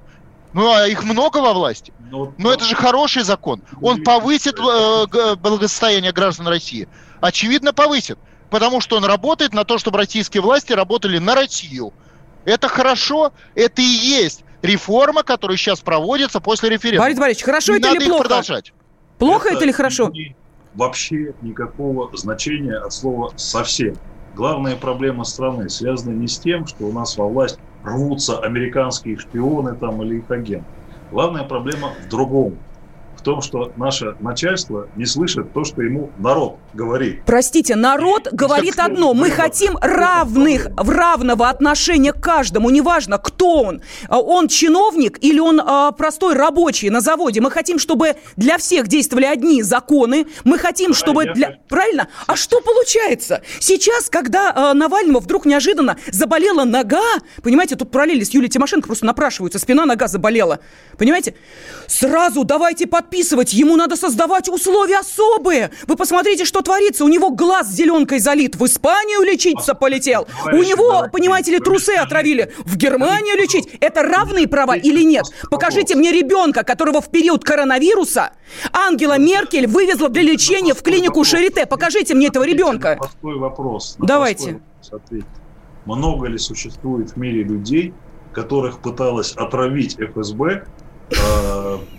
Ну, 0.54 0.73
а 0.73 0.88
их 0.88 1.04
много 1.04 1.38
во 1.38 1.54
власти. 1.54 1.93
Но, 2.10 2.34
Но 2.39 2.52
это 2.52 2.65
же 2.65 2.73
хороший 2.73 3.21
закон. 3.21 3.62
Он 3.82 4.04
повысит 4.04 4.58
э, 4.60 5.36
благосостояние 5.36 6.12
граждан 6.12 6.47
России. 6.47 6.89
Очевидно, 7.21 7.71
повысит 7.71 8.17
потому 8.50 8.82
что 8.82 8.98
он 8.98 9.06
работает 9.06 9.54
на 9.54 9.64
то, 9.64 9.78
чтобы 9.78 9.98
российские 9.98 10.42
власти 10.42 10.74
работали 10.74 11.18
на 11.18 11.36
Россию. 11.36 11.94
Это 12.46 12.68
хорошо, 12.68 13.34
это 13.56 13.82
и 13.82 13.86
есть 13.86 14.44
реформа, 14.62 15.24
которая 15.24 15.58
сейчас 15.58 15.82
проводится 15.82 16.40
после 16.40 16.70
референдума. 16.70 17.06
Борис 17.06 17.20
Борисович, 17.20 17.46
хорошо 17.46 17.74
Не 17.74 17.80
это 17.80 17.96
или 17.96 18.06
плохо? 18.06 18.24
продолжать. 18.24 18.74
Плохо 19.18 19.48
это, 19.50 19.58
это 19.58 19.66
или 19.66 19.72
хорошо? 19.72 20.12
Вообще 20.74 21.34
никакого 21.42 22.16
значения 22.16 22.78
от 22.78 22.94
слова 22.94 23.34
«совсем». 23.36 23.96
Главная 24.36 24.76
проблема 24.76 25.24
страны 25.24 25.70
связана 25.70 26.14
не 26.14 26.28
с 26.28 26.40
тем, 26.40 26.68
что 26.68 26.86
у 26.86 26.94
нас 26.94 27.18
во 27.18 27.28
власть 27.28 27.58
рвутся 27.84 28.40
американские 28.40 29.18
шпионы 29.18 29.76
там 29.76 30.02
или 30.04 30.20
их 30.20 30.30
агенты. 30.30 30.68
Главная 31.12 31.44
проблема 31.44 31.94
в 32.06 32.08
другом 32.08 32.60
в 33.19 33.21
том, 33.21 33.41
что 33.41 33.73
наше 33.75 34.15
начальство 34.21 34.88
не 34.95 35.05
слышит 35.05 35.51
то, 35.53 35.63
что 35.63 35.82
ему 35.82 36.10
народ 36.17 36.58
говорит. 36.73 37.21
Простите, 37.25 37.75
народ 37.75 38.27
и 38.32 38.36
говорит 38.36 38.79
одно. 38.79 39.13
Мы 39.13 39.29
хотим 39.29 39.77
равных, 39.82 40.67
в 40.77 40.89
равного 40.89 41.49
отношения 41.49 42.13
к 42.13 42.21
каждому. 42.21 42.69
Неважно, 42.69 43.17
кто 43.17 43.63
он. 43.63 43.82
А 44.08 44.19
он 44.19 44.47
чиновник 44.47 45.17
или 45.21 45.39
он 45.39 45.60
а, 45.60 45.91
простой 45.91 46.34
рабочий 46.34 46.89
на 46.89 47.01
заводе. 47.01 47.41
Мы 47.41 47.51
хотим, 47.51 47.77
чтобы 47.77 48.15
для 48.38 48.58
всех 48.58 48.88
действовали 48.88 49.25
одни 49.25 49.62
законы. 49.63 50.27
Мы 50.45 50.58
хотим, 50.58 50.93
чтобы 50.93 51.25
для... 51.34 51.58
Правильно? 51.67 52.08
А 52.25 52.36
что 52.36 52.62
получается? 52.62 53.41
Сейчас, 53.60 54.10
когда 54.10 54.53
а, 54.55 54.73
Навального 54.73 55.19
вдруг 55.19 55.45
неожиданно 55.45 55.97
заболела 56.12 56.63
нога, 56.63 57.03
понимаете, 57.43 57.75
тут 57.75 57.91
параллели 57.91 58.23
с 58.23 58.29
Юлией 58.29 58.49
Тимошенко 58.49 58.88
просто 58.88 59.05
напрашиваются, 59.05 59.60
спина, 59.60 59.86
нога 59.86 60.08
заболела. 60.08 60.60
Понимаете? 60.97 61.36
Сразу 61.88 62.43
давайте 62.43 62.88
под 62.88 63.09
подписывать, 63.10 63.54
ему 63.54 63.76
надо 63.76 63.95
создавать 63.95 64.50
условия 64.50 65.00
особые. 65.00 65.72
Вы 65.88 65.95
посмотрите, 65.95 66.45
что 66.45 66.62
творится. 66.62 67.04
У 67.04 67.08
него 67.08 67.32
глаз 67.32 67.72
зеленкой 67.72 68.19
залит. 68.19 68.56
В 68.56 68.65
Испанию 68.65 69.22
лечиться 69.22 69.74
полетел. 69.74 70.28
У 70.45 70.58
него, 70.58 71.08
понимаете 71.12 71.52
ли, 71.52 71.60
трусы 71.60 71.95
отравили. 71.95 72.54
В 72.65 72.78
Германию 72.78 73.36
лечить. 73.36 73.67
Это 73.80 74.04
равные 74.04 74.48
права 74.48 74.78
или 74.78 75.04
нет? 75.04 75.26
Покажите 75.50 75.95
мне 75.95 76.12
ребенка, 76.12 76.63
которого 76.63 77.02
в 77.02 77.10
период 77.10 77.43
коронавируса 77.43 78.32
Ангела 78.72 79.17
Меркель 79.17 79.67
вывезла 79.67 80.10
для 80.10 80.22
лечения 80.22 80.74
в 80.74 80.84
клинику 80.84 81.24
Шарите. 81.24 81.65
Покажите 81.65 82.13
мне 82.13 82.28
этого 82.28 82.43
ребенка. 82.43 82.98
Простой 83.00 83.38
вопрос. 83.39 83.95
Давайте. 83.98 84.62
Много 85.86 86.28
ли 86.28 86.38
существует 86.38 87.12
в 87.12 87.17
мире 87.17 87.43
людей, 87.43 87.93
которых 88.34 88.80
пыталась 88.80 89.32
отравить 89.32 89.98
ФСБ, 90.00 90.65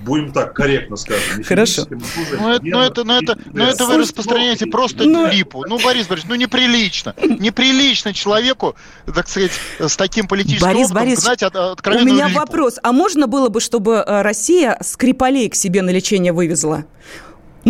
будем 0.03 0.33
так 0.33 0.55
корректно 0.55 0.97
скажем. 0.97 1.43
Хорошо. 1.45 1.87
Ну 1.91 2.51
это, 2.51 2.65
ну 2.65 2.81
это, 2.81 3.05
ну 3.05 3.19
это, 3.21 3.39
ну 3.53 3.65
это 3.65 3.87
вы 3.87 3.99
распространяете 3.99 4.67
просто 4.67 5.05
ну, 5.05 5.27
липу. 5.27 5.65
Ну, 5.67 5.79
Борис 5.83 6.07
Борисович, 6.07 6.29
ну 6.29 6.35
неприлично. 6.37 7.15
Неприлично 7.21 8.13
человеку, 8.13 8.77
так 9.13 9.29
сказать, 9.29 9.53
с 9.79 9.97
таким 9.97 10.27
политическим 10.27 10.67
Борис 10.67 10.87
опытом 10.87 11.05
Борис, 11.05 11.21
знать 11.21 11.43
от, 11.43 11.55
У 11.57 11.91
меня 12.05 12.29
липу. 12.29 12.41
вопрос. 12.41 12.79
А 12.83 12.93
можно 12.93 13.27
было 13.27 13.49
бы, 13.49 13.61
чтобы 13.61 14.05
э, 14.07 14.23
Россия 14.23 14.79
Скрипалей 14.81 15.49
к 15.49 15.55
себе 15.55 15.83
на 15.83 15.91
лечение 15.91 16.33
вывезла? 16.33 16.85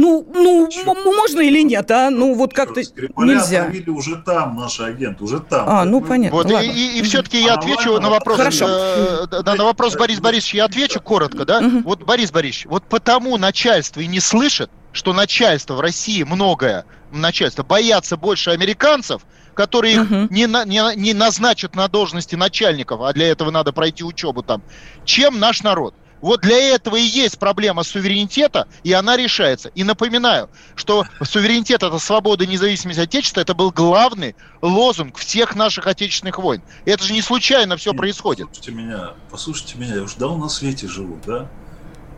Ну, 0.00 0.26
ну, 0.32 0.68
можно 1.14 1.40
или 1.40 1.62
нет, 1.62 1.90
а? 1.90 2.08
Ну, 2.10 2.34
вот 2.34 2.54
как-то 2.54 2.80
нельзя. 2.80 3.64
Отравили 3.64 3.90
уже 3.90 4.16
там 4.16 4.56
наши 4.56 4.82
агенты, 4.82 5.22
уже 5.22 5.40
там. 5.40 5.68
А, 5.68 5.84
ну, 5.84 6.00
понятно. 6.00 6.36
Вот, 6.36 6.50
и, 6.50 6.66
и, 6.66 6.98
и 6.98 7.02
все-таки 7.02 7.42
я 7.42 7.54
а 7.54 7.58
отвечу 7.58 8.00
на 8.00 8.08
вопрос. 8.08 8.38
Хорошо. 8.38 8.66
Э, 8.68 9.26
да, 9.42 9.54
на 9.54 9.64
вопрос 9.64 9.96
Борис 9.96 10.20
Борисович 10.20 10.54
я 10.54 10.64
отвечу 10.64 11.00
коротко, 11.00 11.44
да? 11.44 11.58
Угу. 11.58 11.80
Вот, 11.84 12.02
Борис 12.04 12.30
Борисович, 12.30 12.66
вот 12.66 12.84
потому 12.84 13.36
начальство 13.36 14.00
и 14.00 14.06
не 14.06 14.20
слышит, 14.20 14.70
что 14.92 15.12
начальство 15.12 15.74
в 15.74 15.80
России 15.80 16.22
многое, 16.22 16.86
начальство, 17.12 17.62
боятся 17.62 18.16
больше 18.16 18.50
американцев, 18.50 19.22
которые 19.52 19.96
их 19.96 20.02
угу. 20.02 20.28
не, 20.30 20.46
на, 20.46 20.64
не, 20.64 20.80
не 20.96 21.12
назначат 21.12 21.76
на 21.76 21.88
должности 21.88 22.36
начальников, 22.36 23.02
а 23.02 23.12
для 23.12 23.28
этого 23.28 23.50
надо 23.50 23.72
пройти 23.72 24.02
учебу 24.02 24.42
там, 24.42 24.62
чем 25.04 25.38
наш 25.38 25.62
народ. 25.62 25.94
Вот 26.20 26.40
для 26.42 26.56
этого 26.74 26.96
и 26.96 27.02
есть 27.02 27.38
проблема 27.38 27.82
суверенитета, 27.82 28.68
и 28.82 28.92
она 28.92 29.16
решается. 29.16 29.70
И 29.74 29.84
напоминаю, 29.84 30.50
что 30.74 31.04
суверенитет– 31.22 31.82
это 31.84 31.98
свобода 31.98 32.44
и 32.44 32.46
независимость 32.46 32.98
Отечества, 32.98 33.40
это 33.40 33.54
был 33.54 33.70
главный 33.70 34.36
лозунг 34.60 35.16
всех 35.18 35.56
наших 35.56 35.86
отечественных 35.86 36.38
войн. 36.38 36.62
И 36.84 36.90
это 36.90 37.04
же 37.04 37.12
не 37.12 37.22
случайно 37.22 37.76
все 37.76 37.94
происходит. 37.94 38.48
Послушайте 38.48 38.72
меня, 38.72 39.14
послушайте 39.30 39.78
меня, 39.78 39.94
я 39.94 40.02
уже 40.02 40.16
давно 40.16 40.36
на 40.36 40.48
свете 40.48 40.88
живу, 40.88 41.18
да? 41.26 41.48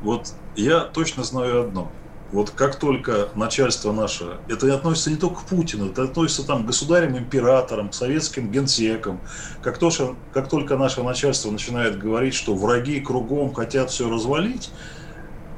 Вот 0.03 0.33
я 0.57 0.81
точно 0.81 1.23
знаю 1.23 1.63
одно– 1.63 1.91
вот 2.33 2.51
как 2.51 2.79
только 2.79 3.31
начальство 3.35 3.93
наше, 3.93 4.41
это 4.49 4.75
относится 4.75 5.11
не 5.11 5.17
только 5.17 5.43
к 5.43 5.47
Путину, 5.47 5.91
это 5.91 6.05
относится 6.05 6.47
там, 6.47 6.65
к 6.65 6.67
государям-императорам, 6.67 7.91
к 7.91 7.95
советским 7.95 8.51
генсекам, 8.51 9.23
как, 9.61 9.79
то, 9.79 9.91
как 10.31 10.49
только 10.49 10.79
наше 10.79 11.03
начальство 11.03 11.51
начинает 11.51 11.99
говорить, 11.99 12.35
что 12.35 12.57
враги 12.57 13.01
кругом 13.01 13.53
хотят 13.53 13.91
все 13.91 14.09
развалить, 14.11 14.73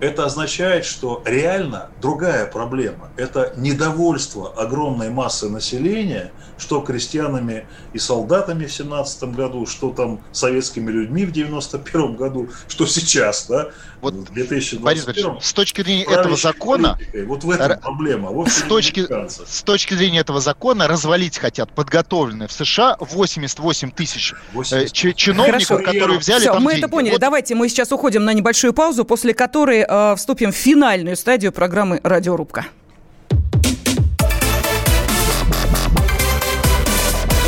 это 0.01 0.25
означает, 0.25 0.85
что 0.85 1.23
реально 1.25 1.91
другая 2.01 2.47
проблема. 2.47 3.11
Это 3.17 3.53
недовольство 3.57 4.53
огромной 4.57 5.11
массы 5.11 5.49
населения, 5.49 6.33
что 6.59 6.81
крестьянами 6.81 7.67
и 7.93 7.99
солдатами 7.99 8.67
в 8.67 8.73
17 8.73 9.25
году, 9.35 9.67
что 9.67 9.91
там 9.91 10.21
советскими 10.33 10.91
людьми 10.91 11.25
в 11.25 11.33
91 11.33 12.17
году, 12.17 12.49
что 12.69 12.87
сейчас, 12.87 13.47
да, 13.49 13.71
вот, 14.01 14.15
в 14.15 14.33
2021. 14.33 15.41
С 15.41 15.53
точки 15.53 15.83
зрения 15.83 16.05
этого 16.05 16.37
закона... 16.37 16.99
Вот 17.27 17.45
в 17.45 17.51
этом 17.51 17.81
проблема. 17.81 18.31
А 18.31 18.49
с 18.49 18.63
точки, 18.63 19.07
с 19.29 19.63
точки 19.63 19.95
зрения 19.95 20.21
этого 20.21 20.41
закона 20.41 20.87
развалить 20.87 21.39
хотят 21.39 21.73
подготовленные 21.73 22.49
в 22.49 22.53
США 22.53 22.97
88 23.01 23.91
тысяч 23.91 24.35
80. 24.53 25.05
Э, 25.05 25.13
чиновников, 25.15 25.69
Хорошо. 25.69 25.85
которые 25.85 26.19
взяли 26.19 26.41
Все, 26.41 26.53
там 26.53 26.63
мы 26.63 26.73
деньги. 26.73 26.85
это 26.85 26.91
поняли. 26.91 27.13
Вот. 27.13 27.21
Давайте 27.21 27.55
мы 27.55 27.69
сейчас 27.69 27.93
уходим 27.93 28.25
на 28.25 28.33
небольшую 28.33 28.73
паузу, 28.73 29.05
после 29.05 29.35
которой 29.35 29.84
э, 29.89 30.15
вступим 30.17 30.53
в 30.53 30.57
финальную 30.57 31.17
стадию 31.17 31.53
программы 31.53 32.01
«Радиорубка». 32.03 32.67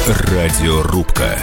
Радиорубка. 0.06 1.38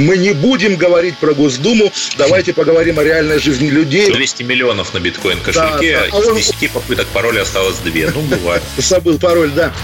Мы 0.00 0.16
не 0.16 0.32
будем 0.32 0.76
говорить 0.76 1.18
про 1.18 1.34
Госдуму, 1.34 1.92
давайте 2.16 2.54
поговорим 2.54 2.98
о 2.98 3.04
реальной 3.04 3.38
жизни 3.38 3.68
людей. 3.68 4.10
200 4.10 4.42
миллионов 4.44 4.94
на 4.94 4.98
биткоин-кошельке, 4.98 6.00
да, 6.10 6.18
да. 6.18 6.32
А 6.32 6.38
из 6.38 6.48
10 6.48 6.70
попыток 6.70 7.06
пароля 7.08 7.42
осталось 7.42 7.76
2. 7.78 8.10
Ну, 8.14 8.22
бывает. 8.22 8.62
Забыл 8.78 9.18
пароль, 9.18 9.50
да. 9.50 9.74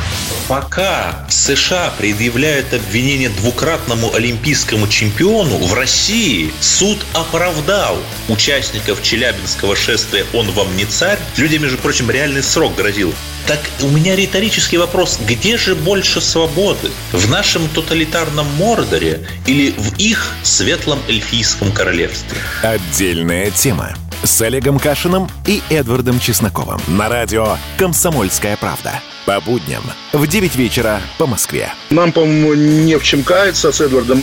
Пока 0.49 1.27
США 1.29 1.93
предъявляют 1.99 2.73
обвинение 2.73 3.29
двукратному 3.29 4.14
олимпийскому 4.14 4.89
чемпиону, 4.89 5.59
в 5.59 5.75
России 5.75 6.51
суд 6.61 6.99
оправдал 7.12 7.99
участников 8.29 9.03
Челябинского 9.03 9.77
шествия 9.77 10.25
«Он 10.33 10.51
вам 10.53 10.75
не 10.77 10.87
царь». 10.87 11.19
Людям, 11.37 11.62
между 11.62 11.79
прочим, 11.79 12.11
реальный 12.11 12.43
срок 12.43 12.75
грозил. 12.75 13.12
Так 13.47 13.61
у 13.83 13.89
меня 13.89 14.17
риторический 14.17 14.77
вопрос. 14.77 15.21
Где 15.25 15.57
же 15.57 15.77
больше 15.77 16.21
свободы? 16.21 16.91
В 17.12 17.31
нашем 17.31 17.69
тоталитарном 17.69 18.47
Мордоре 18.57 19.25
или 19.47 19.73
в 19.77 19.97
их 20.07 20.33
светлом 20.45 21.01
эльфийском 21.09 21.73
королевстве? 21.73 22.39
Отдельная 22.63 23.51
тема. 23.51 23.95
С 24.23 24.41
Олегом 24.41 24.79
Кашиным 24.79 25.29
и 25.47 25.63
Эдвардом 25.69 26.21
Чесноковым. 26.21 26.81
На 26.87 27.09
радио 27.09 27.57
«Комсомольская 27.77 28.57
правда». 28.57 29.01
По 29.25 29.41
будням 29.41 29.83
в 30.13 30.25
9 30.25 30.55
вечера 30.55 31.01
по 31.19 31.27
Москве. 31.27 31.73
Нам, 31.91 32.13
по-моему, 32.13 32.55
не 32.55 32.97
в 32.97 33.03
чем 33.03 33.25
каяться 33.25 33.73
с 33.73 33.81
Эдвардом. 33.81 34.23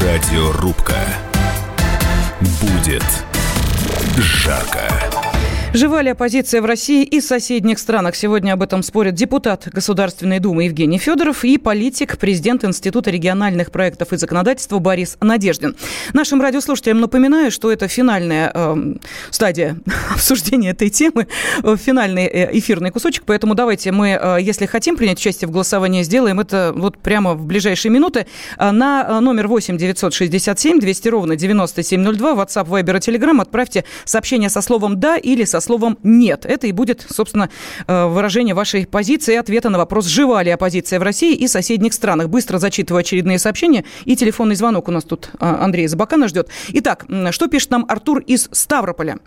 Радиорубка. 0.00 0.96
Будет 2.62 3.04
жарко. 4.16 4.88
Жива 5.74 6.02
ли 6.02 6.10
оппозиция 6.10 6.62
в 6.62 6.66
России 6.66 7.02
и 7.02 7.20
соседних 7.20 7.80
странах? 7.80 8.14
Сегодня 8.14 8.52
об 8.52 8.62
этом 8.62 8.84
спорят 8.84 9.16
депутат 9.16 9.66
Государственной 9.66 10.38
Думы 10.38 10.66
Евгений 10.66 10.98
Федоров 10.98 11.44
и 11.44 11.58
политик, 11.58 12.16
президент 12.16 12.64
Института 12.64 13.10
региональных 13.10 13.72
проектов 13.72 14.12
и 14.12 14.16
законодательства 14.16 14.78
Борис 14.78 15.16
Надеждин. 15.20 15.74
Нашим 16.12 16.40
радиослушателям 16.40 17.00
напоминаю, 17.00 17.50
что 17.50 17.72
это 17.72 17.88
финальная 17.88 18.52
э, 18.54 18.94
стадия 19.30 19.76
обсуждения 20.14 20.70
этой 20.70 20.90
темы, 20.90 21.26
э, 21.64 21.76
финальный 21.76 22.26
э, 22.26 22.56
эфирный 22.56 22.92
кусочек, 22.92 23.24
поэтому 23.26 23.56
давайте 23.56 23.90
мы, 23.90 24.10
э, 24.10 24.36
если 24.42 24.66
хотим 24.66 24.96
принять 24.96 25.18
участие 25.18 25.48
в 25.48 25.50
голосовании, 25.50 26.04
сделаем 26.04 26.38
это 26.38 26.72
вот 26.72 26.98
прямо 26.98 27.34
в 27.34 27.46
ближайшие 27.46 27.90
минуты. 27.90 28.28
На 28.60 29.20
номер 29.20 29.48
8 29.48 29.76
967 29.76 30.78
200 30.78 31.08
ровно 31.08 31.34
9702, 31.34 32.32
WhatsApp, 32.34 32.68
Viber 32.68 32.96
и 32.96 33.00
Telegram 33.00 33.42
отправьте 33.42 33.82
сообщение 34.04 34.50
со 34.50 34.60
словом 34.60 35.00
«да» 35.00 35.16
или 35.16 35.42
со 35.42 35.63
словом 35.64 35.98
«нет». 36.02 36.46
Это 36.46 36.66
и 36.66 36.72
будет, 36.72 37.04
собственно, 37.08 37.50
э, 37.86 38.06
выражение 38.06 38.54
вашей 38.54 38.86
позиции 38.86 39.34
и 39.34 39.36
ответа 39.36 39.70
на 39.70 39.78
вопрос, 39.78 40.06
жива 40.06 40.42
ли 40.42 40.50
оппозиция 40.50 41.00
в 41.00 41.02
России 41.02 41.34
и 41.34 41.48
соседних 41.48 41.94
странах. 41.94 42.28
Быстро 42.28 42.58
зачитываю 42.58 43.00
очередные 43.00 43.38
сообщения. 43.38 43.84
И 44.04 44.16
телефонный 44.16 44.54
звонок 44.54 44.88
у 44.88 44.92
нас 44.92 45.04
тут 45.04 45.30
а, 45.40 45.64
Андрей 45.64 45.86
Забакана 45.86 46.28
ждет. 46.28 46.48
Итак, 46.68 47.06
что 47.30 47.48
пишет 47.48 47.70
нам 47.70 47.84
Артур 47.88 48.20
из 48.20 48.48
Ставрополя? 48.52 49.18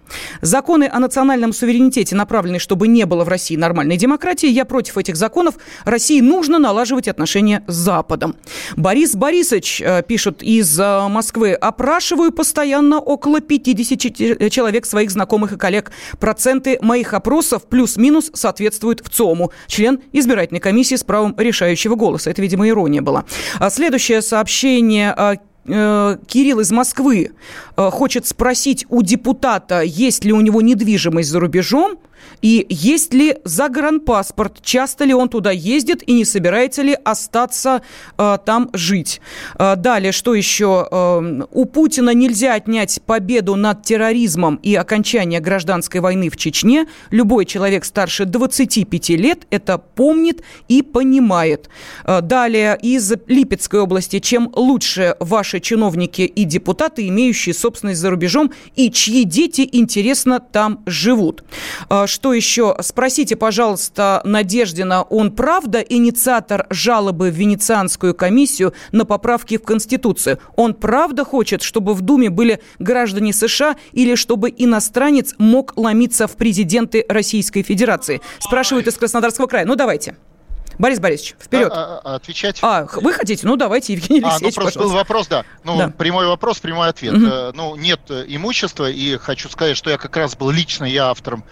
Законы 0.41 0.89
о 0.91 0.99
национальном 0.99 1.53
суверенитете 1.53 2.15
направлены, 2.15 2.59
чтобы 2.59 2.87
не 2.87 3.05
было 3.05 3.23
в 3.23 3.27
России 3.27 3.55
нормальной 3.55 3.97
демократии. 3.97 4.47
Я 4.47 4.65
против 4.65 4.97
этих 4.97 5.15
законов. 5.15 5.55
России 5.85 6.21
нужно 6.21 6.59
налаживать 6.59 7.07
отношения 7.07 7.63
с 7.67 7.75
Западом. 7.75 8.35
Борис 8.75 9.15
Борисович 9.15 9.81
э, 9.81 10.03
пишет 10.03 10.43
из 10.43 10.79
э, 10.79 11.07
Москвы. 11.07 11.53
Опрашиваю 11.53 12.31
постоянно 12.31 12.99
около 12.99 13.41
50 13.41 14.51
человек 14.51 14.85
своих 14.85 15.11
знакомых 15.11 15.53
и 15.53 15.57
коллег 15.57 15.91
Проценты 16.27 16.77
моих 16.81 17.13
опросов 17.13 17.67
плюс-минус 17.67 18.31
соответствуют 18.33 18.99
в 18.99 19.07
ЦОМу, 19.07 19.53
член 19.67 20.01
избирательной 20.11 20.59
комиссии 20.59 20.95
с 20.95 21.03
правом 21.05 21.33
решающего 21.37 21.95
голоса. 21.95 22.29
Это, 22.29 22.41
видимо, 22.41 22.67
ирония 22.67 23.01
была. 23.01 23.23
А 23.59 23.69
следующее 23.69 24.21
сообщение 24.21 25.13
а, 25.15 25.35
э, 25.65 26.17
Кирилл 26.27 26.59
из 26.59 26.69
Москвы 26.69 27.31
э, 27.77 27.89
хочет 27.91 28.27
спросить 28.27 28.85
у 28.89 29.03
депутата, 29.03 29.79
есть 29.83 30.25
ли 30.25 30.33
у 30.33 30.41
него 30.41 30.61
недвижимость 30.61 31.29
за 31.29 31.39
рубежом. 31.39 31.97
И 32.41 32.65
есть 32.69 33.13
ли 33.13 33.37
загранпаспорт? 33.43 34.61
Часто 34.61 35.05
ли 35.05 35.13
он 35.13 35.29
туда 35.29 35.51
ездит 35.51 36.03
и 36.07 36.13
не 36.13 36.25
собирается 36.25 36.81
ли 36.81 36.97
остаться 37.03 37.81
э, 38.17 38.37
там 38.45 38.69
жить? 38.73 39.21
Э, 39.57 39.75
далее, 39.75 40.11
что 40.11 40.33
еще? 40.33 40.87
Э, 40.89 41.41
у 41.51 41.65
Путина 41.65 42.13
нельзя 42.13 42.53
отнять 42.53 42.99
победу 43.05 43.55
над 43.55 43.83
терроризмом 43.83 44.59
и 44.63 44.75
окончание 44.75 45.39
гражданской 45.39 46.01
войны 46.01 46.29
в 46.29 46.37
Чечне. 46.37 46.87
Любой 47.09 47.45
человек 47.45 47.85
старше 47.85 48.25
25 48.25 49.09
лет 49.09 49.47
это 49.49 49.77
помнит 49.77 50.43
и 50.67 50.81
понимает. 50.81 51.69
Э, 52.05 52.21
далее, 52.21 52.77
из 52.81 53.11
Липецкой 53.27 53.81
области. 53.81 54.19
Чем 54.19 54.51
лучше 54.53 55.15
ваши 55.19 55.59
чиновники 55.59 56.21
и 56.21 56.43
депутаты, 56.43 57.07
имеющие 57.07 57.53
собственность 57.53 57.99
за 57.99 58.09
рубежом, 58.09 58.51
и 58.75 58.91
чьи 58.91 59.23
дети, 59.23 59.67
интересно, 59.71 60.39
там 60.39 60.83
живут. 60.85 61.43
Что 62.07 62.33
еще? 62.33 62.75
Спросите, 62.81 63.35
пожалуйста, 63.35 64.21
Надеждина, 64.23 65.03
он 65.03 65.31
правда 65.31 65.79
инициатор 65.79 66.65
жалобы 66.69 67.29
в 67.29 67.35
Венецианскую 67.35 68.15
комиссию 68.15 68.73
на 68.91 69.05
поправки 69.05 69.57
в 69.57 69.63
Конституцию? 69.63 70.39
Он 70.55 70.73
правда 70.73 71.25
хочет, 71.25 71.61
чтобы 71.61 71.93
в 71.93 72.01
Думе 72.01 72.29
были 72.29 72.61
граждане 72.79 73.33
США 73.33 73.75
или 73.91 74.15
чтобы 74.15 74.53
иностранец 74.55 75.35
мог 75.37 75.73
ломиться 75.75 76.27
в 76.27 76.35
президенты 76.37 77.05
Российской 77.07 77.61
Федерации? 77.61 78.21
Спрашивают 78.39 78.87
из 78.87 78.95
Краснодарского 78.95 79.47
края. 79.47 79.65
Ну, 79.65 79.75
давайте. 79.75 80.15
Борис 80.79 80.99
Борисович, 80.99 81.35
вперед. 81.39 81.71
А, 81.73 82.01
а, 82.03 82.15
отвечать? 82.15 82.59
А, 82.61 82.85
вы 83.01 83.11
хотите? 83.11 83.47
Ну, 83.47 83.55
давайте, 83.55 83.93
Евгений 83.93 84.21
Алексеевич, 84.21 84.55
А, 84.57 84.59
ну, 84.59 84.63
просто 84.63 84.79
пожалуйста. 84.79 84.83
был 84.83 84.99
вопрос, 84.99 85.27
да. 85.27 85.43
Ну, 85.63 85.77
Да. 85.77 85.89
прямой 85.89 86.27
вопрос, 86.27 86.59
прямой 86.59 86.89
ответ. 86.89 87.15
Э, 87.15 87.51
Ну, 87.55 87.75
нет 87.75 87.99
имущества, 88.09 88.89
и 88.89 89.17
хочу 89.17 89.49
сказать, 89.49 89.75
что 89.75 89.89
я 89.89 89.97
как 89.97 90.15
раз 90.15 90.35
был 90.35 90.51
лично, 90.51 90.85
я 90.85 91.09
автором 91.09 91.43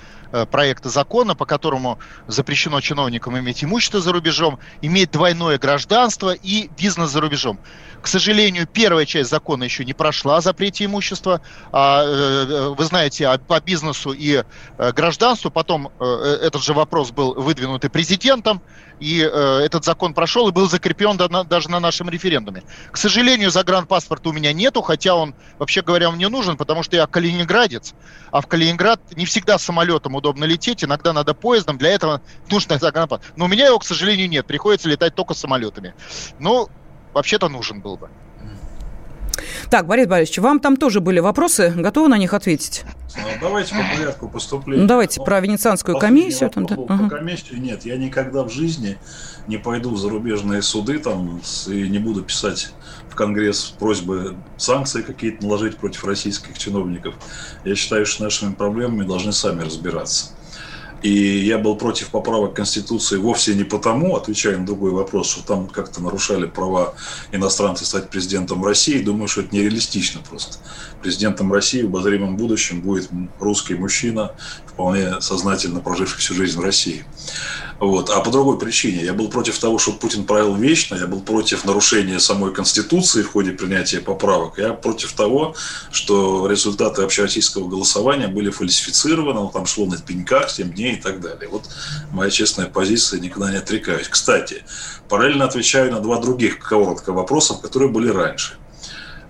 проекта 0.51 0.89
закона, 0.89 1.35
по 1.35 1.45
которому 1.45 1.99
запрещено 2.27 2.81
чиновникам 2.81 3.37
иметь 3.37 3.63
имущество 3.63 4.01
за 4.01 4.11
рубежом, 4.11 4.59
иметь 4.81 5.11
двойное 5.11 5.57
гражданство 5.57 6.33
и 6.33 6.69
бизнес 6.77 7.11
за 7.11 7.21
рубежом. 7.21 7.59
К 8.05 8.07
сожалению, 8.07 8.67
первая 8.67 9.07
часть 9.07 9.31
закона 9.31 9.63
еще 9.63 9.83
не 9.83 9.93
прошла 9.93 10.37
о 10.37 10.41
запрете 10.41 10.85
имущества. 10.85 11.41
А, 11.71 12.03
э, 12.03 12.45
э, 12.47 12.69
вы 12.69 12.85
знаете, 12.85 13.39
по 13.47 13.59
бизнесу 13.59 14.11
и 14.11 14.43
э, 14.77 14.91
гражданству 14.91 15.49
потом 15.49 15.87
э, 15.87 15.89
э, 15.99 16.45
этот 16.45 16.63
же 16.63 16.73
вопрос 16.73 17.09
был 17.09 17.33
выдвинут 17.33 17.83
и 17.83 17.89
президентом, 17.89 18.61
и 18.99 19.21
э, 19.21 19.59
этот 19.63 19.83
закон 19.83 20.13
прошел 20.13 20.47
и 20.47 20.51
был 20.51 20.69
закреплен 20.69 21.17
да- 21.17 21.27
на- 21.29 21.43
даже 21.43 21.69
на 21.69 21.79
нашем 21.79 22.09
референдуме. 22.09 22.63
К 22.91 22.97
сожалению, 22.97 23.51
загранпаспорта 23.51 24.29
у 24.29 24.33
меня 24.33 24.53
нету, 24.53 24.81
хотя 24.81 25.15
он, 25.15 25.35
вообще 25.59 25.81
говоря, 25.81 26.11
мне 26.11 26.29
нужен, 26.29 26.57
потому 26.57 26.83
что 26.83 26.95
я 26.95 27.07
калининградец, 27.07 27.93
а 28.31 28.41
в 28.41 28.47
Калининград 28.47 29.01
не 29.11 29.25
всегда 29.25 29.57
самолетом 29.57 30.15
удобно 30.15 30.45
лететь, 30.45 30.83
иногда 30.83 31.13
надо 31.13 31.33
поездом, 31.33 31.77
для 31.77 31.89
этого 31.91 32.21
нужно 32.49 32.77
загранпаспорт. 32.77 33.33
Но 33.35 33.45
у 33.45 33.47
меня 33.47 33.67
его, 33.67 33.79
к 33.79 33.85
сожалению, 33.85 34.29
нет, 34.29 34.45
приходится 34.47 34.89
летать 34.89 35.15
только 35.15 35.33
самолетами. 35.33 35.93
Ну, 36.37 36.67
вообще-то 37.13 37.49
нужен 37.49 37.81
был 37.81 37.97
бы. 37.97 38.09
Так, 39.69 39.87
Борис 39.87 40.07
Борисович, 40.07 40.39
вам 40.39 40.59
там 40.59 40.77
тоже 40.77 40.99
были 40.99 41.19
вопросы, 41.19 41.73
готовы 41.75 42.07
на 42.07 42.17
них 42.17 42.33
ответить? 42.33 42.83
Ну, 43.15 43.23
давайте 43.41 43.75
по 43.75 43.81
порядку 43.95 44.29
поступления. 44.29 44.81
Ну, 44.81 44.87
давайте 44.87 45.21
про 45.21 45.39
Венецианскую 45.39 45.97
комиссию. 45.97 46.49
Там, 46.49 46.65
да. 46.65 46.75
Про 46.75 47.09
комиссию 47.09 47.61
нет, 47.61 47.85
я 47.85 47.97
никогда 47.97 48.43
в 48.43 48.51
жизни 48.51 48.97
не 49.47 49.57
пойду 49.57 49.91
в 49.91 49.97
зарубежные 49.97 50.61
суды 50.61 50.99
там 50.99 51.41
и 51.67 51.87
не 51.87 51.99
буду 51.99 52.23
писать 52.23 52.73
в 53.09 53.15
Конгресс 53.15 53.73
просьбы 53.79 54.35
санкции 54.57 55.01
какие-то 55.01 55.45
наложить 55.45 55.77
против 55.77 56.03
российских 56.05 56.57
чиновников. 56.57 57.15
Я 57.63 57.75
считаю, 57.75 58.05
что 58.05 58.23
нашими 58.23 58.53
проблемами 58.53 59.07
должны 59.07 59.31
сами 59.31 59.61
разбираться. 59.61 60.34
И 61.05 61.45
я 61.45 61.59
был 61.59 61.75
против 61.75 62.09
поправок 62.09 62.55
Конституции 62.55 63.17
вовсе 63.17 63.53
не 63.53 63.63
потому, 63.63 64.15
отвечая 64.15 64.57
на 64.57 64.65
другой 64.65 64.89
вопрос, 64.89 65.29
что 65.29 65.45
там 65.45 65.67
как-то 65.67 66.01
нарушали 66.01 66.47
права 66.47 66.95
иностранцев 67.31 67.85
стать 67.85 68.09
президентом 68.09 68.65
России. 68.65 69.03
Думаю, 69.03 69.27
что 69.27 69.41
это 69.41 69.55
нереалистично 69.55 70.21
просто. 70.27 70.57
Президентом 71.03 71.53
России 71.53 71.83
в 71.83 71.89
обозримом 71.89 72.37
будущем 72.37 72.81
будет 72.81 73.07
русский 73.39 73.75
мужчина, 73.75 74.31
вполне 74.65 75.21
сознательно 75.21 75.79
проживший 75.79 76.17
всю 76.17 76.33
жизнь 76.33 76.57
в 76.57 76.63
России. 76.63 77.05
Вот. 77.79 78.09
А 78.09 78.21
по 78.21 78.31
другой 78.31 78.57
причине. 78.57 79.03
Я 79.03 79.13
был 79.13 79.29
против 79.29 79.59
того, 79.59 79.77
чтобы 79.77 79.99
Путин 79.99 80.25
правил 80.25 80.55
вечно. 80.55 80.95
Я 80.95 81.07
был 81.07 81.21
против 81.21 81.65
нарушения 81.65 82.19
самой 82.19 82.53
Конституции 82.53 83.21
в 83.21 83.31
ходе 83.31 83.51
принятия 83.51 83.99
поправок. 83.99 84.57
Я 84.57 84.73
против 84.73 85.13
того, 85.13 85.55
что 85.91 86.47
результаты 86.47 87.01
общероссийского 87.01 87.67
голосования 87.67 88.27
были 88.27 88.49
фальсифицированы. 88.49 89.41
ну, 89.41 89.49
Там 89.49 89.65
шло 89.65 89.85
на 89.85 89.97
пеньках 89.97 90.49
7 90.49 90.73
дней 90.73 90.93
и 90.93 91.01
так 91.01 91.19
далее. 91.19 91.49
Вот 91.49 91.63
моя 92.11 92.29
честная 92.29 92.67
позиция, 92.67 93.19
никогда 93.19 93.51
не 93.51 93.57
отрекаюсь. 93.57 94.07
Кстати, 94.07 94.63
параллельно 95.09 95.45
отвечаю 95.45 95.91
на 95.91 95.99
два 95.99 96.19
других 96.19 96.59
коротко 96.59 97.11
вопросов, 97.11 97.61
которые 97.61 97.89
были 97.91 98.09
раньше. 98.09 98.57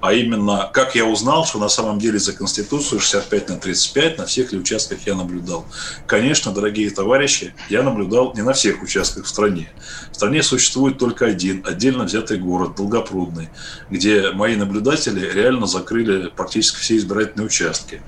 А 0.05 0.13
именно, 0.13 0.69
как 0.71 0.93
я 0.93 1.03
узнал, 1.03 1.47
что 1.47 1.57
на 1.57 1.67
самом 1.67 1.97
деле 1.97 2.19
за 2.19 2.31
Конституцию 2.31 2.99
65 2.99 3.49
на 3.49 3.55
35 3.57 4.19
на 4.19 4.25
всех 4.27 4.51
ли 4.51 4.59
участках 4.59 4.99
я 5.07 5.15
наблюдал. 5.15 5.65
Конечно, 6.05 6.51
дорогие 6.51 6.91
товарищи, 6.91 7.55
я 7.69 7.81
наблюдал 7.81 8.31
не 8.35 8.43
на 8.43 8.53
всех 8.53 8.83
участках 8.83 9.25
в 9.25 9.27
стране. 9.27 9.67
В 10.11 10.15
стране 10.15 10.43
существует 10.43 10.99
только 10.99 11.25
один 11.25 11.65
отдельно 11.65 12.03
взятый 12.03 12.37
город, 12.37 12.75
Долгопрудный, 12.75 13.49
где 13.89 14.29
мои 14.29 14.55
наблюдатели 14.55 15.27
реально 15.27 15.65
закрыли 15.65 16.27
практически 16.27 16.81
все 16.81 16.97
избирательные 16.97 17.47
участки. 17.47 18.03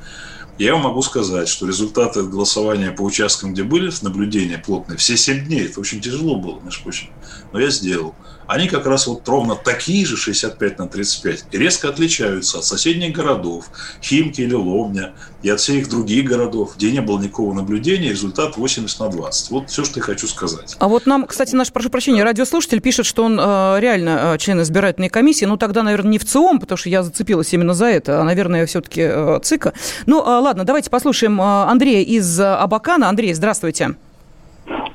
Я 0.58 0.74
вам 0.74 0.84
могу 0.84 1.02
сказать, 1.04 1.48
что 1.48 1.68
результаты 1.68 2.24
голосования 2.24 2.92
по 2.92 3.02
участкам, 3.02 3.54
где 3.54 3.64
были 3.64 3.92
наблюдения 4.02 4.58
плотные, 4.58 4.98
все 4.98 5.16
7 5.16 5.46
дней, 5.46 5.66
это 5.66 5.80
очень 5.80 6.02
тяжело 6.02 6.36
было, 6.36 6.60
между 6.62 6.84
прочим, 6.84 7.10
но 7.54 7.60
я 7.60 7.70
сделал. 7.70 8.16
Они 8.48 8.70
как 8.70 8.86
раз 8.86 9.08
вот 9.08 9.28
ровно 9.28 9.56
такие 9.56 10.06
же 10.06 10.16
65 10.16 10.80
на 10.80 10.88
35 10.88 11.46
и 11.52 11.58
резко 11.58 11.90
отличаются 11.90 12.60
от 12.60 12.66
соседних 12.66 13.14
городов, 13.14 13.66
Химки 14.02 14.42
или 14.42 14.54
Лобня, 14.54 15.14
и 15.44 15.50
от 15.50 15.60
всех 15.60 15.90
других 15.90 16.26
городов, 16.26 16.76
где 16.78 16.92
не 16.92 17.02
было 17.02 17.20
никакого 17.20 17.54
наблюдения, 17.54 18.10
результат 18.10 18.58
80 18.58 19.00
на 19.00 19.10
20. 19.10 19.52
Вот 19.52 19.70
все, 19.70 19.84
что 19.84 20.00
я 20.00 20.04
хочу 20.04 20.28
сказать. 20.28 20.76
А 20.80 20.88
вот 20.88 21.06
нам, 21.06 21.28
кстати, 21.28 21.56
наш, 21.56 21.72
прошу 21.72 21.90
прощения, 21.90 22.24
радиослушатель 22.24 22.82
пишет, 22.82 23.06
что 23.06 23.24
он 23.24 23.40
э, 23.40 23.78
реально 23.80 24.34
э, 24.36 24.38
член 24.40 24.62
избирательной 24.62 25.10
комиссии. 25.10 25.46
Ну, 25.46 25.58
тогда, 25.58 25.84
наверное, 25.84 26.12
не 26.12 26.18
в 26.18 26.26
ЦИОМ, 26.26 26.60
потому 26.60 26.78
что 26.78 26.90
я 26.90 27.04
зацепилась 27.04 27.54
именно 27.54 27.74
за 27.74 27.86
это, 27.86 28.22
а, 28.22 28.24
наверное, 28.24 28.66
все-таки 28.66 29.02
э, 29.02 29.40
ЦИКа. 29.44 29.74
Ну, 30.06 30.22
э, 30.22 30.40
ладно, 30.48 30.64
давайте 30.64 30.90
послушаем 30.90 31.40
э, 31.42 31.44
Андрея 31.44 32.04
из 32.04 32.40
э, 32.40 32.46
Абакана. 32.46 33.10
Андрей, 33.10 33.34
здравствуйте. 33.34 33.90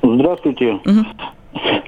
Здравствуйте. 0.01 0.79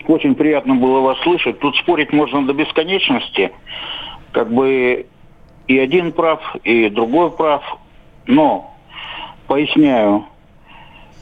Очень 0.07 0.35
приятно 0.35 0.75
было 0.75 0.99
вас 0.99 1.17
слышать. 1.21 1.59
Тут 1.59 1.75
спорить 1.77 2.13
можно 2.13 2.45
до 2.45 2.53
бесконечности. 2.53 3.51
Как 4.31 4.53
бы 4.53 5.07
и 5.67 5.79
один 5.79 6.11
прав, 6.11 6.41
и 6.63 6.89
другой 6.89 7.31
прав. 7.31 7.63
Но, 8.27 8.75
поясняю, 9.47 10.25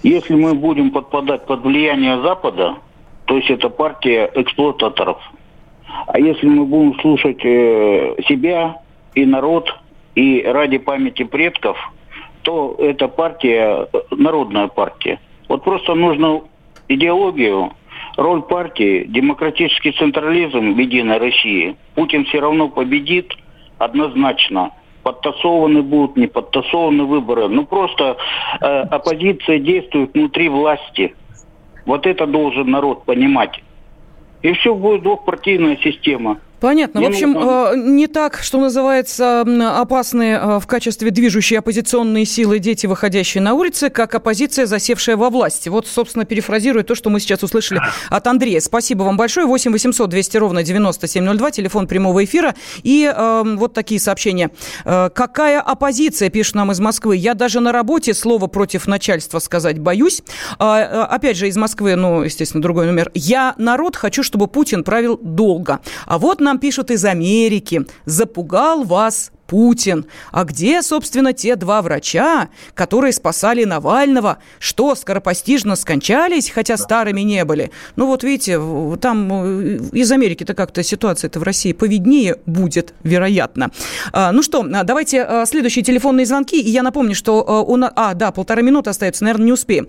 если 0.03 0.35
мы 0.35 0.53
будем 0.53 0.91
подпадать 0.91 1.45
под 1.45 1.63
влияние 1.63 2.21
Запада, 2.21 2.75
то 3.25 3.37
есть 3.37 3.49
это 3.49 3.69
партия 3.69 4.29
эксплуататоров. 4.35 5.17
А 6.07 6.19
если 6.19 6.47
мы 6.47 6.65
будем 6.65 6.99
слушать 6.99 7.39
э, 7.45 8.15
себя 8.27 8.81
и 9.15 9.25
народ, 9.25 9.73
и 10.15 10.43
ради 10.45 10.77
памяти 10.77 11.23
предков, 11.23 11.77
то 12.43 12.75
это 12.77 13.07
партия, 13.07 13.87
э, 13.91 14.01
народная 14.11 14.67
партия. 14.67 15.19
Вот 15.49 15.63
просто 15.63 15.95
нужно 15.95 16.41
идеологию, 16.87 17.71
роль 18.17 18.41
партии, 18.43 19.05
демократический 19.05 19.91
централизм 19.91 20.73
в 20.73 20.77
Единой 20.77 21.17
России. 21.17 21.75
Путин 21.95 22.25
все 22.25 22.39
равно 22.39 22.69
победит 22.69 23.33
однозначно. 23.77 24.71
Подтасованы 25.03 25.81
будут, 25.81 26.15
не 26.15 26.27
подтасованы 26.27 27.03
выборы. 27.03 27.47
Ну 27.49 27.65
просто 27.65 28.17
э, 28.61 28.65
оппозиция 28.65 29.59
действует 29.59 30.13
внутри 30.13 30.47
власти. 30.49 31.15
Вот 31.85 32.05
это 32.05 32.25
должен 32.25 32.69
народ 32.69 33.03
понимать. 33.03 33.61
И 34.41 34.53
все 34.53 34.73
будет 34.73 35.03
двухпартийная 35.03 35.77
система. 35.83 36.39
Понятно. 36.63 37.01
В 37.01 37.03
Не 37.03 37.09
общем, 37.09 37.33
нужно. 37.33 37.71
э, 37.73 37.75
не 37.75 38.07
так, 38.07 38.39
что 38.41 38.57
называется, 38.57 39.41
опасные 39.81 40.39
э, 40.41 40.59
в 40.61 40.65
качестве 40.65 41.11
движущей 41.11 41.57
оппозиционные 41.57 42.23
силы 42.23 42.59
дети, 42.59 42.85
выходящие 42.85 43.41
на 43.41 43.53
улицы, 43.53 43.89
как 43.89 44.15
оппозиция, 44.15 44.65
засевшая 44.65 45.17
во 45.17 45.29
власти. 45.29 45.67
Вот, 45.67 45.87
собственно, 45.87 46.23
перефразируя 46.23 46.85
то, 46.85 46.95
что 46.95 47.09
мы 47.09 47.19
сейчас 47.19 47.43
услышали 47.43 47.81
от 48.09 48.27
Андрея. 48.27 48.61
Спасибо 48.61 49.03
вам 49.03 49.17
большое. 49.17 49.45
8 49.45 49.73
800 49.73 50.09
200 50.09 50.37
ровно 50.37 50.63
9702, 50.63 51.51
телефон 51.51 51.85
прямого 51.85 52.23
эфира. 52.23 52.55
И 52.83 53.13
э, 53.13 53.43
вот 53.57 53.73
такие 53.73 53.99
сообщения. 53.99 54.49
Э, 54.85 55.09
какая 55.13 55.59
оппозиция, 55.59 56.29
пишет 56.29 56.55
нам 56.55 56.71
из 56.71 56.79
Москвы. 56.79 57.17
Я 57.17 57.33
даже 57.33 57.59
на 57.59 57.73
работе 57.73 58.13
слово 58.13 58.47
против 58.47 58.87
начальства 58.87 59.39
сказать 59.39 59.79
боюсь. 59.79 60.21
А, 60.59 61.03
опять 61.11 61.35
же, 61.35 61.49
из 61.49 61.57
Москвы, 61.57 61.97
ну, 61.97 62.23
естественно, 62.23 62.61
другой 62.61 62.85
номер. 62.85 63.11
Я 63.13 63.53
народ, 63.57 63.97
хочу, 63.97 64.23
чтобы 64.23 64.47
Путин 64.47 64.85
правил 64.85 65.19
долго. 65.21 65.81
А 66.05 66.17
вот 66.17 66.39
нам 66.39 66.52
пишут 66.59 66.91
из 66.91 67.05
Америки. 67.05 67.85
Запугал 68.05 68.83
вас 68.83 69.31
Путин. 69.47 70.05
А 70.31 70.45
где, 70.45 70.81
собственно, 70.81 71.33
те 71.33 71.55
два 71.55 71.81
врача, 71.81 72.49
которые 72.73 73.13
спасали 73.13 73.65
Навального? 73.65 74.37
Что, 74.59 74.95
скоропостижно 74.95 75.75
скончались, 75.75 76.49
хотя 76.49 76.77
старыми 76.77 77.21
не 77.21 77.43
были? 77.45 77.71
Ну 77.95 78.07
вот 78.07 78.23
видите, 78.23 78.59
там 79.01 79.29
э, 79.31 79.79
из 79.91 80.11
Америки-то 80.11 80.53
как-то 80.53 80.81
ситуация-то 80.83 81.39
в 81.39 81.43
России 81.43 81.73
поведнее 81.73 82.37
будет, 82.45 82.93
вероятно. 83.03 83.71
А, 84.11 84.31
ну 84.31 84.43
что, 84.43 84.61
а, 84.61 84.83
давайте 84.83 85.23
а, 85.23 85.45
следующие 85.45 85.83
телефонные 85.83 86.25
звонки. 86.25 86.59
И 86.59 86.69
я 86.69 86.83
напомню, 86.83 87.15
что 87.15 87.43
а, 87.47 87.61
у 87.61 87.75
нас... 87.75 87.91
А, 87.95 88.13
да, 88.13 88.31
полтора 88.31 88.61
минуты 88.61 88.89
остается, 88.89 89.23
наверное, 89.23 89.45
не 89.45 89.53
успеем. 89.53 89.87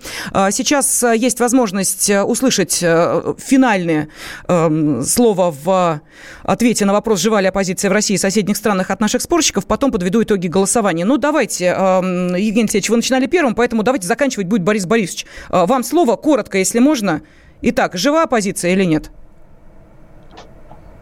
Сейчас 0.51 1.03
есть 1.15 1.39
возможность 1.39 2.09
услышать 2.09 2.73
финальное 2.75 4.09
эм, 4.47 5.03
слово 5.03 5.51
в 5.63 6.01
ответе 6.43 6.85
на 6.85 6.93
вопрос, 6.93 7.19
жива 7.19 7.41
ли 7.41 7.47
оппозиция 7.47 7.89
в 7.89 7.93
России 7.93 8.15
и 8.15 8.17
соседних 8.17 8.57
странах 8.57 8.91
от 8.91 8.99
наших 8.99 9.21
спорщиков. 9.21 9.44
Заговорщиков, 9.45 9.65
потом 9.67 9.91
подведу 9.91 10.23
итоги 10.23 10.47
голосования. 10.47 11.05
Ну, 11.05 11.17
давайте, 11.17 11.65
Евгений 11.65 12.61
Алексеевич, 12.61 12.89
вы 12.89 12.97
начинали 12.97 13.27
первым, 13.27 13.55
поэтому 13.55 13.83
давайте 13.83 14.07
заканчивать 14.07 14.47
будет 14.47 14.63
Борис 14.63 14.85
Борисович. 14.85 15.25
Вам 15.49 15.83
слово, 15.83 16.15
коротко, 16.15 16.57
если 16.57 16.79
можно. 16.79 17.21
Итак, 17.61 17.95
жива 17.95 18.23
оппозиция 18.23 18.71
или 18.73 18.83
нет? 18.83 19.11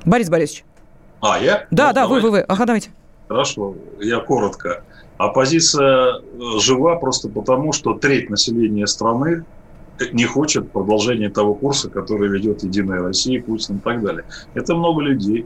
Борис 0.05 0.29
Борисович. 0.29 0.65
А, 1.21 1.39
я? 1.39 1.65
Да, 1.71 1.87
ну, 1.87 1.93
да, 1.93 1.93
давайте. 1.93 2.13
вы, 2.13 2.31
вы, 2.31 2.37
вы. 2.39 2.45
Ага, 2.47 2.65
давайте. 2.65 2.89
Хорошо, 3.29 3.75
я 4.01 4.19
коротко. 4.19 4.83
Оппозиция 5.17 6.17
э, 6.17 6.59
жива 6.59 6.97
просто 6.97 7.29
потому, 7.29 7.71
что 7.71 7.93
треть 7.93 8.29
населения 8.29 8.85
страны 8.87 9.45
не 10.11 10.25
хочет 10.25 10.71
продолжения 10.71 11.29
того 11.29 11.55
курса, 11.55 11.89
который 11.89 12.27
ведет 12.27 12.63
Единая 12.63 13.01
Россия, 13.01 13.41
Путин 13.41 13.77
и 13.77 13.79
так 13.79 14.03
далее. 14.03 14.25
Это 14.53 14.75
много 14.75 15.01
людей. 15.01 15.45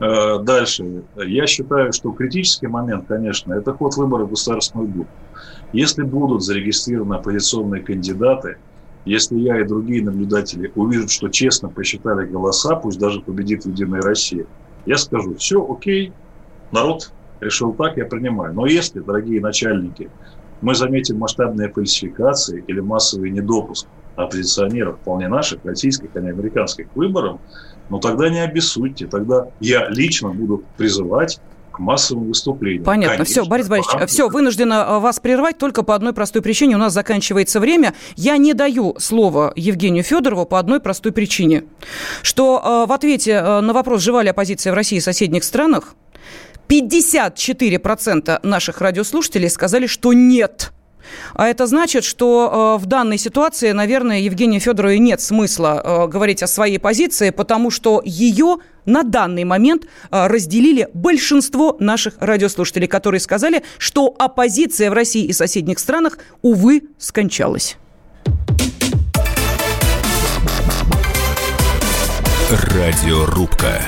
Э, 0.00 0.38
дальше. 0.42 1.04
Я 1.14 1.46
считаю, 1.46 1.92
что 1.92 2.12
критический 2.12 2.66
момент, 2.66 3.06
конечно, 3.06 3.54
это 3.54 3.72
ход 3.74 3.96
выборов 3.96 4.30
Государственных 4.30 4.90
Дум. 4.90 5.08
Если 5.72 6.02
будут 6.02 6.42
зарегистрированы 6.42 7.16
оппозиционные 7.16 7.82
кандидаты, 7.82 8.58
если 9.04 9.38
я 9.38 9.60
и 9.60 9.64
другие 9.66 10.04
наблюдатели 10.04 10.70
увидят, 10.74 11.10
что 11.10 11.28
честно 11.28 11.70
посчитали 11.70 12.26
голоса, 12.26 12.76
пусть 12.76 12.98
даже 13.00 13.20
победит 13.22 13.66
Единая 13.66 14.02
Россия, 14.02 14.46
я 14.86 14.96
скажу, 14.96 15.34
все, 15.36 15.64
окей, 15.68 16.16
народ 16.70 17.12
решил 17.40 17.74
так, 17.74 17.96
я 17.96 18.06
принимаю. 18.06 18.54
Но 18.54 18.66
если, 18.66 19.00
дорогие 19.00 19.40
начальники, 19.40 20.12
мы 20.60 20.74
заметим 20.74 21.18
масштабные 21.18 21.70
фальсификации 21.72 22.64
или 22.66 22.80
массовый 22.80 23.30
недопуск 23.30 23.88
оппозиционеров, 24.14 25.00
вполне 25.00 25.28
наших, 25.28 25.64
российских, 25.64 26.10
а 26.14 26.20
не 26.20 26.30
американских 26.30 26.88
выборов, 26.94 27.40
ну 27.88 27.98
тогда 27.98 28.28
не 28.28 28.40
обессудьте, 28.40 29.06
тогда 29.06 29.48
я 29.60 29.88
лично 29.88 30.30
буду 30.30 30.62
призывать 30.76 31.40
к 31.72 31.78
массовым 31.78 32.28
выступлениям. 32.28 32.84
Понятно. 32.84 33.16
Конечно, 33.16 33.42
все, 33.42 33.48
Борис 33.48 33.68
Борисович, 33.68 34.08
все, 34.08 34.28
вынуждена 34.28 34.86
э, 34.88 34.98
вас 34.98 35.18
прервать 35.18 35.58
только 35.58 35.82
по 35.82 35.94
одной 35.94 36.12
простой 36.12 36.42
причине. 36.42 36.76
У 36.76 36.78
нас 36.78 36.92
заканчивается 36.92 37.58
время. 37.60 37.94
Я 38.14 38.36
не 38.36 38.54
даю 38.54 38.94
слово 38.98 39.52
Евгению 39.56 40.04
Федорову 40.04 40.44
по 40.44 40.58
одной 40.58 40.80
простой 40.80 41.12
причине. 41.12 41.64
Что 42.22 42.84
э, 42.84 42.88
в 42.88 42.92
ответе 42.92 43.32
э, 43.32 43.60
на 43.60 43.72
вопрос, 43.72 44.02
жива 44.02 44.22
ли 44.22 44.28
оппозиция 44.28 44.72
в 44.72 44.76
России 44.76 44.98
и 44.98 45.00
соседних 45.00 45.44
странах, 45.44 45.94
54% 46.68 48.46
наших 48.46 48.80
радиослушателей 48.80 49.50
сказали, 49.50 49.86
что 49.86 50.12
нет. 50.12 50.72
А 51.34 51.48
это 51.48 51.66
значит, 51.66 52.04
что 52.04 52.76
э, 52.78 52.82
в 52.82 52.86
данной 52.86 53.18
ситуации, 53.18 53.72
наверное, 53.72 54.20
Евгению 54.20 54.60
Федорову 54.60 54.94
нет 54.94 55.20
смысла 55.20 55.82
э, 55.84 56.06
говорить 56.08 56.42
о 56.42 56.46
своей 56.46 56.78
позиции, 56.78 57.30
потому 57.30 57.70
что 57.70 58.02
ее 58.04 58.58
на 58.84 59.02
данный 59.02 59.44
момент 59.44 59.84
э, 59.84 60.26
разделили 60.26 60.88
большинство 60.94 61.76
наших 61.78 62.14
радиослушателей, 62.18 62.88
которые 62.88 63.20
сказали, 63.20 63.62
что 63.78 64.14
оппозиция 64.18 64.90
в 64.90 64.94
России 64.94 65.24
и 65.24 65.32
соседних 65.32 65.78
странах, 65.78 66.18
увы, 66.42 66.82
скончалась. 66.98 67.76
Радиорубка. 72.50 73.80